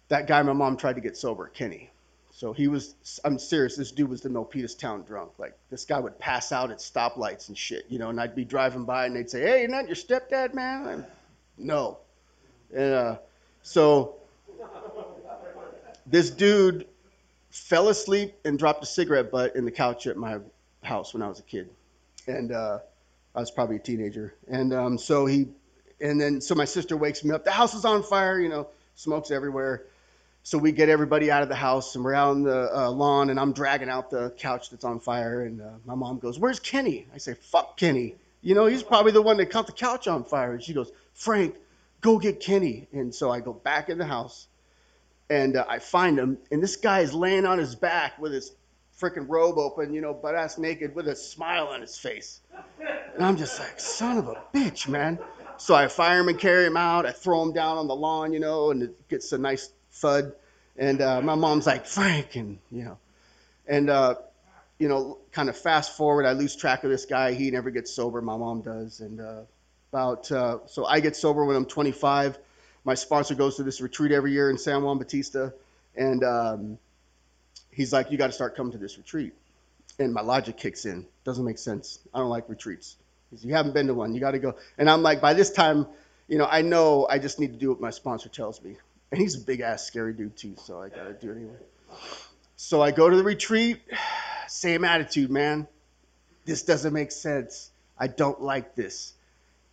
that 0.08 0.28
guy 0.28 0.42
my 0.42 0.54
mom 0.54 0.78
tried 0.78 0.96
to 0.96 1.02
get 1.02 1.18
sober, 1.18 1.48
Kenny. 1.48 1.92
So 2.32 2.52
he 2.52 2.68
was, 2.68 2.96
I'm 3.24 3.38
serious, 3.38 3.76
this 3.76 3.92
dude 3.92 4.10
was 4.10 4.22
the 4.22 4.30
Milpitas 4.30 4.78
town 4.78 5.04
drunk. 5.04 5.34
Like, 5.38 5.56
this 5.70 5.86
guy 5.86 6.00
would 6.00 6.18
pass 6.18 6.52
out 6.52 6.72
at 6.72 6.80
stoplights 6.80 7.48
and 7.48 7.58
shit, 7.58 7.86
you 7.90 8.00
know, 8.00 8.10
and 8.10 8.20
I'd 8.20 8.36
be 8.36 8.44
driving 8.44 8.86
by 8.86 9.06
and 9.06 9.16
they'd 9.16 9.30
say, 9.30 9.42
hey, 9.42 9.62
you're 9.62 9.70
not 9.70 9.86
your 9.86 9.96
stepdad, 9.96 10.56
man? 10.56 10.88
I'm, 10.88 11.06
no. 11.58 12.00
And 12.74 12.94
uh, 12.94 13.18
so 13.62 14.16
this 16.06 16.30
dude 16.30 16.88
fell 17.50 17.90
asleep 17.90 18.34
and 18.46 18.58
dropped 18.58 18.84
a 18.84 18.88
cigarette 18.88 19.32
butt 19.32 19.56
in 19.56 19.66
the 19.66 19.72
couch 19.72 20.08
at 20.08 20.18
my 20.18 20.40
house 20.82 21.14
when 21.14 21.22
I 21.22 21.28
was 21.28 21.40
a 21.40 21.44
kid. 21.44 21.70
And 22.28 22.52
uh, 22.52 22.80
I 23.36 23.40
was 23.40 23.52
probably 23.52 23.78
a 23.78 23.80
teenager. 23.80 24.34
And 24.48 24.74
um, 24.74 24.98
so 24.98 25.26
he, 25.26 25.48
and 26.02 26.20
then, 26.20 26.42
so 26.42 26.56
my 26.56 26.66
sister 26.66 26.98
wakes 26.98 27.24
me 27.24 27.32
up. 27.32 27.46
The 27.46 27.52
house 27.52 27.74
is 27.74 27.86
on 27.86 28.04
fire, 28.04 28.40
you 28.40 28.50
know, 28.50 28.68
smoke's 28.96 29.32
everywhere. 29.32 29.84
So 30.46 30.58
we 30.58 30.74
get 30.74 30.90
everybody 30.90 31.32
out 31.32 31.42
of 31.42 31.48
the 31.48 31.56
house 31.56 31.96
and 31.96 32.04
we're 32.04 32.14
out 32.14 32.32
on 32.32 32.44
the 32.44 32.78
uh, 32.78 32.90
lawn 32.90 33.30
and 33.30 33.40
I'm 33.40 33.54
dragging 33.54 33.90
out 33.90 34.10
the 34.10 34.32
couch 34.32 34.70
that's 34.70 34.84
on 34.84 35.00
fire. 35.00 35.42
And 35.44 35.62
uh, 35.62 35.70
my 35.86 35.96
mom 35.96 36.20
goes, 36.20 36.38
Where's 36.38 36.60
Kenny? 36.60 37.08
I 37.14 37.18
say, 37.18 37.34
Fuck 37.34 37.78
Kenny. 37.78 38.16
You 38.42 38.56
know, 38.56 38.66
he's 38.66 38.84
probably 38.84 39.14
the 39.14 39.22
one 39.22 39.38
that 39.38 39.52
caught 39.52 39.68
the 39.68 39.74
couch 39.74 40.08
on 40.10 40.26
fire. 40.26 40.52
And 40.52 40.62
she 40.62 40.74
goes, 40.74 40.92
Frank, 41.14 41.56
go 42.02 42.20
get 42.20 42.40
Kenny. 42.40 42.88
And 42.92 43.14
so 43.14 43.32
I 43.32 43.40
go 43.40 43.54
back 43.54 43.90
in 43.90 43.98
the 43.98 44.06
house 44.06 44.48
and 45.30 45.56
uh, 45.56 45.66
I 45.68 45.80
find 45.80 46.18
him. 46.20 46.38
And 46.52 46.62
this 46.62 46.76
guy 46.76 47.00
is 47.00 47.14
laying 47.14 47.46
on 47.46 47.58
his 47.58 47.76
back 47.76 48.20
with 48.20 48.34
his 48.34 48.52
freaking 49.00 49.26
robe 49.28 49.58
open, 49.58 49.94
you 49.94 50.02
know, 50.02 50.14
butt 50.14 50.36
ass 50.36 50.58
naked 50.58 50.96
with 50.96 51.08
a 51.08 51.16
smile 51.16 51.68
on 51.68 51.82
his 51.82 51.98
face. 51.98 52.42
And 53.16 53.24
I'm 53.24 53.38
just 53.38 53.60
like, 53.60 53.80
Son 53.80 54.18
of 54.18 54.28
a 54.28 54.42
bitch, 54.54 54.88
man. 54.88 55.20
So 55.58 55.76
I 55.76 55.88
fire 55.88 56.20
him 56.20 56.30
and 56.30 56.40
carry 56.40 56.66
him 56.66 56.78
out. 56.78 57.06
I 57.06 57.12
throw 57.12 57.42
him 57.42 57.54
down 57.54 57.78
on 57.78 57.88
the 57.88 57.96
lawn, 57.96 58.34
you 58.34 58.40
know, 58.40 58.72
and 58.72 58.84
it 58.84 59.10
gets 59.10 59.32
a 59.32 59.38
nice 59.38 59.70
thud. 59.92 60.34
And 60.78 61.02
uh, 61.02 61.22
my 61.22 61.36
mom's 61.36 61.68
like, 61.68 61.86
Frank, 61.86 62.36
and, 62.36 62.58
you 62.72 62.84
know, 62.86 62.98
and, 63.68 63.90
uh, 63.90 64.16
you 64.80 64.90
know, 64.90 65.20
kind 65.32 65.50
of 65.50 65.58
fast 65.58 65.96
forward, 65.96 66.26
I 66.26 66.34
lose 66.34 66.56
track 66.56 66.84
of 66.84 66.90
this 66.90 67.06
guy. 67.06 67.34
He 67.34 67.52
never 67.52 67.70
gets 67.70 67.96
sober. 67.96 68.22
My 68.22 68.36
mom 68.36 68.62
does. 68.62 69.00
And 69.00 69.22
uh, 69.22 69.42
about, 69.94 70.32
uh, 70.32 70.58
so 70.66 70.86
I 70.86 71.02
get 71.02 71.16
sober 71.16 71.46
when 71.46 71.56
I'm 71.56 71.66
25. 71.66 72.40
My 72.84 72.96
sponsor 72.96 73.36
goes 73.36 73.58
to 73.58 73.64
this 73.64 73.80
retreat 73.80 74.12
every 74.12 74.32
year 74.32 74.50
in 74.50 74.58
San 74.58 74.82
Juan 74.82 74.98
Bautista. 74.98 75.54
And 75.96 76.24
um, 76.24 76.80
he's 77.72 77.94
like, 77.94 78.10
you 78.10 78.18
got 78.18 78.28
to 78.28 78.34
start 78.34 78.56
coming 78.56 78.72
to 78.72 78.80
this 78.80 78.98
retreat. 78.98 79.34
And 80.00 80.12
my 80.12 80.22
logic 80.22 80.58
kicks 80.58 80.86
in. 80.86 81.06
Doesn't 81.26 81.46
make 81.46 81.60
sense. 81.60 82.00
I 82.12 82.18
don't 82.20 82.30
like 82.30 82.50
retreats. 82.50 82.96
You 83.42 83.54
haven't 83.54 83.74
been 83.74 83.86
to 83.86 83.94
one. 83.94 84.16
You 84.16 84.20
got 84.20 84.32
to 84.32 84.40
go. 84.40 84.56
And 84.80 84.90
I'm 84.90 85.04
like, 85.04 85.22
by 85.22 85.36
this 85.36 85.52
time, 85.52 85.86
you 86.28 86.40
know, 86.40 86.48
I 86.50 86.64
know 86.64 87.06
I 87.08 87.20
just 87.20 87.40
need 87.40 87.54
to 87.54 87.60
do 87.60 87.70
what 87.70 87.80
my 87.80 87.92
sponsor 87.92 88.30
tells 88.30 88.64
me. 88.64 88.78
And 89.12 89.22
he's 89.22 89.36
a 89.36 89.42
big 89.42 89.62
ass 89.62 89.86
scary 89.86 90.14
dude 90.14 90.36
too, 90.36 90.56
so 90.58 90.82
I 90.82 90.90
gotta 90.90 91.14
do 91.14 91.30
it 91.30 91.36
anyway. 91.36 91.54
So 92.56 92.82
I 92.82 92.90
go 92.90 93.08
to 93.08 93.16
the 93.16 93.24
retreat, 93.24 93.80
same 94.48 94.84
attitude, 94.84 95.30
man. 95.30 95.68
This 96.46 96.64
doesn't 96.64 96.94
make 96.94 97.12
sense. 97.12 97.70
I 97.96 98.08
don't 98.08 98.42
like 98.42 98.74
this. 98.74 99.14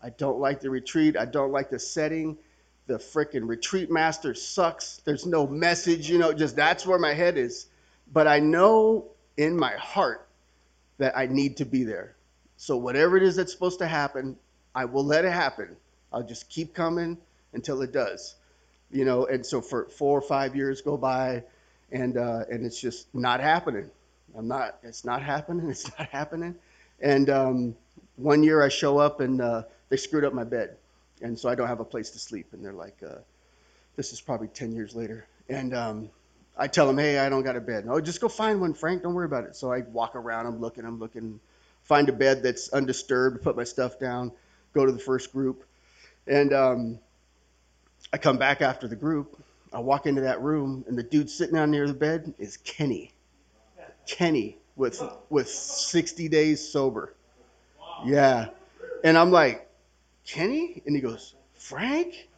I 0.02 0.10
don't 0.10 0.38
like 0.38 0.60
the 0.60 0.70
retreat. 0.70 1.16
I 1.16 1.24
don't 1.24 1.52
like 1.52 1.70
the 1.70 1.78
setting. 1.78 2.38
The 2.86 2.98
freaking 2.98 3.48
retreat 3.48 3.90
master 3.90 4.34
sucks. 4.34 5.00
There's 5.04 5.26
no 5.26 5.46
message, 5.46 6.10
you 6.10 6.18
know, 6.18 6.32
just 6.32 6.56
that's 6.56 6.86
where 6.86 6.98
my 6.98 7.14
head 7.14 7.36
is. 7.36 7.66
But 8.12 8.26
I 8.26 8.40
know 8.40 9.06
in 9.36 9.56
my 9.56 9.72
heart 9.72 10.26
that 10.98 11.16
I 11.16 11.26
need 11.26 11.58
to 11.58 11.64
be 11.64 11.84
there. 11.84 12.16
So 12.56 12.76
whatever 12.76 13.16
it 13.16 13.22
is 13.22 13.36
that's 13.36 13.52
supposed 13.52 13.78
to 13.78 13.86
happen, 13.86 14.36
I 14.74 14.84
will 14.86 15.04
let 15.04 15.24
it 15.24 15.32
happen. 15.32 15.76
I'll 16.12 16.26
just 16.26 16.48
keep 16.48 16.74
coming 16.74 17.16
until 17.52 17.82
it 17.82 17.92
does 17.92 18.36
you 18.90 19.04
know, 19.04 19.26
and 19.26 19.44
so 19.44 19.60
for 19.60 19.86
four 19.86 20.18
or 20.18 20.22
five 20.22 20.56
years 20.56 20.80
go 20.80 20.96
by, 20.96 21.42
and 21.92 22.16
uh, 22.16 22.44
and 22.50 22.66
it's 22.66 22.80
just 22.80 23.12
not 23.14 23.40
happening. 23.40 23.90
I'm 24.36 24.48
not. 24.48 24.78
It's 24.82 25.04
not 25.04 25.22
happening. 25.22 25.70
It's 25.70 25.88
not 25.98 26.08
happening. 26.08 26.56
And 27.00 27.30
um, 27.30 27.76
one 28.16 28.42
year 28.42 28.62
I 28.62 28.68
show 28.68 28.98
up 28.98 29.20
and 29.20 29.40
uh, 29.40 29.62
they 29.90 29.96
screwed 29.96 30.24
up 30.24 30.32
my 30.32 30.44
bed, 30.44 30.76
and 31.20 31.38
so 31.38 31.48
I 31.50 31.54
don't 31.54 31.68
have 31.68 31.80
a 31.80 31.84
place 31.84 32.10
to 32.10 32.18
sleep. 32.18 32.46
And 32.52 32.64
they're 32.64 32.72
like, 32.72 32.96
uh, 33.06 33.18
"This 33.96 34.12
is 34.12 34.20
probably 34.20 34.48
ten 34.48 34.72
years 34.72 34.94
later." 34.94 35.26
And 35.48 35.74
um, 35.74 36.10
I 36.56 36.68
tell 36.68 36.86
them, 36.86 36.96
"Hey, 36.96 37.18
I 37.18 37.28
don't 37.28 37.42
got 37.42 37.56
a 37.56 37.60
bed." 37.60 37.84
Oh, 37.88 38.00
just 38.00 38.20
go 38.20 38.28
find 38.28 38.60
one, 38.60 38.72
Frank. 38.72 39.02
Don't 39.02 39.14
worry 39.14 39.26
about 39.26 39.44
it. 39.44 39.56
So 39.56 39.72
I 39.72 39.80
walk 39.80 40.16
around. 40.16 40.46
I'm 40.46 40.60
looking. 40.60 40.84
I'm 40.84 40.98
looking. 40.98 41.40
Find 41.82 42.08
a 42.08 42.12
bed 42.12 42.42
that's 42.42 42.70
undisturbed. 42.70 43.42
Put 43.42 43.56
my 43.56 43.64
stuff 43.64 43.98
down. 43.98 44.32
Go 44.72 44.86
to 44.86 44.92
the 44.92 44.98
first 44.98 45.32
group, 45.32 45.64
and 46.26 46.52
um, 46.54 46.98
I 48.12 48.18
come 48.18 48.38
back 48.38 48.62
after 48.62 48.88
the 48.88 48.96
group. 48.96 49.36
I 49.72 49.80
walk 49.80 50.06
into 50.06 50.22
that 50.22 50.40
room, 50.40 50.84
and 50.88 50.96
the 50.98 51.02
dude 51.02 51.30
sitting 51.30 51.54
down 51.54 51.70
near 51.70 51.86
the 51.86 51.94
bed 51.94 52.34
is 52.38 52.56
Kenny. 52.58 53.12
Kenny 54.06 54.56
with 54.76 55.00
with 55.28 55.48
60 55.48 56.28
days 56.28 56.66
sober. 56.72 57.14
Yeah, 58.04 58.48
and 59.04 59.16
I'm 59.16 59.30
like, 59.30 59.69
Kenny, 60.26 60.82
and 60.86 60.94
he 60.94 61.02
goes, 61.02 61.34
Frank, 61.56 62.28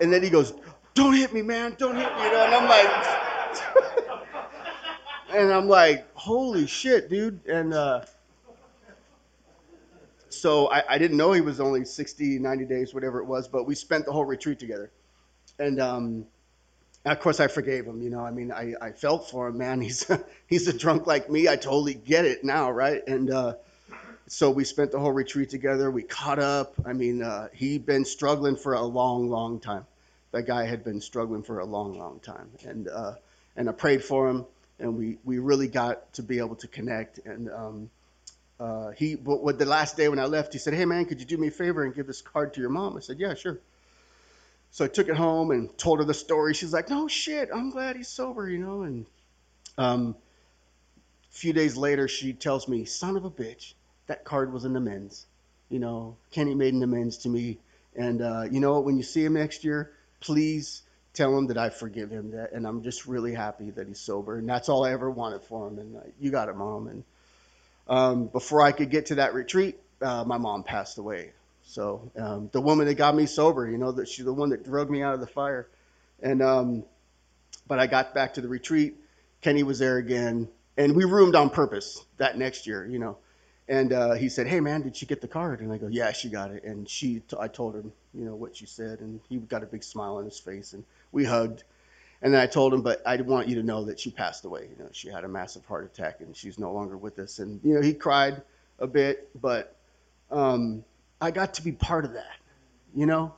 and 0.00 0.12
then 0.12 0.22
he 0.22 0.30
goes, 0.30 0.54
Don't 0.94 1.14
hit 1.14 1.32
me, 1.32 1.42
man, 1.42 1.76
don't 1.78 1.96
hit 1.96 2.16
me, 2.16 2.24
you 2.24 2.32
know, 2.32 2.44
and 2.44 2.54
I'm 2.54 2.68
like, 2.68 4.26
and 5.34 5.52
I'm 5.52 5.68
like, 5.68 6.06
Holy 6.14 6.66
shit, 6.66 7.08
dude, 7.08 7.40
and 7.46 7.74
uh, 7.74 8.04
so 10.28 10.70
I, 10.70 10.82
I 10.88 10.98
didn't 10.98 11.16
know 11.16 11.32
he 11.32 11.40
was 11.40 11.60
only 11.60 11.84
60, 11.84 12.38
90 12.38 12.64
days, 12.64 12.94
whatever 12.94 13.20
it 13.20 13.26
was, 13.26 13.48
but 13.48 13.66
we 13.66 13.74
spent 13.74 14.06
the 14.06 14.12
whole 14.12 14.24
retreat 14.24 14.58
together 14.58 14.90
and 15.60 15.80
um, 15.80 16.26
of 17.04 17.20
course 17.20 17.38
I 17.38 17.46
forgave 17.46 17.86
him. 17.86 18.02
You 18.02 18.10
know, 18.10 18.20
I 18.20 18.30
mean, 18.30 18.50
I, 18.50 18.74
I 18.80 18.90
felt 18.90 19.30
for 19.30 19.48
him, 19.48 19.58
man. 19.58 19.80
He's 19.90 20.10
he's 20.48 20.66
a 20.66 20.76
drunk 20.76 21.06
like 21.06 21.30
me. 21.30 21.48
I 21.48 21.56
totally 21.56 21.94
get 21.94 22.24
it 22.24 22.42
now, 22.42 22.70
right? 22.70 23.06
And 23.06 23.30
uh, 23.30 23.54
so 24.32 24.48
we 24.48 24.62
spent 24.62 24.92
the 24.92 24.98
whole 25.00 25.10
retreat 25.10 25.50
together. 25.50 25.90
We 25.90 26.04
caught 26.04 26.38
up. 26.38 26.74
I 26.86 26.92
mean, 26.92 27.20
uh, 27.20 27.48
he'd 27.52 27.84
been 27.84 28.04
struggling 28.04 28.54
for 28.54 28.74
a 28.74 28.82
long, 28.82 29.28
long 29.28 29.58
time. 29.58 29.84
That 30.30 30.46
guy 30.46 30.66
had 30.66 30.84
been 30.84 31.00
struggling 31.00 31.42
for 31.42 31.58
a 31.58 31.64
long, 31.64 31.98
long 31.98 32.20
time, 32.20 32.48
and 32.64 32.86
uh, 32.86 33.14
and 33.56 33.68
I 33.68 33.72
prayed 33.72 34.04
for 34.04 34.28
him, 34.28 34.46
and 34.78 34.96
we 34.96 35.18
we 35.24 35.40
really 35.40 35.66
got 35.66 36.12
to 36.12 36.22
be 36.22 36.38
able 36.38 36.54
to 36.56 36.68
connect. 36.68 37.18
And 37.26 37.50
um, 37.50 37.90
uh, 38.60 38.90
he, 38.90 39.16
but 39.16 39.42
what 39.42 39.58
the 39.58 39.64
last 39.64 39.96
day 39.96 40.08
when 40.08 40.20
I 40.20 40.26
left, 40.26 40.52
he 40.52 40.60
said, 40.60 40.74
"Hey, 40.74 40.84
man, 40.84 41.06
could 41.06 41.18
you 41.18 41.26
do 41.26 41.36
me 41.36 41.48
a 41.48 41.50
favor 41.50 41.82
and 41.82 41.92
give 41.92 42.06
this 42.06 42.22
card 42.22 42.54
to 42.54 42.60
your 42.60 42.70
mom?" 42.70 42.96
I 42.96 43.00
said, 43.00 43.18
"Yeah, 43.18 43.34
sure." 43.34 43.58
So 44.70 44.84
I 44.84 44.88
took 44.88 45.08
it 45.08 45.16
home 45.16 45.50
and 45.50 45.76
told 45.76 45.98
her 45.98 46.04
the 46.04 46.14
story. 46.14 46.54
She's 46.54 46.72
like, 46.72 46.88
"No 46.88 47.08
shit, 47.08 47.48
I'm 47.52 47.70
glad 47.70 47.96
he's 47.96 48.06
sober," 48.06 48.48
you 48.48 48.58
know. 48.58 48.82
And 48.82 49.06
um, 49.76 50.14
a 51.28 51.34
few 51.34 51.52
days 51.52 51.76
later, 51.76 52.06
she 52.06 52.32
tells 52.32 52.68
me, 52.68 52.84
"Son 52.84 53.16
of 53.16 53.24
a 53.24 53.30
bitch, 53.30 53.72
that 54.10 54.24
card 54.24 54.52
was 54.52 54.64
an 54.64 54.76
amends." 54.76 55.24
You 55.68 55.78
know, 55.78 56.16
Kenny 56.32 56.54
made 56.54 56.74
an 56.74 56.82
amends 56.82 57.18
to 57.18 57.28
me, 57.28 57.58
and 57.94 58.20
uh, 58.20 58.42
you 58.50 58.58
know 58.58 58.72
what? 58.74 58.84
When 58.84 58.96
you 58.96 59.04
see 59.04 59.24
him 59.24 59.34
next 59.34 59.62
year, 59.62 59.92
please 60.18 60.82
tell 61.14 61.36
him 61.36 61.46
that 61.46 61.58
I 61.58 61.70
forgive 61.70 62.10
him, 62.10 62.32
that, 62.32 62.52
and 62.52 62.66
I'm 62.66 62.82
just 62.82 63.06
really 63.06 63.34
happy 63.34 63.70
that 63.70 63.86
he's 63.86 64.00
sober, 64.00 64.36
and 64.36 64.48
that's 64.48 64.68
all 64.68 64.84
I 64.84 64.92
ever 64.92 65.08
wanted 65.10 65.42
for 65.42 65.68
him. 65.68 65.78
And 65.78 65.96
uh, 65.96 66.00
you 66.20 66.30
got 66.30 66.48
it, 66.48 66.56
mom. 66.56 66.88
And 66.88 67.04
um, 67.88 68.26
before 68.26 68.62
I 68.62 68.72
could 68.72 68.90
get 68.90 69.06
to 69.06 69.16
that 69.16 69.32
retreat, 69.32 69.78
uh, 70.02 70.24
my 70.24 70.38
mom 70.38 70.64
passed 70.64 70.98
away. 70.98 71.32
So 71.64 72.10
um, 72.16 72.50
the 72.52 72.60
woman 72.60 72.86
that 72.86 72.94
got 72.94 73.14
me 73.14 73.26
sober, 73.26 73.68
you 73.68 73.78
know, 73.78 73.92
that 73.92 74.08
she's 74.08 74.24
the 74.24 74.32
one 74.32 74.50
that 74.50 74.64
drug 74.64 74.90
me 74.90 75.02
out 75.02 75.14
of 75.14 75.20
the 75.20 75.26
fire. 75.28 75.68
And 76.20 76.42
um, 76.42 76.84
but 77.68 77.78
I 77.78 77.86
got 77.86 78.12
back 78.14 78.34
to 78.34 78.40
the 78.40 78.48
retreat. 78.48 78.96
Kenny 79.40 79.62
was 79.62 79.78
there 79.78 79.96
again, 79.96 80.48
and 80.76 80.96
we 80.96 81.04
roomed 81.04 81.36
on 81.36 81.50
purpose 81.50 82.04
that 82.18 82.36
next 82.36 82.66
year, 82.66 82.84
you 82.84 82.98
know. 82.98 83.18
And 83.70 83.92
uh, 83.92 84.14
he 84.14 84.28
said, 84.28 84.48
"Hey 84.48 84.58
man, 84.58 84.82
did 84.82 84.96
she 84.96 85.06
get 85.06 85.20
the 85.20 85.28
card?" 85.28 85.60
And 85.60 85.72
I 85.72 85.78
go, 85.78 85.86
"Yeah, 85.86 86.10
she 86.10 86.28
got 86.28 86.50
it." 86.50 86.64
And 86.64 86.88
she, 86.88 87.20
t- 87.20 87.36
I 87.38 87.46
told 87.46 87.76
him, 87.76 87.92
you 88.12 88.24
know, 88.24 88.34
what 88.34 88.56
she 88.56 88.66
said, 88.66 88.98
and 88.98 89.20
he 89.28 89.36
got 89.38 89.62
a 89.62 89.66
big 89.66 89.84
smile 89.84 90.16
on 90.16 90.24
his 90.24 90.40
face, 90.40 90.72
and 90.72 90.84
we 91.12 91.24
hugged. 91.24 91.62
And 92.20 92.34
then 92.34 92.40
I 92.40 92.46
told 92.46 92.74
him, 92.74 92.82
but 92.82 93.00
I 93.06 93.16
want 93.22 93.48
you 93.48 93.54
to 93.54 93.62
know 93.62 93.84
that 93.84 93.98
she 93.98 94.10
passed 94.10 94.44
away. 94.44 94.68
You 94.76 94.84
know, 94.84 94.90
she 94.92 95.08
had 95.08 95.22
a 95.22 95.28
massive 95.28 95.64
heart 95.66 95.84
attack, 95.84 96.20
and 96.20 96.36
she's 96.36 96.58
no 96.58 96.72
longer 96.72 96.98
with 96.98 97.18
us. 97.20 97.38
And 97.38 97.60
you 97.62 97.74
know, 97.74 97.80
he 97.80 97.94
cried 97.94 98.42
a 98.80 98.88
bit, 98.88 99.30
but 99.40 99.76
um, 100.32 100.84
I 101.20 101.30
got 101.30 101.54
to 101.54 101.62
be 101.62 101.70
part 101.70 102.04
of 102.04 102.12
that. 102.14 102.38
You 102.92 103.06
know, 103.06 103.32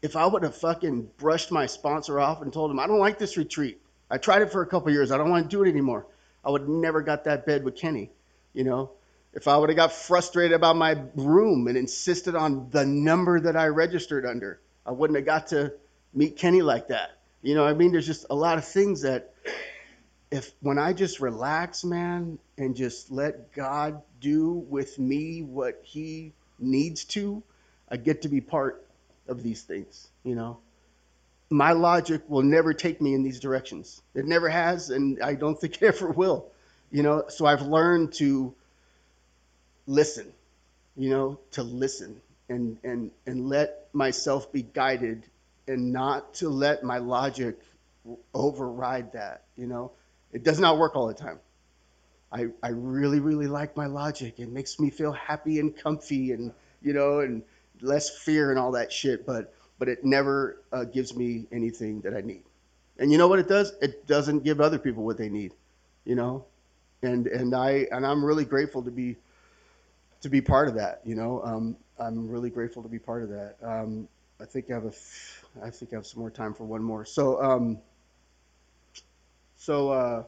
if 0.00 0.16
I 0.16 0.24
would 0.24 0.44
have 0.44 0.56
fucking 0.56 1.10
brushed 1.18 1.52
my 1.52 1.66
sponsor 1.66 2.18
off 2.18 2.40
and 2.40 2.50
told 2.50 2.70
him 2.70 2.80
I 2.80 2.86
don't 2.86 3.00
like 3.00 3.18
this 3.18 3.36
retreat, 3.36 3.82
I 4.10 4.16
tried 4.16 4.40
it 4.40 4.50
for 4.50 4.62
a 4.62 4.66
couple 4.66 4.90
years, 4.90 5.12
I 5.12 5.18
don't 5.18 5.28
want 5.28 5.44
to 5.44 5.54
do 5.54 5.62
it 5.62 5.68
anymore. 5.68 6.06
I 6.42 6.48
would 6.48 6.70
never 6.70 7.02
got 7.02 7.24
that 7.24 7.44
bed 7.44 7.64
with 7.64 7.76
Kenny. 7.76 8.10
You 8.54 8.64
know, 8.64 8.92
if 9.32 9.48
I 9.48 9.56
would 9.56 9.68
have 9.68 9.76
got 9.76 9.92
frustrated 9.92 10.54
about 10.54 10.76
my 10.76 10.96
room 11.14 11.68
and 11.68 11.76
insisted 11.76 12.34
on 12.34 12.70
the 12.70 12.86
number 12.86 13.40
that 13.40 13.56
I 13.56 13.66
registered 13.66 14.24
under, 14.26 14.60
I 14.86 14.92
wouldn't 14.92 15.16
have 15.16 15.26
got 15.26 15.48
to 15.48 15.74
meet 16.14 16.36
Kenny 16.36 16.62
like 16.62 16.88
that. 16.88 17.18
You 17.42 17.54
know, 17.54 17.64
I 17.64 17.74
mean, 17.74 17.92
there's 17.92 18.06
just 18.06 18.26
a 18.30 18.34
lot 18.34 18.58
of 18.58 18.64
things 18.64 19.02
that 19.02 19.34
if 20.30 20.52
when 20.60 20.78
I 20.78 20.92
just 20.92 21.20
relax, 21.20 21.84
man, 21.84 22.38
and 22.56 22.74
just 22.76 23.10
let 23.10 23.52
God 23.52 24.02
do 24.20 24.52
with 24.52 24.98
me 24.98 25.42
what 25.42 25.80
He 25.84 26.32
needs 26.58 27.04
to, 27.06 27.42
I 27.88 27.96
get 27.96 28.22
to 28.22 28.28
be 28.28 28.40
part 28.40 28.84
of 29.28 29.42
these 29.42 29.62
things. 29.62 30.08
You 30.24 30.34
know, 30.34 30.58
my 31.50 31.72
logic 31.72 32.22
will 32.28 32.42
never 32.42 32.74
take 32.74 33.00
me 33.00 33.14
in 33.14 33.22
these 33.22 33.40
directions. 33.40 34.02
It 34.14 34.26
never 34.26 34.48
has, 34.48 34.90
and 34.90 35.22
I 35.22 35.34
don't 35.34 35.58
think 35.58 35.76
it 35.82 35.86
ever 35.86 36.10
will. 36.10 36.50
You 36.90 37.02
know, 37.02 37.24
so 37.28 37.46
I've 37.46 37.62
learned 37.62 38.14
to 38.14 38.54
listen. 39.88 40.32
You 40.96 41.10
know, 41.10 41.40
to 41.52 41.64
listen 41.64 42.20
and 42.48 42.78
and 42.84 43.10
and 43.26 43.48
let 43.48 43.88
myself 43.92 44.52
be 44.52 44.62
guided, 44.62 45.24
and 45.66 45.92
not 45.92 46.34
to 46.34 46.48
let 46.48 46.84
my 46.84 46.98
logic 46.98 47.58
override 48.32 49.12
that. 49.12 49.42
You 49.56 49.66
know, 49.66 49.92
it 50.32 50.42
does 50.42 50.58
not 50.58 50.78
work 50.78 50.96
all 50.96 51.08
the 51.08 51.14
time. 51.14 51.40
I, 52.30 52.48
I 52.62 52.68
really, 52.68 53.20
really 53.20 53.46
like 53.46 53.76
my 53.76 53.86
logic. 53.86 54.38
It 54.38 54.50
makes 54.50 54.78
me 54.78 54.90
feel 54.90 55.12
happy 55.12 55.60
and 55.60 55.76
comfy 55.76 56.32
and, 56.32 56.52
you 56.82 56.92
know, 56.92 57.20
and 57.20 57.42
less 57.80 58.10
fear 58.10 58.50
and 58.50 58.58
all 58.58 58.72
that 58.72 58.92
shit. 58.92 59.24
But, 59.24 59.54
but 59.78 59.88
it 59.88 60.04
never 60.04 60.60
uh, 60.70 60.84
gives 60.84 61.16
me 61.16 61.46
anything 61.50 62.02
that 62.02 62.14
I 62.14 62.20
need. 62.20 62.42
And 62.98 63.10
you 63.10 63.16
know 63.16 63.28
what 63.28 63.38
it 63.38 63.48
does? 63.48 63.72
It 63.80 64.06
doesn't 64.06 64.44
give 64.44 64.60
other 64.60 64.78
people 64.78 65.04
what 65.04 65.16
they 65.16 65.30
need, 65.30 65.54
you 66.04 66.16
know? 66.16 66.44
And, 67.02 67.28
and 67.28 67.54
I, 67.54 67.86
and 67.90 68.04
I'm 68.04 68.24
really 68.24 68.44
grateful 68.44 68.82
to 68.82 68.90
be, 68.90 69.16
to 70.20 70.28
be 70.28 70.40
part 70.40 70.68
of 70.68 70.74
that, 70.74 71.00
you 71.04 71.14
know? 71.14 71.42
Um, 71.44 71.76
I'm 71.98 72.28
really 72.28 72.50
grateful 72.50 72.82
to 72.82 72.88
be 72.88 72.98
part 72.98 73.22
of 73.22 73.28
that. 73.30 73.56
Um, 73.62 74.08
I 74.40 74.44
think 74.44 74.70
I 74.70 74.74
have 74.74 74.84
a, 74.84 74.88
f- 74.88 75.44
I 75.62 75.70
think 75.70 75.92
I 75.92 75.96
have 75.96 76.06
some 76.06 76.20
more 76.20 76.30
time 76.30 76.54
for 76.54 76.64
one 76.64 76.82
more. 76.82 77.04
So, 77.04 77.42
um, 77.42 77.78
so, 79.56 79.90
uh, 79.90 80.22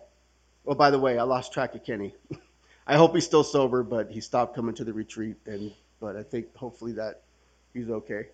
well, 0.65 0.77
by 0.77 0.91
the 0.91 0.99
way, 0.99 1.19
I 1.19 1.23
lost 1.23 1.53
track 1.53 1.75
of 1.75 1.85
Kenny. 1.85 2.15
I 2.87 2.97
hope 2.97 3.15
he's 3.15 3.25
still 3.25 3.45
sober, 3.45 3.83
but 3.83 4.11
he 4.11 4.21
stopped 4.21 4.57
coming 4.57 4.75
to 4.75 4.85
the 4.85 4.93
retreat, 4.93 5.37
and 5.47 5.73
but 6.01 6.17
I 6.17 6.23
think 6.25 6.55
hopefully 6.57 6.93
that 6.93 7.23
he's 7.73 7.89
okay. 7.89 8.27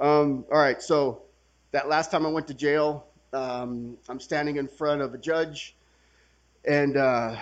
Um, 0.00 0.44
all 0.50 0.58
right, 0.58 0.82
so 0.82 1.22
that 1.70 1.88
last 1.88 2.10
time 2.10 2.26
I 2.26 2.30
went 2.30 2.48
to 2.48 2.54
jail, 2.54 3.06
um, 3.32 3.96
I'm 4.08 4.18
standing 4.18 4.56
in 4.56 4.66
front 4.66 5.02
of 5.02 5.14
a 5.14 5.18
judge, 5.18 5.76
and 6.64 6.96
uh, 6.96 7.36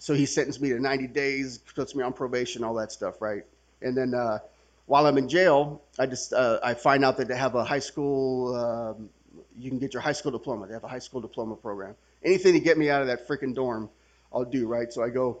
so 0.00 0.14
he 0.14 0.26
sentenced 0.26 0.60
me 0.60 0.70
to 0.70 0.80
90 0.80 1.06
days, 1.06 1.58
puts 1.58 1.94
me 1.94 2.02
on 2.02 2.12
probation, 2.12 2.64
all 2.64 2.74
that 2.74 2.90
stuff, 2.90 3.22
right? 3.22 3.44
And 3.80 3.96
then 3.96 4.12
uh, 4.14 4.38
while 4.86 5.06
I'm 5.06 5.16
in 5.16 5.28
jail, 5.28 5.80
I 6.00 6.06
just 6.06 6.32
uh, 6.32 6.58
I 6.64 6.74
find 6.74 7.04
out 7.04 7.18
that 7.18 7.28
they 7.28 7.36
have 7.36 7.54
a 7.54 7.62
high 7.62 7.78
school. 7.78 8.56
Um, 8.56 9.10
you 9.56 9.70
can 9.70 9.78
get 9.78 9.94
your 9.94 10.02
high 10.02 10.12
school 10.12 10.32
diploma. 10.32 10.66
They 10.66 10.74
have 10.74 10.84
a 10.84 10.88
high 10.88 10.98
school 10.98 11.20
diploma 11.20 11.54
program 11.54 11.94
anything 12.22 12.54
to 12.54 12.60
get 12.60 12.76
me 12.78 12.90
out 12.90 13.02
of 13.02 13.08
that 13.08 13.26
freaking 13.26 13.54
dorm, 13.54 13.88
I'll 14.32 14.44
do, 14.44 14.66
right? 14.66 14.92
So 14.92 15.02
I 15.02 15.10
go, 15.10 15.38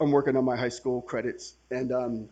I'm 0.00 0.10
working 0.10 0.36
on 0.36 0.44
my 0.44 0.56
high 0.56 0.68
school 0.68 1.02
credits. 1.02 1.54
And 1.70 1.92
um, 1.92 2.28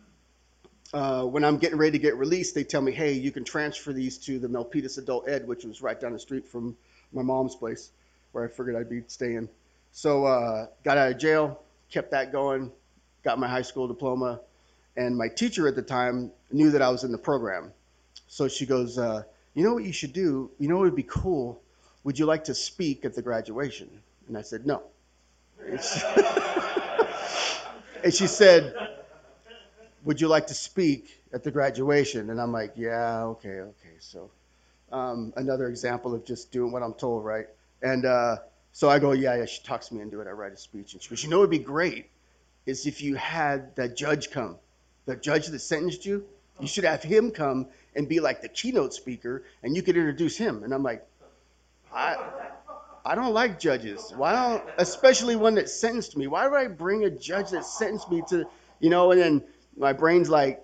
uh, 0.93 1.23
when 1.23 1.43
I'm 1.43 1.57
getting 1.57 1.77
ready 1.77 1.97
to 1.97 1.99
get 1.99 2.17
released, 2.17 2.55
they 2.55 2.63
tell 2.63 2.81
me, 2.81 2.91
hey, 2.91 3.13
you 3.13 3.31
can 3.31 3.43
transfer 3.43 3.93
these 3.93 4.17
to 4.25 4.39
the 4.39 4.47
Milpitas 4.47 4.97
Adult 4.97 5.29
Ed, 5.29 5.47
which 5.47 5.63
was 5.63 5.81
right 5.81 5.99
down 5.99 6.13
the 6.13 6.19
street 6.19 6.47
from 6.47 6.75
my 7.13 7.21
mom's 7.21 7.55
place 7.55 7.91
where 8.31 8.43
I 8.43 8.47
figured 8.47 8.75
I'd 8.75 8.89
be 8.89 9.03
staying. 9.07 9.49
So 9.91 10.25
uh, 10.25 10.67
got 10.83 10.97
out 10.97 11.11
of 11.11 11.17
jail, 11.17 11.61
kept 11.91 12.11
that 12.11 12.31
going, 12.31 12.71
got 13.23 13.39
my 13.39 13.47
high 13.47 13.61
school 13.63 13.87
diploma. 13.87 14.39
And 14.95 15.17
my 15.17 15.27
teacher 15.27 15.67
at 15.67 15.75
the 15.75 15.81
time 15.81 16.31
knew 16.51 16.71
that 16.71 16.81
I 16.81 16.89
was 16.89 17.03
in 17.03 17.11
the 17.11 17.17
program. 17.17 17.71
So 18.27 18.47
she 18.47 18.65
goes, 18.65 18.97
uh, 18.97 19.23
you 19.53 19.63
know 19.63 19.73
what 19.73 19.83
you 19.83 19.93
should 19.93 20.13
do? 20.13 20.51
You 20.59 20.67
know 20.67 20.77
what 20.77 20.83
would 20.83 20.95
be 20.95 21.03
cool? 21.03 21.61
Would 22.03 22.17
you 22.19 22.25
like 22.25 22.45
to 22.45 22.55
speak 22.55 23.05
at 23.05 23.13
the 23.13 23.21
graduation? 23.21 23.89
And 24.27 24.37
I 24.37 24.41
said, 24.41 24.65
No. 24.65 24.83
and 28.03 28.13
she 28.13 28.27
said, 28.27 28.73
Would 30.05 30.21
you 30.21 30.27
like 30.27 30.47
to 30.47 30.53
speak 30.53 31.21
at 31.33 31.43
the 31.43 31.51
graduation? 31.51 32.29
And 32.29 32.39
I'm 32.39 32.51
like, 32.51 32.73
Yeah, 32.75 33.23
okay, 33.23 33.59
okay. 33.59 33.95
So 33.99 34.29
um, 34.91 35.33
another 35.35 35.67
example 35.67 36.13
of 36.13 36.25
just 36.25 36.51
doing 36.51 36.71
what 36.71 36.83
I'm 36.83 36.93
told, 36.93 37.25
right? 37.25 37.47
And 37.81 38.05
uh, 38.05 38.37
so 38.71 38.89
I 38.89 38.99
go, 38.99 39.11
Yeah, 39.11 39.35
yeah. 39.35 39.45
She 39.45 39.61
talks 39.63 39.91
me 39.91 40.01
into 40.01 40.21
it. 40.21 40.27
I 40.27 40.31
write 40.31 40.53
a 40.53 40.57
speech. 40.57 40.93
And 40.93 41.01
she 41.01 41.09
goes, 41.09 41.23
You 41.23 41.29
know 41.29 41.39
it'd 41.39 41.49
be 41.49 41.59
great? 41.59 42.09
Is 42.65 42.85
if 42.85 43.01
you 43.01 43.15
had 43.15 43.75
that 43.75 43.95
judge 43.95 44.31
come, 44.31 44.57
the 45.05 45.15
judge 45.15 45.47
that 45.47 45.59
sentenced 45.59 46.05
you, 46.05 46.25
you 46.59 46.67
should 46.67 46.83
have 46.83 47.01
him 47.01 47.31
come 47.31 47.67
and 47.95 48.07
be 48.07 48.19
like 48.19 48.41
the 48.41 48.49
keynote 48.49 48.93
speaker, 48.93 49.43
and 49.63 49.75
you 49.75 49.81
could 49.81 49.97
introduce 49.97 50.37
him. 50.37 50.63
And 50.63 50.73
I'm 50.73 50.83
like, 50.83 51.05
I, 51.93 52.17
I 53.05 53.15
don't 53.15 53.33
like 53.33 53.59
judges. 53.59 54.13
Why 54.15 54.33
don't, 54.33 54.63
especially 54.77 55.35
one 55.35 55.55
that 55.55 55.69
sentenced 55.69 56.15
me. 56.15 56.27
Why 56.27 56.47
would 56.47 56.57
I 56.57 56.67
bring 56.67 57.05
a 57.05 57.09
judge 57.09 57.51
that 57.51 57.65
sentenced 57.65 58.11
me 58.11 58.21
to, 58.29 58.45
you 58.79 58.89
know? 58.89 59.11
And 59.11 59.19
then 59.19 59.43
my 59.75 59.93
brain's 59.93 60.29
like, 60.29 60.63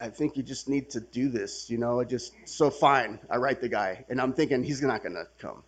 I 0.00 0.08
think 0.08 0.36
you 0.36 0.42
just 0.42 0.68
need 0.68 0.90
to 0.90 1.00
do 1.00 1.28
this, 1.28 1.70
you 1.70 1.78
know. 1.78 2.00
I 2.00 2.04
just 2.04 2.32
so 2.44 2.70
fine. 2.70 3.18
I 3.28 3.36
write 3.36 3.60
the 3.60 3.68
guy, 3.68 4.04
and 4.08 4.20
I'm 4.20 4.32
thinking 4.32 4.62
he's 4.62 4.80
not 4.80 5.02
gonna 5.02 5.24
come. 5.38 5.62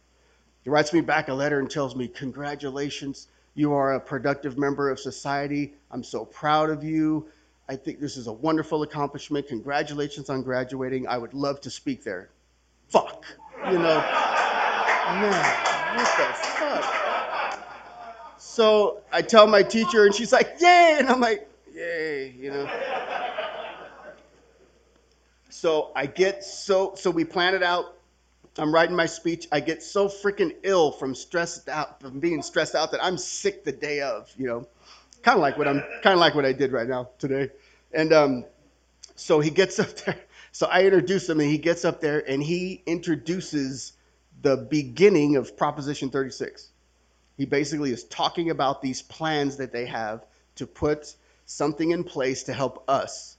Writes 0.71 0.93
me 0.93 1.01
back 1.01 1.29
a 1.29 1.35
letter 1.35 1.59
and 1.59 1.71
tells 1.71 1.97
me, 1.97 2.09
"Congratulations, 2.09 3.29
you 3.55 3.73
are 3.73 3.95
a 3.95 4.01
productive 4.01 4.57
member 4.57 4.89
of 4.89 4.99
society. 5.01 5.75
I'm 5.91 6.05
so 6.05 6.25
proud 6.25 6.71
of 6.71 6.85
you. 6.85 7.29
I 7.69 7.77
think 7.77 8.01
this 8.01 8.17
is 8.17 8.27
a 8.27 8.33
wonderful 8.33 8.83
accomplishment. 8.83 9.49
Congratulations 9.49 10.31
on 10.31 10.43
graduating. 10.43 11.07
I 11.09 11.19
would 11.19 11.35
love 11.35 11.61
to 11.63 11.71
speak 11.71 12.05
there." 12.05 12.31
Fuck, 12.89 13.25
you 13.71 13.79
know 13.79 14.21
man, 15.19 15.97
what 15.97 16.09
the 16.17 16.25
fuck? 16.35 16.85
So 18.39 19.03
I 19.13 19.23
tell 19.23 19.47
my 19.47 19.63
teacher, 19.63 20.05
and 20.07 20.15
she's 20.15 20.33
like, 20.33 20.57
yay! 20.61 20.97
And 20.99 21.09
I'm 21.09 21.21
like, 21.21 21.49
yay, 21.75 22.35
you 22.39 22.51
know. 22.51 22.69
So 25.49 25.91
I 25.95 26.07
get 26.07 26.45
so, 26.45 26.95
so 26.95 27.11
we 27.11 27.25
plan 27.25 27.55
it 27.55 27.63
out. 27.63 27.97
I'm 28.61 28.75
writing 28.75 28.95
my 28.95 29.07
speech. 29.07 29.49
I 29.51 29.61
get 29.61 29.83
so 29.83 30.09
freaking 30.09 30.55
ill 30.63 30.93
from 30.93 31.15
stressed 31.15 31.71
out, 31.71 32.03
from 32.03 32.21
being 32.21 32.43
stressed 32.43 32.75
out 32.75 32.93
that 32.93 33.03
I'm 33.03 33.17
sick 33.17 33.65
the 33.65 33.73
day 33.73 34.03
of, 34.03 34.31
you 34.37 34.47
know. 34.47 34.67
Kind 35.23 35.37
of 35.37 35.41
like 35.41 35.57
what 35.57 35.67
I'm, 35.67 35.81
kind 36.03 36.13
of 36.13 36.19
like 36.19 36.35
what 36.35 36.45
I 36.45 36.53
did 36.53 36.71
right 36.71 36.87
now 36.87 37.09
today. 37.19 37.51
And 37.91 38.13
um, 38.13 38.45
so 39.17 39.41
he 39.41 39.49
gets 39.49 39.79
up 39.79 39.89
there. 39.97 40.19
So 40.53 40.67
I 40.67 40.83
introduce 40.85 41.29
him, 41.29 41.41
and 41.41 41.49
he 41.49 41.57
gets 41.57 41.87
up 41.87 42.03
there, 42.03 42.23
and 42.29 42.43
he 42.43 42.83
introduces 42.85 43.95
the 44.43 44.57
beginning 44.57 45.37
of 45.37 45.57
Proposition 45.57 46.11
36. 46.11 46.69
He 47.39 47.47
basically 47.47 47.93
is 47.93 48.05
talking 48.05 48.51
about 48.51 48.83
these 48.83 49.01
plans 49.01 49.57
that 49.57 49.73
they 49.73 49.87
have 49.87 50.25
to 50.57 50.67
put 50.67 51.15
something 51.47 51.91
in 51.91 52.05
place 52.05 52.43
to 52.45 52.53
help 52.53 52.85
us 52.89 53.39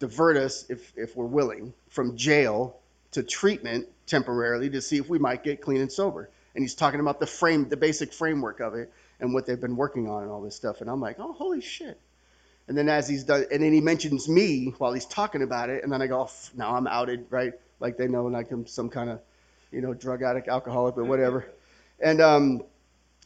divert 0.00 0.36
us, 0.36 0.66
if, 0.68 0.92
if 0.96 1.14
we're 1.14 1.24
willing, 1.24 1.72
from 1.88 2.16
jail 2.16 2.80
to 3.14 3.22
treatment 3.22 3.88
temporarily 4.06 4.70
to 4.70 4.80
see 4.80 4.98
if 4.98 5.08
we 5.08 5.18
might 5.18 5.42
get 5.42 5.60
clean 5.60 5.80
and 5.80 5.90
sober. 5.90 6.30
And 6.54 6.62
he's 6.62 6.74
talking 6.74 7.00
about 7.00 7.18
the 7.18 7.26
frame, 7.26 7.68
the 7.68 7.76
basic 7.76 8.12
framework 8.12 8.60
of 8.60 8.74
it 8.74 8.92
and 9.18 9.34
what 9.34 9.46
they've 9.46 9.60
been 9.60 9.76
working 9.76 10.08
on 10.08 10.22
and 10.22 10.30
all 10.30 10.42
this 10.42 10.54
stuff. 10.54 10.80
And 10.80 10.88
I'm 10.88 11.00
like, 11.00 11.16
oh, 11.18 11.32
holy 11.32 11.60
shit. 11.60 12.00
And 12.68 12.78
then 12.78 12.88
as 12.88 13.08
he's 13.08 13.24
done, 13.24 13.46
and 13.50 13.62
then 13.62 13.72
he 13.72 13.80
mentions 13.80 14.28
me 14.28 14.74
while 14.78 14.92
he's 14.92 15.06
talking 15.06 15.42
about 15.42 15.70
it. 15.70 15.82
And 15.82 15.92
then 15.92 16.00
I 16.00 16.06
go, 16.06 16.20
oh, 16.20 16.30
now 16.54 16.76
I'm 16.76 16.86
outed, 16.86 17.26
right? 17.30 17.52
Like 17.80 17.96
they 17.96 18.06
know 18.06 18.26
like 18.26 18.50
I'm 18.52 18.66
some 18.66 18.88
kind 18.88 19.10
of 19.10 19.20
you 19.74 19.80
know, 19.80 19.92
drug 19.92 20.22
addict, 20.22 20.48
alcoholic, 20.48 20.94
but 20.94 21.06
whatever. 21.06 21.44
And 22.00 22.20
um, 22.20 22.62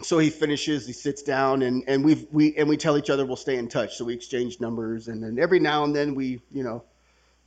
so 0.00 0.18
he 0.18 0.30
finishes, 0.30 0.86
he 0.86 0.92
sits 0.92 1.22
down, 1.22 1.62
and, 1.62 1.84
and 1.86 2.04
we 2.04 2.26
we 2.32 2.56
and 2.56 2.68
we 2.68 2.76
tell 2.76 2.96
each 2.96 3.10
other 3.10 3.26
we'll 3.26 3.36
stay 3.36 3.56
in 3.56 3.68
touch. 3.68 3.96
So 3.96 4.04
we 4.06 4.14
exchange 4.14 4.60
numbers, 4.60 5.08
and 5.08 5.22
then 5.22 5.38
every 5.38 5.60
now 5.60 5.84
and 5.84 5.94
then 5.94 6.14
we, 6.14 6.40
you 6.50 6.64
know, 6.64 6.82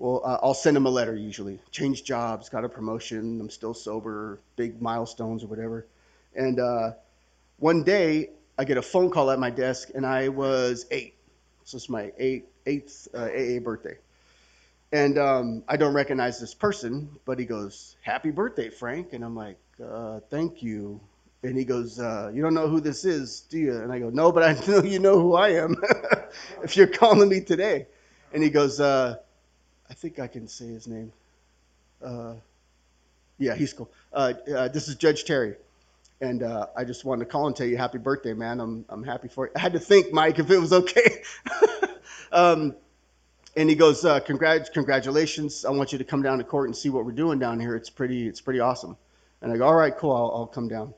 well, 0.02 0.22
uh, 0.26 0.40
I'll 0.42 0.56
send 0.56 0.76
him 0.76 0.88
a 0.88 0.90
letter 0.90 1.16
usually. 1.16 1.60
Change 1.70 2.04
jobs, 2.04 2.50
got 2.50 2.66
a 2.66 2.70
promotion, 2.70 3.40
I'm 3.40 3.52
still 3.52 3.76
sober, 3.76 4.40
big 4.56 4.82
milestones 4.82 5.44
or 5.44 5.48
whatever. 5.48 5.86
And 6.36 6.60
uh, 6.60 6.94
one 7.60 7.84
day 7.84 8.32
I 8.58 8.64
get 8.64 8.78
a 8.78 8.82
phone 8.82 9.12
call 9.12 9.30
at 9.30 9.38
my 9.38 9.52
desk, 9.52 9.92
and 9.94 10.04
I 10.04 10.30
was 10.30 10.88
eight. 10.90 11.14
So 11.66 11.78
it's 11.78 11.88
my 11.88 12.12
eight, 12.18 12.46
eighth 12.66 13.10
uh, 13.14 13.26
AA 13.26 13.60
birthday. 13.60 14.00
And 14.92 15.20
um, 15.20 15.64
I 15.70 15.78
don't 15.78 15.94
recognize 15.94 16.40
this 16.40 16.56
person, 16.56 17.12
but 17.24 17.38
he 17.38 17.46
goes, 17.46 17.96
Happy 18.02 18.32
birthday, 18.32 18.72
Frank. 18.72 19.14
And 19.14 19.24
I'm 19.24 19.36
like, 19.36 19.60
uh, 19.82 20.22
Thank 20.32 20.64
you. 20.64 21.00
And 21.44 21.56
he 21.56 21.64
goes, 21.64 22.00
uh, 22.00 22.32
You 22.34 22.42
don't 22.42 22.56
know 22.56 22.68
who 22.68 22.82
this 22.82 23.06
is, 23.06 23.42
do 23.42 23.60
you? 23.60 23.78
And 23.78 23.92
I 23.92 24.00
go, 24.00 24.10
No, 24.10 24.32
but 24.32 24.42
I 24.42 24.54
know 24.68 24.82
you 24.82 24.98
know 24.98 25.20
who 25.20 25.36
I 25.36 25.50
am 25.50 25.76
if 26.64 26.76
you're 26.76 26.88
calling 26.88 27.30
me 27.30 27.42
today. 27.42 27.86
And 28.34 28.42
he 28.42 28.50
goes, 28.50 28.80
uh, 28.80 29.18
I 29.92 29.94
think 29.94 30.20
I 30.20 30.28
can 30.28 30.48
say 30.48 30.68
his 30.68 30.88
name. 30.88 31.12
Uh, 32.02 32.36
yeah, 33.38 33.56
he's 33.56 33.74
cool. 33.74 33.92
Uh, 34.14 34.34
uh, 34.56 34.68
this 34.70 34.88
is 34.88 34.96
Judge 34.96 35.26
Terry. 35.26 35.56
And 36.22 36.44
uh, 36.44 36.68
I 36.78 36.86
just 36.86 37.04
wanted 37.04 37.26
to 37.26 37.30
call 37.30 37.48
and 37.48 37.56
tell 37.56 37.68
you 37.68 37.76
happy 37.76 37.98
birthday, 37.98 38.32
man. 38.34 38.62
I'm, 38.62 38.86
I'm 38.88 39.04
happy 39.04 39.28
for 39.28 39.48
you. 39.48 39.52
I 39.54 39.60
had 39.60 39.74
to 39.74 39.80
think, 39.80 40.14
Mike, 40.14 40.40
if 40.40 40.50
it 40.50 40.60
was 40.60 40.72
okay. 40.72 41.24
um, 42.32 42.74
and 43.58 43.70
he 43.70 43.76
goes, 43.76 44.06
uh, 44.06 44.22
Congrat- 44.22 44.72
congratulations. 44.72 45.66
I 45.66 45.72
want 45.72 45.92
you 45.92 45.98
to 45.98 46.06
come 46.06 46.22
down 46.22 46.38
to 46.38 46.46
court 46.46 46.70
and 46.70 46.78
see 46.78 46.90
what 46.90 47.04
we're 47.04 47.12
doing 47.12 47.38
down 47.38 47.60
here. 47.60 47.76
It's 47.76 47.90
pretty, 47.90 48.28
it's 48.28 48.40
pretty 48.40 48.62
awesome. 48.62 48.96
And 49.42 49.52
I 49.52 49.58
go, 49.58 49.66
all 49.66 49.76
right, 49.76 49.96
cool. 49.98 50.16
I'll, 50.16 50.32
I'll 50.34 50.48
come 50.48 50.70
down. 50.70 50.94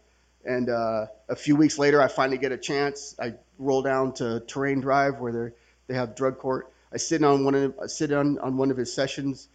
And 0.45 0.69
uh, 0.69 1.08
a 1.29 1.36
few 1.36 1.56
weeks 1.56 1.79
later, 1.79 1.99
I 1.99 2.10
finally 2.10 2.38
get 2.38 2.51
a 2.51 2.58
chance. 2.58 3.15
I 3.19 3.34
roll 3.58 3.82
down 3.82 4.13
to 4.15 4.41
Terraine 4.41 4.82
Drive 4.82 5.19
where 5.19 5.32
they 5.32 5.56
they 5.88 5.95
have 5.95 6.15
drug 6.15 6.38
court. 6.38 6.72
I 6.93 6.97
sit 6.97 7.23
on 7.23 7.43
one 7.43 7.56
of 7.56 7.73
I 7.82 7.88
sit 7.88 8.12
on, 8.12 8.38
on 8.39 8.56
one 8.56 8.69
of 8.69 8.77
his 8.77 8.93
sessions, 8.93 9.47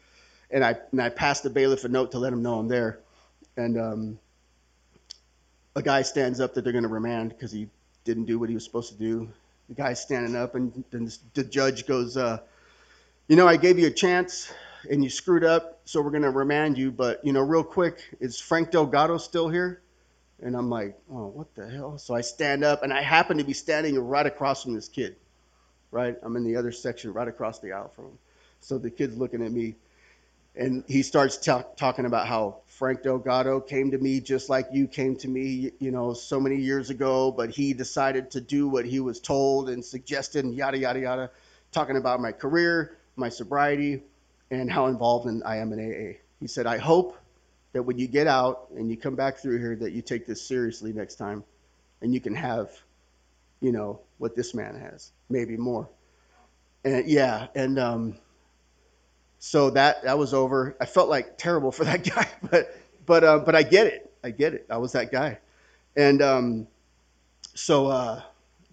and 0.51 0.65
I 0.65 0.77
and 0.91 1.01
I 1.01 1.09
pass 1.09 1.41
the 1.41 1.51
bailiff 1.51 1.85
a 1.85 1.89
note 1.89 2.13
to 2.13 2.19
let 2.19 2.33
him 2.33 2.43
know 2.43 2.59
I'm 2.59 2.69
there. 2.69 2.99
And 3.57 3.79
um, 3.79 4.19
a 5.77 5.83
guy 5.83 6.03
stands 6.03 6.41
up 6.41 6.55
that 6.55 6.65
they're 6.65 6.73
going 6.73 6.83
to 6.83 6.89
remand 6.89 7.31
because 7.31 7.53
he 7.53 7.69
didn't 8.05 8.25
do 8.25 8.39
what 8.39 8.49
he 8.49 8.55
was 8.55 8.65
supposed 8.65 8.93
to 8.93 8.99
do. 8.99 9.29
The 9.69 9.75
guy's 9.75 10.01
standing 10.01 10.35
up, 10.35 10.55
and 10.55 10.85
then 10.91 11.11
the 11.35 11.45
judge 11.45 11.87
goes, 11.87 12.17
uh, 12.17 12.39
"You 13.29 13.37
know, 13.37 13.47
I 13.47 13.57
gave 13.57 13.79
you 13.79 13.87
a 13.87 13.93
chance, 13.93 14.53
and 14.91 15.05
you 15.05 15.11
screwed 15.11 15.45
up, 15.45 15.81
so 15.85 16.01
we're 16.01 16.11
going 16.11 16.23
to 16.23 16.31
remand 16.31 16.77
you. 16.77 16.91
But 16.91 17.25
you 17.25 17.33
know, 17.33 17.43
real 17.43 17.65
quick, 17.65 18.03
is 18.19 18.41
Frank 18.41 18.73
Delgado 18.73 19.17
still 19.19 19.49
here?" 19.49 19.81
And 20.43 20.57
I'm 20.57 20.71
like, 20.71 20.99
"Oh, 21.09 21.27
what 21.29 21.55
the 21.55 21.69
hell?" 21.69 21.99
So 21.99 22.15
I 22.15 22.23
stand 22.23 22.65
up, 22.65 22.83
and 22.83 22.93
I 22.93 23.03
happen 23.03 23.39
to 23.39 23.45
be 23.45 23.53
standing 23.53 23.97
right 23.97 24.27
across 24.27 24.65
from 24.65 24.75
this 24.75 24.89
kid. 24.89 25.15
Right, 25.91 26.17
I'm 26.23 26.37
in 26.37 26.45
the 26.45 26.57
other 26.57 26.73
section, 26.73 27.13
right 27.13 27.29
across 27.29 27.61
the 27.61 27.73
aisle 27.73 27.89
from 27.95 28.07
him. 28.07 28.19
So 28.61 28.79
the 28.79 28.91
kid's 28.91 29.17
looking 29.17 29.43
at 29.43 29.51
me, 29.51 29.77
and 30.55 30.85
he 30.87 31.03
starts 31.03 31.39
ta- 31.39 31.65
talking 31.77 32.05
about 32.05 32.27
how 32.27 32.59
Frank 32.67 33.03
Delgado 33.03 33.61
came 33.61 33.93
to 33.93 33.99
me 33.99 34.21
just 34.21 34.51
like 34.51 34.67
you 34.73 34.87
came 34.87 35.17
to 35.17 35.29
me, 35.29 35.73
you 35.79 35.91
know, 35.91 36.13
so 36.13 36.41
many 36.41 36.57
years 36.57 36.91
ago, 36.91 37.33
but 37.33 37.51
he 37.51 37.73
decided 37.73 38.33
to 38.33 38.41
do 38.41 38.69
what 38.69 38.85
he 38.85 39.01
was 39.01 39.19
told 39.21 39.71
and 39.71 39.85
suggested, 39.85 40.45
and 40.45 40.55
yada 40.55 40.79
yada 40.79 41.01
yada, 41.01 41.31
talking 41.73 41.97
about 41.97 42.21
my 42.21 42.33
career, 42.33 42.97
my 43.17 43.29
sobriety, 43.31 44.03
and 44.51 44.71
how 44.71 44.87
involved 44.87 45.27
in 45.27 45.43
I 45.43 45.57
am 45.57 45.73
in 45.73 45.81
AA. 45.81 46.19
He 46.41 46.47
said, 46.49 46.67
I 46.67 46.79
hope 46.79 47.17
that 47.73 47.83
when 47.83 47.99
you 47.99 48.07
get 48.07 48.27
out 48.27 48.69
and 48.77 48.91
you 48.91 48.97
come 48.97 49.15
back 49.15 49.39
through 49.39 49.59
here, 49.59 49.77
that 49.77 49.93
you 49.93 50.03
take 50.03 50.27
this 50.27 50.43
seriously 50.47 50.93
next 50.93 51.17
time, 51.17 51.45
and 52.01 52.15
you 52.15 52.21
can 52.21 52.35
have, 52.35 52.71
you 53.61 53.73
know, 53.73 54.01
what 54.19 54.37
this 54.37 54.55
man 54.55 54.75
has, 54.79 55.13
maybe 55.29 55.57
more. 55.57 55.89
And 56.85 57.07
yeah, 57.09 57.49
and 57.55 57.79
um, 57.79 58.19
so 59.39 59.71
that 59.71 60.03
that 60.05 60.19
was 60.19 60.35
over. 60.35 60.77
I 60.81 60.87
felt 60.87 61.09
like 61.09 61.39
terrible 61.39 61.73
for 61.73 61.85
that 61.87 62.05
guy, 62.05 62.29
but 62.51 62.77
but 63.07 63.25
uh, 63.25 63.39
but 63.41 63.55
I 63.55 63.63
get 63.63 63.87
it. 63.87 64.13
I 64.25 64.31
get 64.31 64.55
it. 64.55 64.67
I 64.71 64.79
was 64.79 64.93
that 64.93 65.13
guy, 65.13 65.39
and 65.97 66.23
um, 66.23 66.69
so 67.55 67.89
uh, 67.89 68.23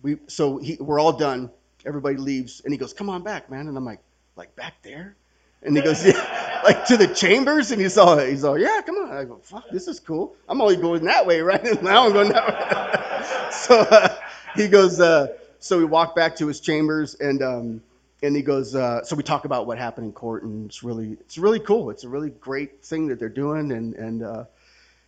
we 0.01 0.17
so 0.27 0.57
he, 0.57 0.77
we're 0.79 0.99
all 0.99 1.13
done. 1.13 1.51
Everybody 1.85 2.17
leaves, 2.17 2.61
and 2.65 2.73
he 2.73 2.77
goes, 2.77 2.93
"Come 2.93 3.09
on 3.09 3.23
back, 3.23 3.49
man." 3.49 3.67
And 3.67 3.77
I'm 3.77 3.85
like, 3.85 4.01
"Like 4.35 4.55
back 4.55 4.75
there?" 4.83 5.15
And 5.63 5.75
he 5.75 5.83
goes, 5.83 6.05
"Yeah, 6.05 6.61
like 6.65 6.85
to 6.87 6.97
the 6.97 7.07
chambers." 7.07 7.71
And 7.71 7.81
he's 7.81 7.97
all 7.97 8.17
he's 8.19 8.43
all, 8.43 8.57
"Yeah, 8.57 8.81
come 8.85 8.95
on." 8.97 9.11
I 9.11 9.25
go, 9.25 9.37
"Fuck, 9.43 9.69
this 9.71 9.87
is 9.87 9.99
cool. 9.99 10.35
I'm 10.49 10.61
only 10.61 10.77
going 10.77 11.05
that 11.05 11.25
way, 11.25 11.41
right 11.41 11.63
now. 11.83 12.05
I'm 12.07 12.13
going 12.13 12.29
that 12.29 12.47
way." 12.47 13.51
so 13.51 13.79
uh, 13.81 14.14
he 14.61 14.67
goes, 14.67 14.99
uh, 14.99 15.27
so 15.59 15.77
we 15.77 15.85
walk 15.85 16.15
back 16.15 16.35
to 16.37 16.47
his 16.47 16.59
chambers, 16.59 17.15
and 17.15 17.41
um, 17.41 17.81
and 18.23 18.35
he 18.35 18.41
goes, 18.41 18.75
uh, 18.75 19.03
so 19.03 19.15
we 19.15 19.23
talk 19.23 19.45
about 19.45 19.67
what 19.67 19.77
happened 19.77 20.07
in 20.07 20.13
court, 20.13 20.43
and 20.43 20.67
it's 20.67 20.83
really, 20.83 21.13
it's 21.21 21.37
really 21.37 21.59
cool. 21.59 21.89
It's 21.89 22.03
a 22.03 22.09
really 22.09 22.29
great 22.29 22.83
thing 22.83 23.07
that 23.07 23.19
they're 23.19 23.29
doing, 23.29 23.71
and 23.71 23.93
and 23.95 24.23
uh, 24.23 24.45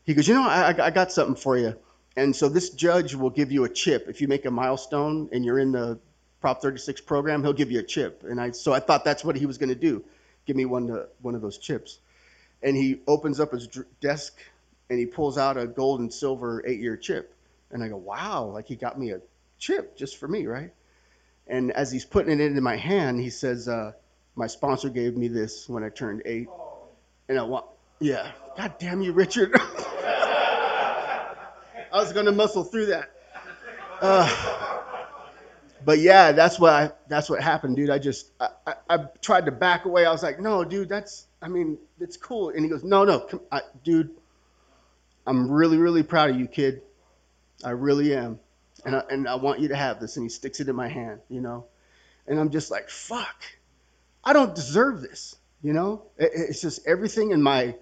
he 0.03 0.13
goes, 0.13 0.27
you 0.27 0.35
know, 0.35 0.47
I, 0.47 0.87
I 0.87 0.89
got 0.91 1.11
something 1.11 1.35
for 1.35 1.57
you, 1.57 1.75
and 2.15 2.35
so 2.35 2.49
this 2.49 2.71
judge 2.71 3.15
will 3.15 3.29
give 3.29 3.51
you 3.51 3.63
a 3.63 3.69
chip. 3.69 4.07
If 4.07 4.21
you 4.21 4.27
make 4.27 4.45
a 4.45 4.51
milestone 4.51 5.29
and 5.31 5.45
you're 5.45 5.59
in 5.59 5.71
the 5.71 5.99
Prop 6.41 6.61
36 6.61 7.01
program. 7.01 7.43
He'll 7.43 7.53
give 7.53 7.71
you 7.71 7.79
a 7.79 7.83
chip, 7.83 8.23
and 8.23 8.39
I 8.39 8.51
so 8.51 8.73
I 8.73 8.79
thought 8.79 9.03
that's 9.03 9.23
what 9.23 9.35
he 9.35 9.45
was 9.45 9.57
going 9.57 9.69
to 9.69 9.75
do, 9.75 10.03
give 10.45 10.55
me 10.55 10.65
one 10.65 11.05
one 11.21 11.35
of 11.35 11.41
those 11.41 11.57
chips, 11.57 11.99
and 12.61 12.75
he 12.75 13.01
opens 13.07 13.39
up 13.39 13.51
his 13.51 13.67
desk 14.01 14.37
and 14.89 14.97
he 14.97 15.05
pulls 15.05 15.37
out 15.37 15.57
a 15.57 15.67
gold 15.67 15.99
and 15.99 16.13
silver 16.13 16.63
eight 16.65 16.79
year 16.79 16.95
chip, 16.95 17.33
and 17.71 17.83
I 17.83 17.89
go, 17.89 17.97
wow, 17.97 18.45
like 18.45 18.67
he 18.67 18.75
got 18.75 18.99
me 18.99 19.11
a 19.11 19.21
chip 19.57 19.97
just 19.97 20.17
for 20.17 20.27
me, 20.27 20.45
right? 20.45 20.71
And 21.47 21.71
as 21.71 21.91
he's 21.91 22.05
putting 22.05 22.31
it 22.31 22.43
into 22.43 22.61
my 22.61 22.75
hand, 22.75 23.19
he 23.19 23.29
says, 23.29 23.67
uh, 23.67 23.93
"My 24.35 24.47
sponsor 24.47 24.89
gave 24.89 25.15
me 25.15 25.27
this 25.27 25.67
when 25.69 25.83
I 25.83 25.89
turned 25.89 26.23
eight. 26.25 26.47
And 27.29 27.39
I 27.39 27.43
want, 27.43 27.65
yeah. 27.99 28.31
God 28.55 28.75
damn 28.79 29.01
you, 29.01 29.11
Richard. 29.13 29.51
I 29.59 31.35
was 31.93 32.13
gonna 32.13 32.31
muscle 32.31 32.63
through 32.63 32.87
that. 32.87 33.09
Uh, 34.01 34.81
but 35.85 35.99
yeah, 35.99 36.31
that's 36.31 36.59
what 36.59 36.73
I, 36.73 36.91
that's 37.07 37.29
what 37.29 37.41
happened, 37.41 37.75
dude. 37.75 37.89
I 37.89 37.97
just 37.97 38.31
I, 38.39 38.49
I, 38.65 38.73
I 38.89 38.97
tried 39.21 39.45
to 39.45 39.51
back 39.51 39.85
away. 39.85 40.05
I 40.05 40.11
was 40.11 40.23
like, 40.23 40.39
no, 40.39 40.63
dude, 40.63 40.89
that's 40.89 41.25
I 41.41 41.47
mean, 41.47 41.77
it's 41.99 42.17
cool. 42.17 42.49
And 42.49 42.63
he 42.63 42.69
goes, 42.69 42.83
no, 42.83 43.05
no, 43.05 43.19
come, 43.21 43.41
I, 43.51 43.61
dude, 43.83 44.11
I'm 45.25 45.49
really 45.49 45.77
really 45.77 46.03
proud 46.03 46.29
of 46.29 46.39
you, 46.39 46.47
kid. 46.47 46.81
I 47.63 47.71
really 47.71 48.15
am 48.15 48.39
and 48.85 48.95
I, 48.95 49.03
and 49.09 49.27
I 49.27 49.35
want 49.35 49.59
you 49.59 49.69
to 49.69 49.75
have 49.75 49.99
this. 49.99 50.17
And 50.17 50.25
he 50.25 50.29
sticks 50.29 50.59
it 50.59 50.69
in 50.69 50.75
my 50.75 50.87
hand, 50.87 51.19
you 51.29 51.41
know, 51.41 51.65
and 52.27 52.39
I'm 52.39 52.49
just 52.49 52.71
like, 52.71 52.89
fuck, 52.89 53.43
I 54.23 54.33
don't 54.33 54.53
deserve 54.55 55.01
this, 55.01 55.35
you 55.61 55.73
know. 55.73 56.03
It, 56.17 56.31
it's 56.33 56.61
just 56.61 56.85
everything 56.87 57.31
in 57.31 57.41
my 57.41 57.75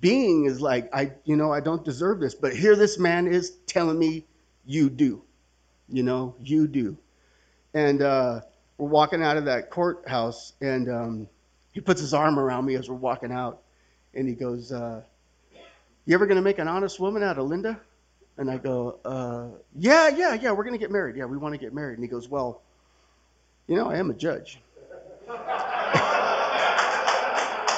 being 0.00 0.46
is 0.46 0.60
like, 0.60 0.94
I, 0.94 1.12
you 1.24 1.36
know, 1.36 1.52
I 1.52 1.60
don't 1.60 1.84
deserve 1.84 2.20
this, 2.20 2.34
but 2.34 2.54
here 2.54 2.76
this 2.76 2.98
man 2.98 3.26
is 3.26 3.50
telling 3.66 3.98
me, 3.98 4.24
you 4.66 4.88
do, 4.88 5.22
you 5.88 6.02
know, 6.02 6.34
you 6.40 6.66
do, 6.66 6.96
and 7.74 8.00
uh, 8.00 8.40
we're 8.78 8.88
walking 8.88 9.22
out 9.22 9.36
of 9.36 9.44
that 9.44 9.70
courthouse, 9.70 10.54
and 10.60 10.88
um, 10.88 11.28
he 11.72 11.80
puts 11.80 12.00
his 12.00 12.14
arm 12.14 12.38
around 12.38 12.64
me 12.64 12.74
as 12.76 12.88
we're 12.88 12.96
walking 12.96 13.30
out, 13.30 13.60
and 14.14 14.26
he 14.26 14.34
goes, 14.34 14.72
uh, 14.72 15.02
"You 16.06 16.14
ever 16.14 16.26
gonna 16.26 16.40
make 16.40 16.58
an 16.58 16.66
honest 16.68 16.98
woman 16.98 17.22
out 17.22 17.36
of 17.36 17.46
Linda?" 17.46 17.78
And 18.36 18.50
I 18.50 18.56
go, 18.58 18.98
uh, 19.04 19.46
yeah, 19.76 20.08
yeah, 20.08 20.34
yeah, 20.34 20.50
we're 20.50 20.64
going 20.64 20.74
to 20.74 20.78
get 20.78 20.90
married. 20.90 21.16
Yeah, 21.16 21.26
we 21.26 21.36
want 21.36 21.54
to 21.54 21.58
get 21.58 21.72
married. 21.72 21.94
And 21.94 22.04
he 22.04 22.08
goes, 22.08 22.28
well, 22.28 22.62
you 23.68 23.76
know, 23.76 23.88
I 23.88 23.96
am 23.96 24.10
a 24.10 24.14
judge. 24.14 24.58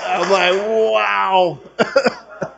I'm 0.09 0.31
like, 0.31 0.67
wow. 0.67 1.59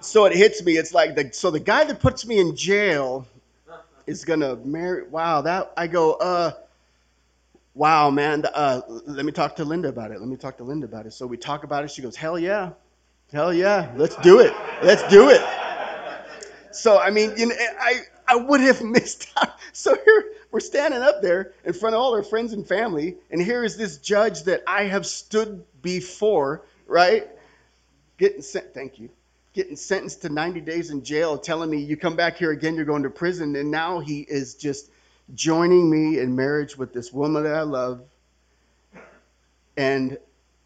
so 0.00 0.26
it 0.26 0.36
hits 0.36 0.62
me. 0.62 0.76
It's 0.76 0.94
like, 0.94 1.16
the, 1.16 1.30
so 1.32 1.50
the 1.50 1.60
guy 1.60 1.84
that 1.84 1.98
puts 1.98 2.24
me 2.24 2.38
in 2.38 2.54
jail 2.54 3.26
is 4.06 4.24
going 4.24 4.40
to 4.40 4.56
marry. 4.56 5.08
Wow, 5.08 5.42
that, 5.42 5.72
I 5.76 5.88
go, 5.88 6.12
uh, 6.12 6.52
wow, 7.74 8.10
man, 8.10 8.44
uh, 8.54 8.82
let 8.88 9.24
me 9.24 9.32
talk 9.32 9.56
to 9.56 9.64
Linda 9.64 9.88
about 9.88 10.12
it. 10.12 10.20
Let 10.20 10.28
me 10.28 10.36
talk 10.36 10.58
to 10.58 10.64
Linda 10.64 10.86
about 10.86 11.06
it. 11.06 11.12
So 11.12 11.26
we 11.26 11.36
talk 11.36 11.64
about 11.64 11.84
it. 11.84 11.90
She 11.90 12.02
goes, 12.02 12.14
hell 12.14 12.38
yeah. 12.38 12.70
Hell 13.32 13.52
yeah, 13.52 13.92
let's 13.96 14.14
do 14.16 14.38
it. 14.40 14.52
Let's 14.82 15.06
do 15.08 15.30
it. 15.30 15.40
So 16.70 16.98
I 16.98 17.10
mean, 17.10 17.32
you 17.36 17.46
know, 17.46 17.54
I 17.80 18.00
I 18.28 18.36
would 18.36 18.60
have 18.60 18.82
missed 18.84 19.28
out. 19.36 19.50
So 19.72 19.94
here 19.94 20.24
we're 20.52 20.60
standing 20.60 21.02
up 21.02 21.22
there 21.22 21.52
in 21.64 21.72
front 21.72 21.96
of 21.96 22.00
all 22.00 22.14
our 22.14 22.22
friends 22.22 22.52
and 22.52 22.66
family, 22.66 23.16
and 23.30 23.42
here 23.42 23.64
is 23.64 23.76
this 23.76 23.98
judge 23.98 24.44
that 24.44 24.62
I 24.66 24.84
have 24.84 25.06
stood 25.06 25.64
before, 25.82 26.64
right? 26.86 27.28
Getting 28.16 28.42
sent. 28.42 28.72
Thank 28.72 28.98
you. 29.00 29.10
Getting 29.54 29.76
sentenced 29.76 30.22
to 30.22 30.28
90 30.28 30.60
days 30.60 30.90
in 30.90 31.02
jail, 31.02 31.38
telling 31.38 31.70
me 31.70 31.78
you 31.78 31.96
come 31.96 32.14
back 32.14 32.36
here 32.36 32.50
again, 32.52 32.76
you're 32.76 32.84
going 32.84 33.04
to 33.04 33.10
prison, 33.10 33.56
and 33.56 33.70
now 33.70 34.00
he 34.00 34.20
is 34.20 34.54
just 34.54 34.90
joining 35.34 35.90
me 35.90 36.18
in 36.20 36.36
marriage 36.36 36.76
with 36.76 36.92
this 36.92 37.12
woman 37.12 37.42
that 37.42 37.54
I 37.54 37.62
love, 37.62 38.02
and 39.76 40.18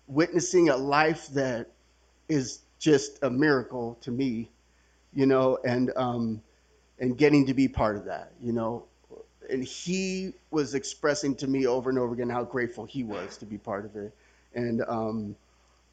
witnessing 0.07 0.69
a 0.69 0.77
life 0.77 1.29
that 1.29 1.71
is 2.31 2.61
just 2.79 3.23
a 3.23 3.31
miracle 3.31 3.99
to 4.03 4.11
me, 4.11 4.51
you 5.13 5.27
know, 5.27 5.59
and 5.65 5.93
um, 5.97 6.43
and 6.99 7.19
getting 7.19 7.47
to 7.47 7.55
be 7.55 7.69
part 7.69 7.97
of 7.97 8.07
that, 8.07 8.33
you 8.41 8.53
know. 8.53 8.85
And 9.51 9.65
he 9.65 10.33
was 10.51 10.75
expressing 10.75 11.35
to 11.37 11.49
me 11.49 11.67
over 11.67 11.91
and 11.91 11.99
over 11.99 12.15
again 12.15 12.31
how 12.31 12.45
grateful 12.45 12.85
he 12.85 13.03
was 13.03 13.39
to 13.39 13.47
be 13.47 13.59
part 13.59 13.85
of 13.85 13.97
it, 13.97 14.15
and 14.55 14.83
um, 14.87 15.37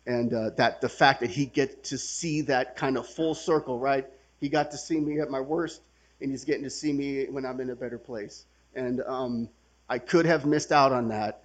and 0.05 0.33
uh, 0.33 0.51
that 0.57 0.81
the 0.81 0.89
fact 0.89 1.21
that 1.21 1.31
he 1.31 1.45
gets 1.45 1.89
to 1.89 1.97
see 1.97 2.41
that 2.41 2.75
kind 2.75 2.97
of 2.97 3.07
full 3.07 3.35
circle, 3.35 3.79
right? 3.79 4.05
He 4.39 4.49
got 4.49 4.71
to 4.71 4.77
see 4.77 4.99
me 4.99 5.19
at 5.19 5.29
my 5.29 5.41
worst, 5.41 5.81
and 6.21 6.31
he's 6.31 6.45
getting 6.45 6.63
to 6.63 6.69
see 6.69 6.93
me 6.93 7.25
when 7.25 7.45
I'm 7.45 7.59
in 7.59 7.69
a 7.71 7.75
better 7.75 7.97
place. 7.97 8.45
And 8.75 9.01
um, 9.01 9.49
I 9.89 9.97
could 9.97 10.25
have 10.25 10.45
missed 10.45 10.71
out 10.71 10.91
on 10.91 11.09
that 11.09 11.43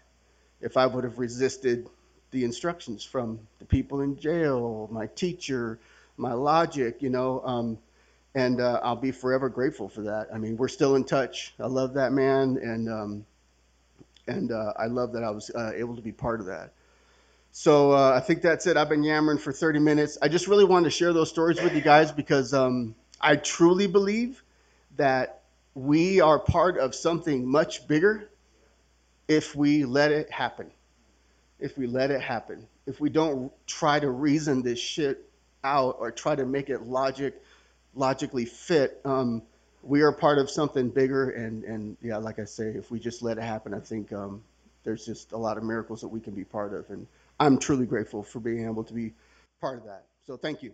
if 0.60 0.76
I 0.76 0.86
would 0.86 1.04
have 1.04 1.18
resisted 1.18 1.88
the 2.32 2.44
instructions 2.44 3.04
from 3.04 3.38
the 3.60 3.64
people 3.64 4.00
in 4.00 4.18
jail, 4.18 4.88
my 4.90 5.06
teacher, 5.06 5.78
my 6.16 6.32
logic, 6.32 7.00
you 7.00 7.10
know. 7.10 7.42
Um, 7.44 7.78
and 8.34 8.60
uh, 8.60 8.80
I'll 8.82 8.96
be 8.96 9.12
forever 9.12 9.48
grateful 9.48 9.88
for 9.88 10.02
that. 10.02 10.28
I 10.34 10.38
mean, 10.38 10.56
we're 10.56 10.68
still 10.68 10.96
in 10.96 11.04
touch. 11.04 11.54
I 11.60 11.66
love 11.66 11.94
that 11.94 12.12
man, 12.12 12.58
and 12.60 12.88
um, 12.88 13.26
and 14.26 14.50
uh, 14.50 14.72
I 14.78 14.86
love 14.86 15.12
that 15.12 15.22
I 15.22 15.30
was 15.30 15.50
uh, 15.50 15.72
able 15.74 15.96
to 15.96 16.02
be 16.02 16.12
part 16.12 16.40
of 16.40 16.46
that. 16.46 16.72
So 17.52 17.92
uh, 17.92 18.14
I 18.16 18.20
think 18.20 18.40
that's 18.40 18.66
it. 18.66 18.78
I've 18.78 18.88
been 18.88 19.04
yammering 19.04 19.36
for 19.36 19.52
30 19.52 19.78
minutes. 19.78 20.16
I 20.22 20.28
just 20.28 20.48
really 20.48 20.64
wanted 20.64 20.84
to 20.84 20.90
share 20.90 21.12
those 21.12 21.28
stories 21.28 21.60
with 21.60 21.74
you 21.74 21.82
guys 21.82 22.10
because 22.10 22.54
um, 22.54 22.94
I 23.20 23.36
truly 23.36 23.86
believe 23.86 24.42
that 24.96 25.42
we 25.74 26.22
are 26.22 26.38
part 26.38 26.78
of 26.78 26.94
something 26.94 27.46
much 27.46 27.86
bigger 27.86 28.30
if 29.28 29.54
we 29.54 29.84
let 29.84 30.12
it 30.12 30.30
happen. 30.30 30.70
If 31.62 31.78
we 31.78 31.86
let 31.86 32.10
it 32.10 32.20
happen. 32.20 32.66
If 32.86 33.00
we 33.00 33.08
don't 33.08 33.52
try 33.66 34.00
to 34.00 34.10
reason 34.10 34.62
this 34.62 34.78
shit 34.78 35.24
out 35.62 35.96
or 36.00 36.10
try 36.10 36.34
to 36.34 36.44
make 36.44 36.68
it 36.68 36.82
logic 36.82 37.40
logically 37.94 38.44
fit, 38.44 39.00
um, 39.04 39.42
we 39.82 40.02
are 40.02 40.12
part 40.12 40.38
of 40.38 40.50
something 40.50 40.88
bigger. 40.88 41.30
And, 41.30 41.64
and 41.64 41.96
yeah, 42.02 42.16
like 42.16 42.38
I 42.38 42.44
say, 42.44 42.68
if 42.68 42.90
we 42.90 42.98
just 42.98 43.22
let 43.22 43.38
it 43.38 43.44
happen, 43.44 43.74
I 43.74 43.80
think 43.80 44.12
um, 44.12 44.42
there's 44.84 45.04
just 45.04 45.32
a 45.32 45.36
lot 45.36 45.58
of 45.58 45.64
miracles 45.64 46.00
that 46.00 46.08
we 46.08 46.20
can 46.20 46.34
be 46.34 46.44
part 46.44 46.72
of. 46.74 46.88
And 46.90 47.06
I'm 47.38 47.58
truly 47.58 47.86
grateful 47.86 48.22
for 48.22 48.40
being 48.40 48.66
able 48.66 48.84
to 48.84 48.92
be 48.94 49.12
part 49.60 49.78
of 49.78 49.84
that. 49.84 50.04
So 50.26 50.36
thank 50.36 50.62
you. 50.62 50.72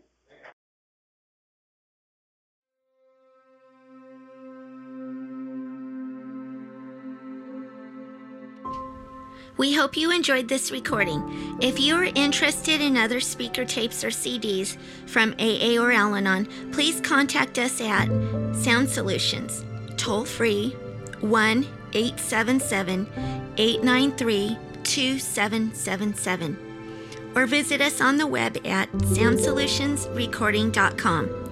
We 9.58 9.74
hope 9.74 9.96
you 9.96 10.12
enjoyed 10.12 10.46
this 10.46 10.70
recording. 10.70 11.58
If 11.60 11.80
you 11.80 11.96
are 11.96 12.04
interested 12.04 12.80
in 12.80 12.96
other 12.96 13.18
speaker 13.18 13.64
tapes 13.64 14.04
or 14.04 14.08
CDs 14.08 14.76
from 15.06 15.34
AA 15.40 15.82
or 15.82 15.90
Al 15.90 16.14
Anon, 16.14 16.46
please 16.70 17.00
contact 17.00 17.58
us 17.58 17.80
at 17.80 18.06
Sound 18.54 18.88
Solutions, 18.88 19.64
toll 19.96 20.24
free 20.24 20.76
1 21.20 21.66
877 21.92 23.08
893 23.56 24.56
2777, 24.84 26.56
or 27.34 27.46
visit 27.46 27.80
us 27.80 28.00
on 28.00 28.16
the 28.16 28.28
web 28.28 28.56
at 28.64 28.88
soundsolutionsrecording.com. 28.92 31.47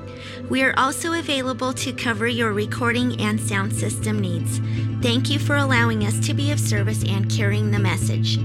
We 0.49 0.62
are 0.62 0.74
also 0.76 1.12
available 1.14 1.72
to 1.74 1.93
cover 1.93 2.26
your 2.26 2.53
recording 2.53 3.20
and 3.20 3.41
sound 3.41 3.74
system 3.74 4.18
needs. 4.18 4.61
Thank 5.03 5.30
you 5.30 5.39
for 5.39 5.57
allowing 5.57 6.05
us 6.05 6.18
to 6.26 6.34
be 6.34 6.51
of 6.53 6.61
service 6.61 7.05
and 7.05 7.30
carrying 7.30 7.70
the 7.70 7.78
message. 7.78 8.39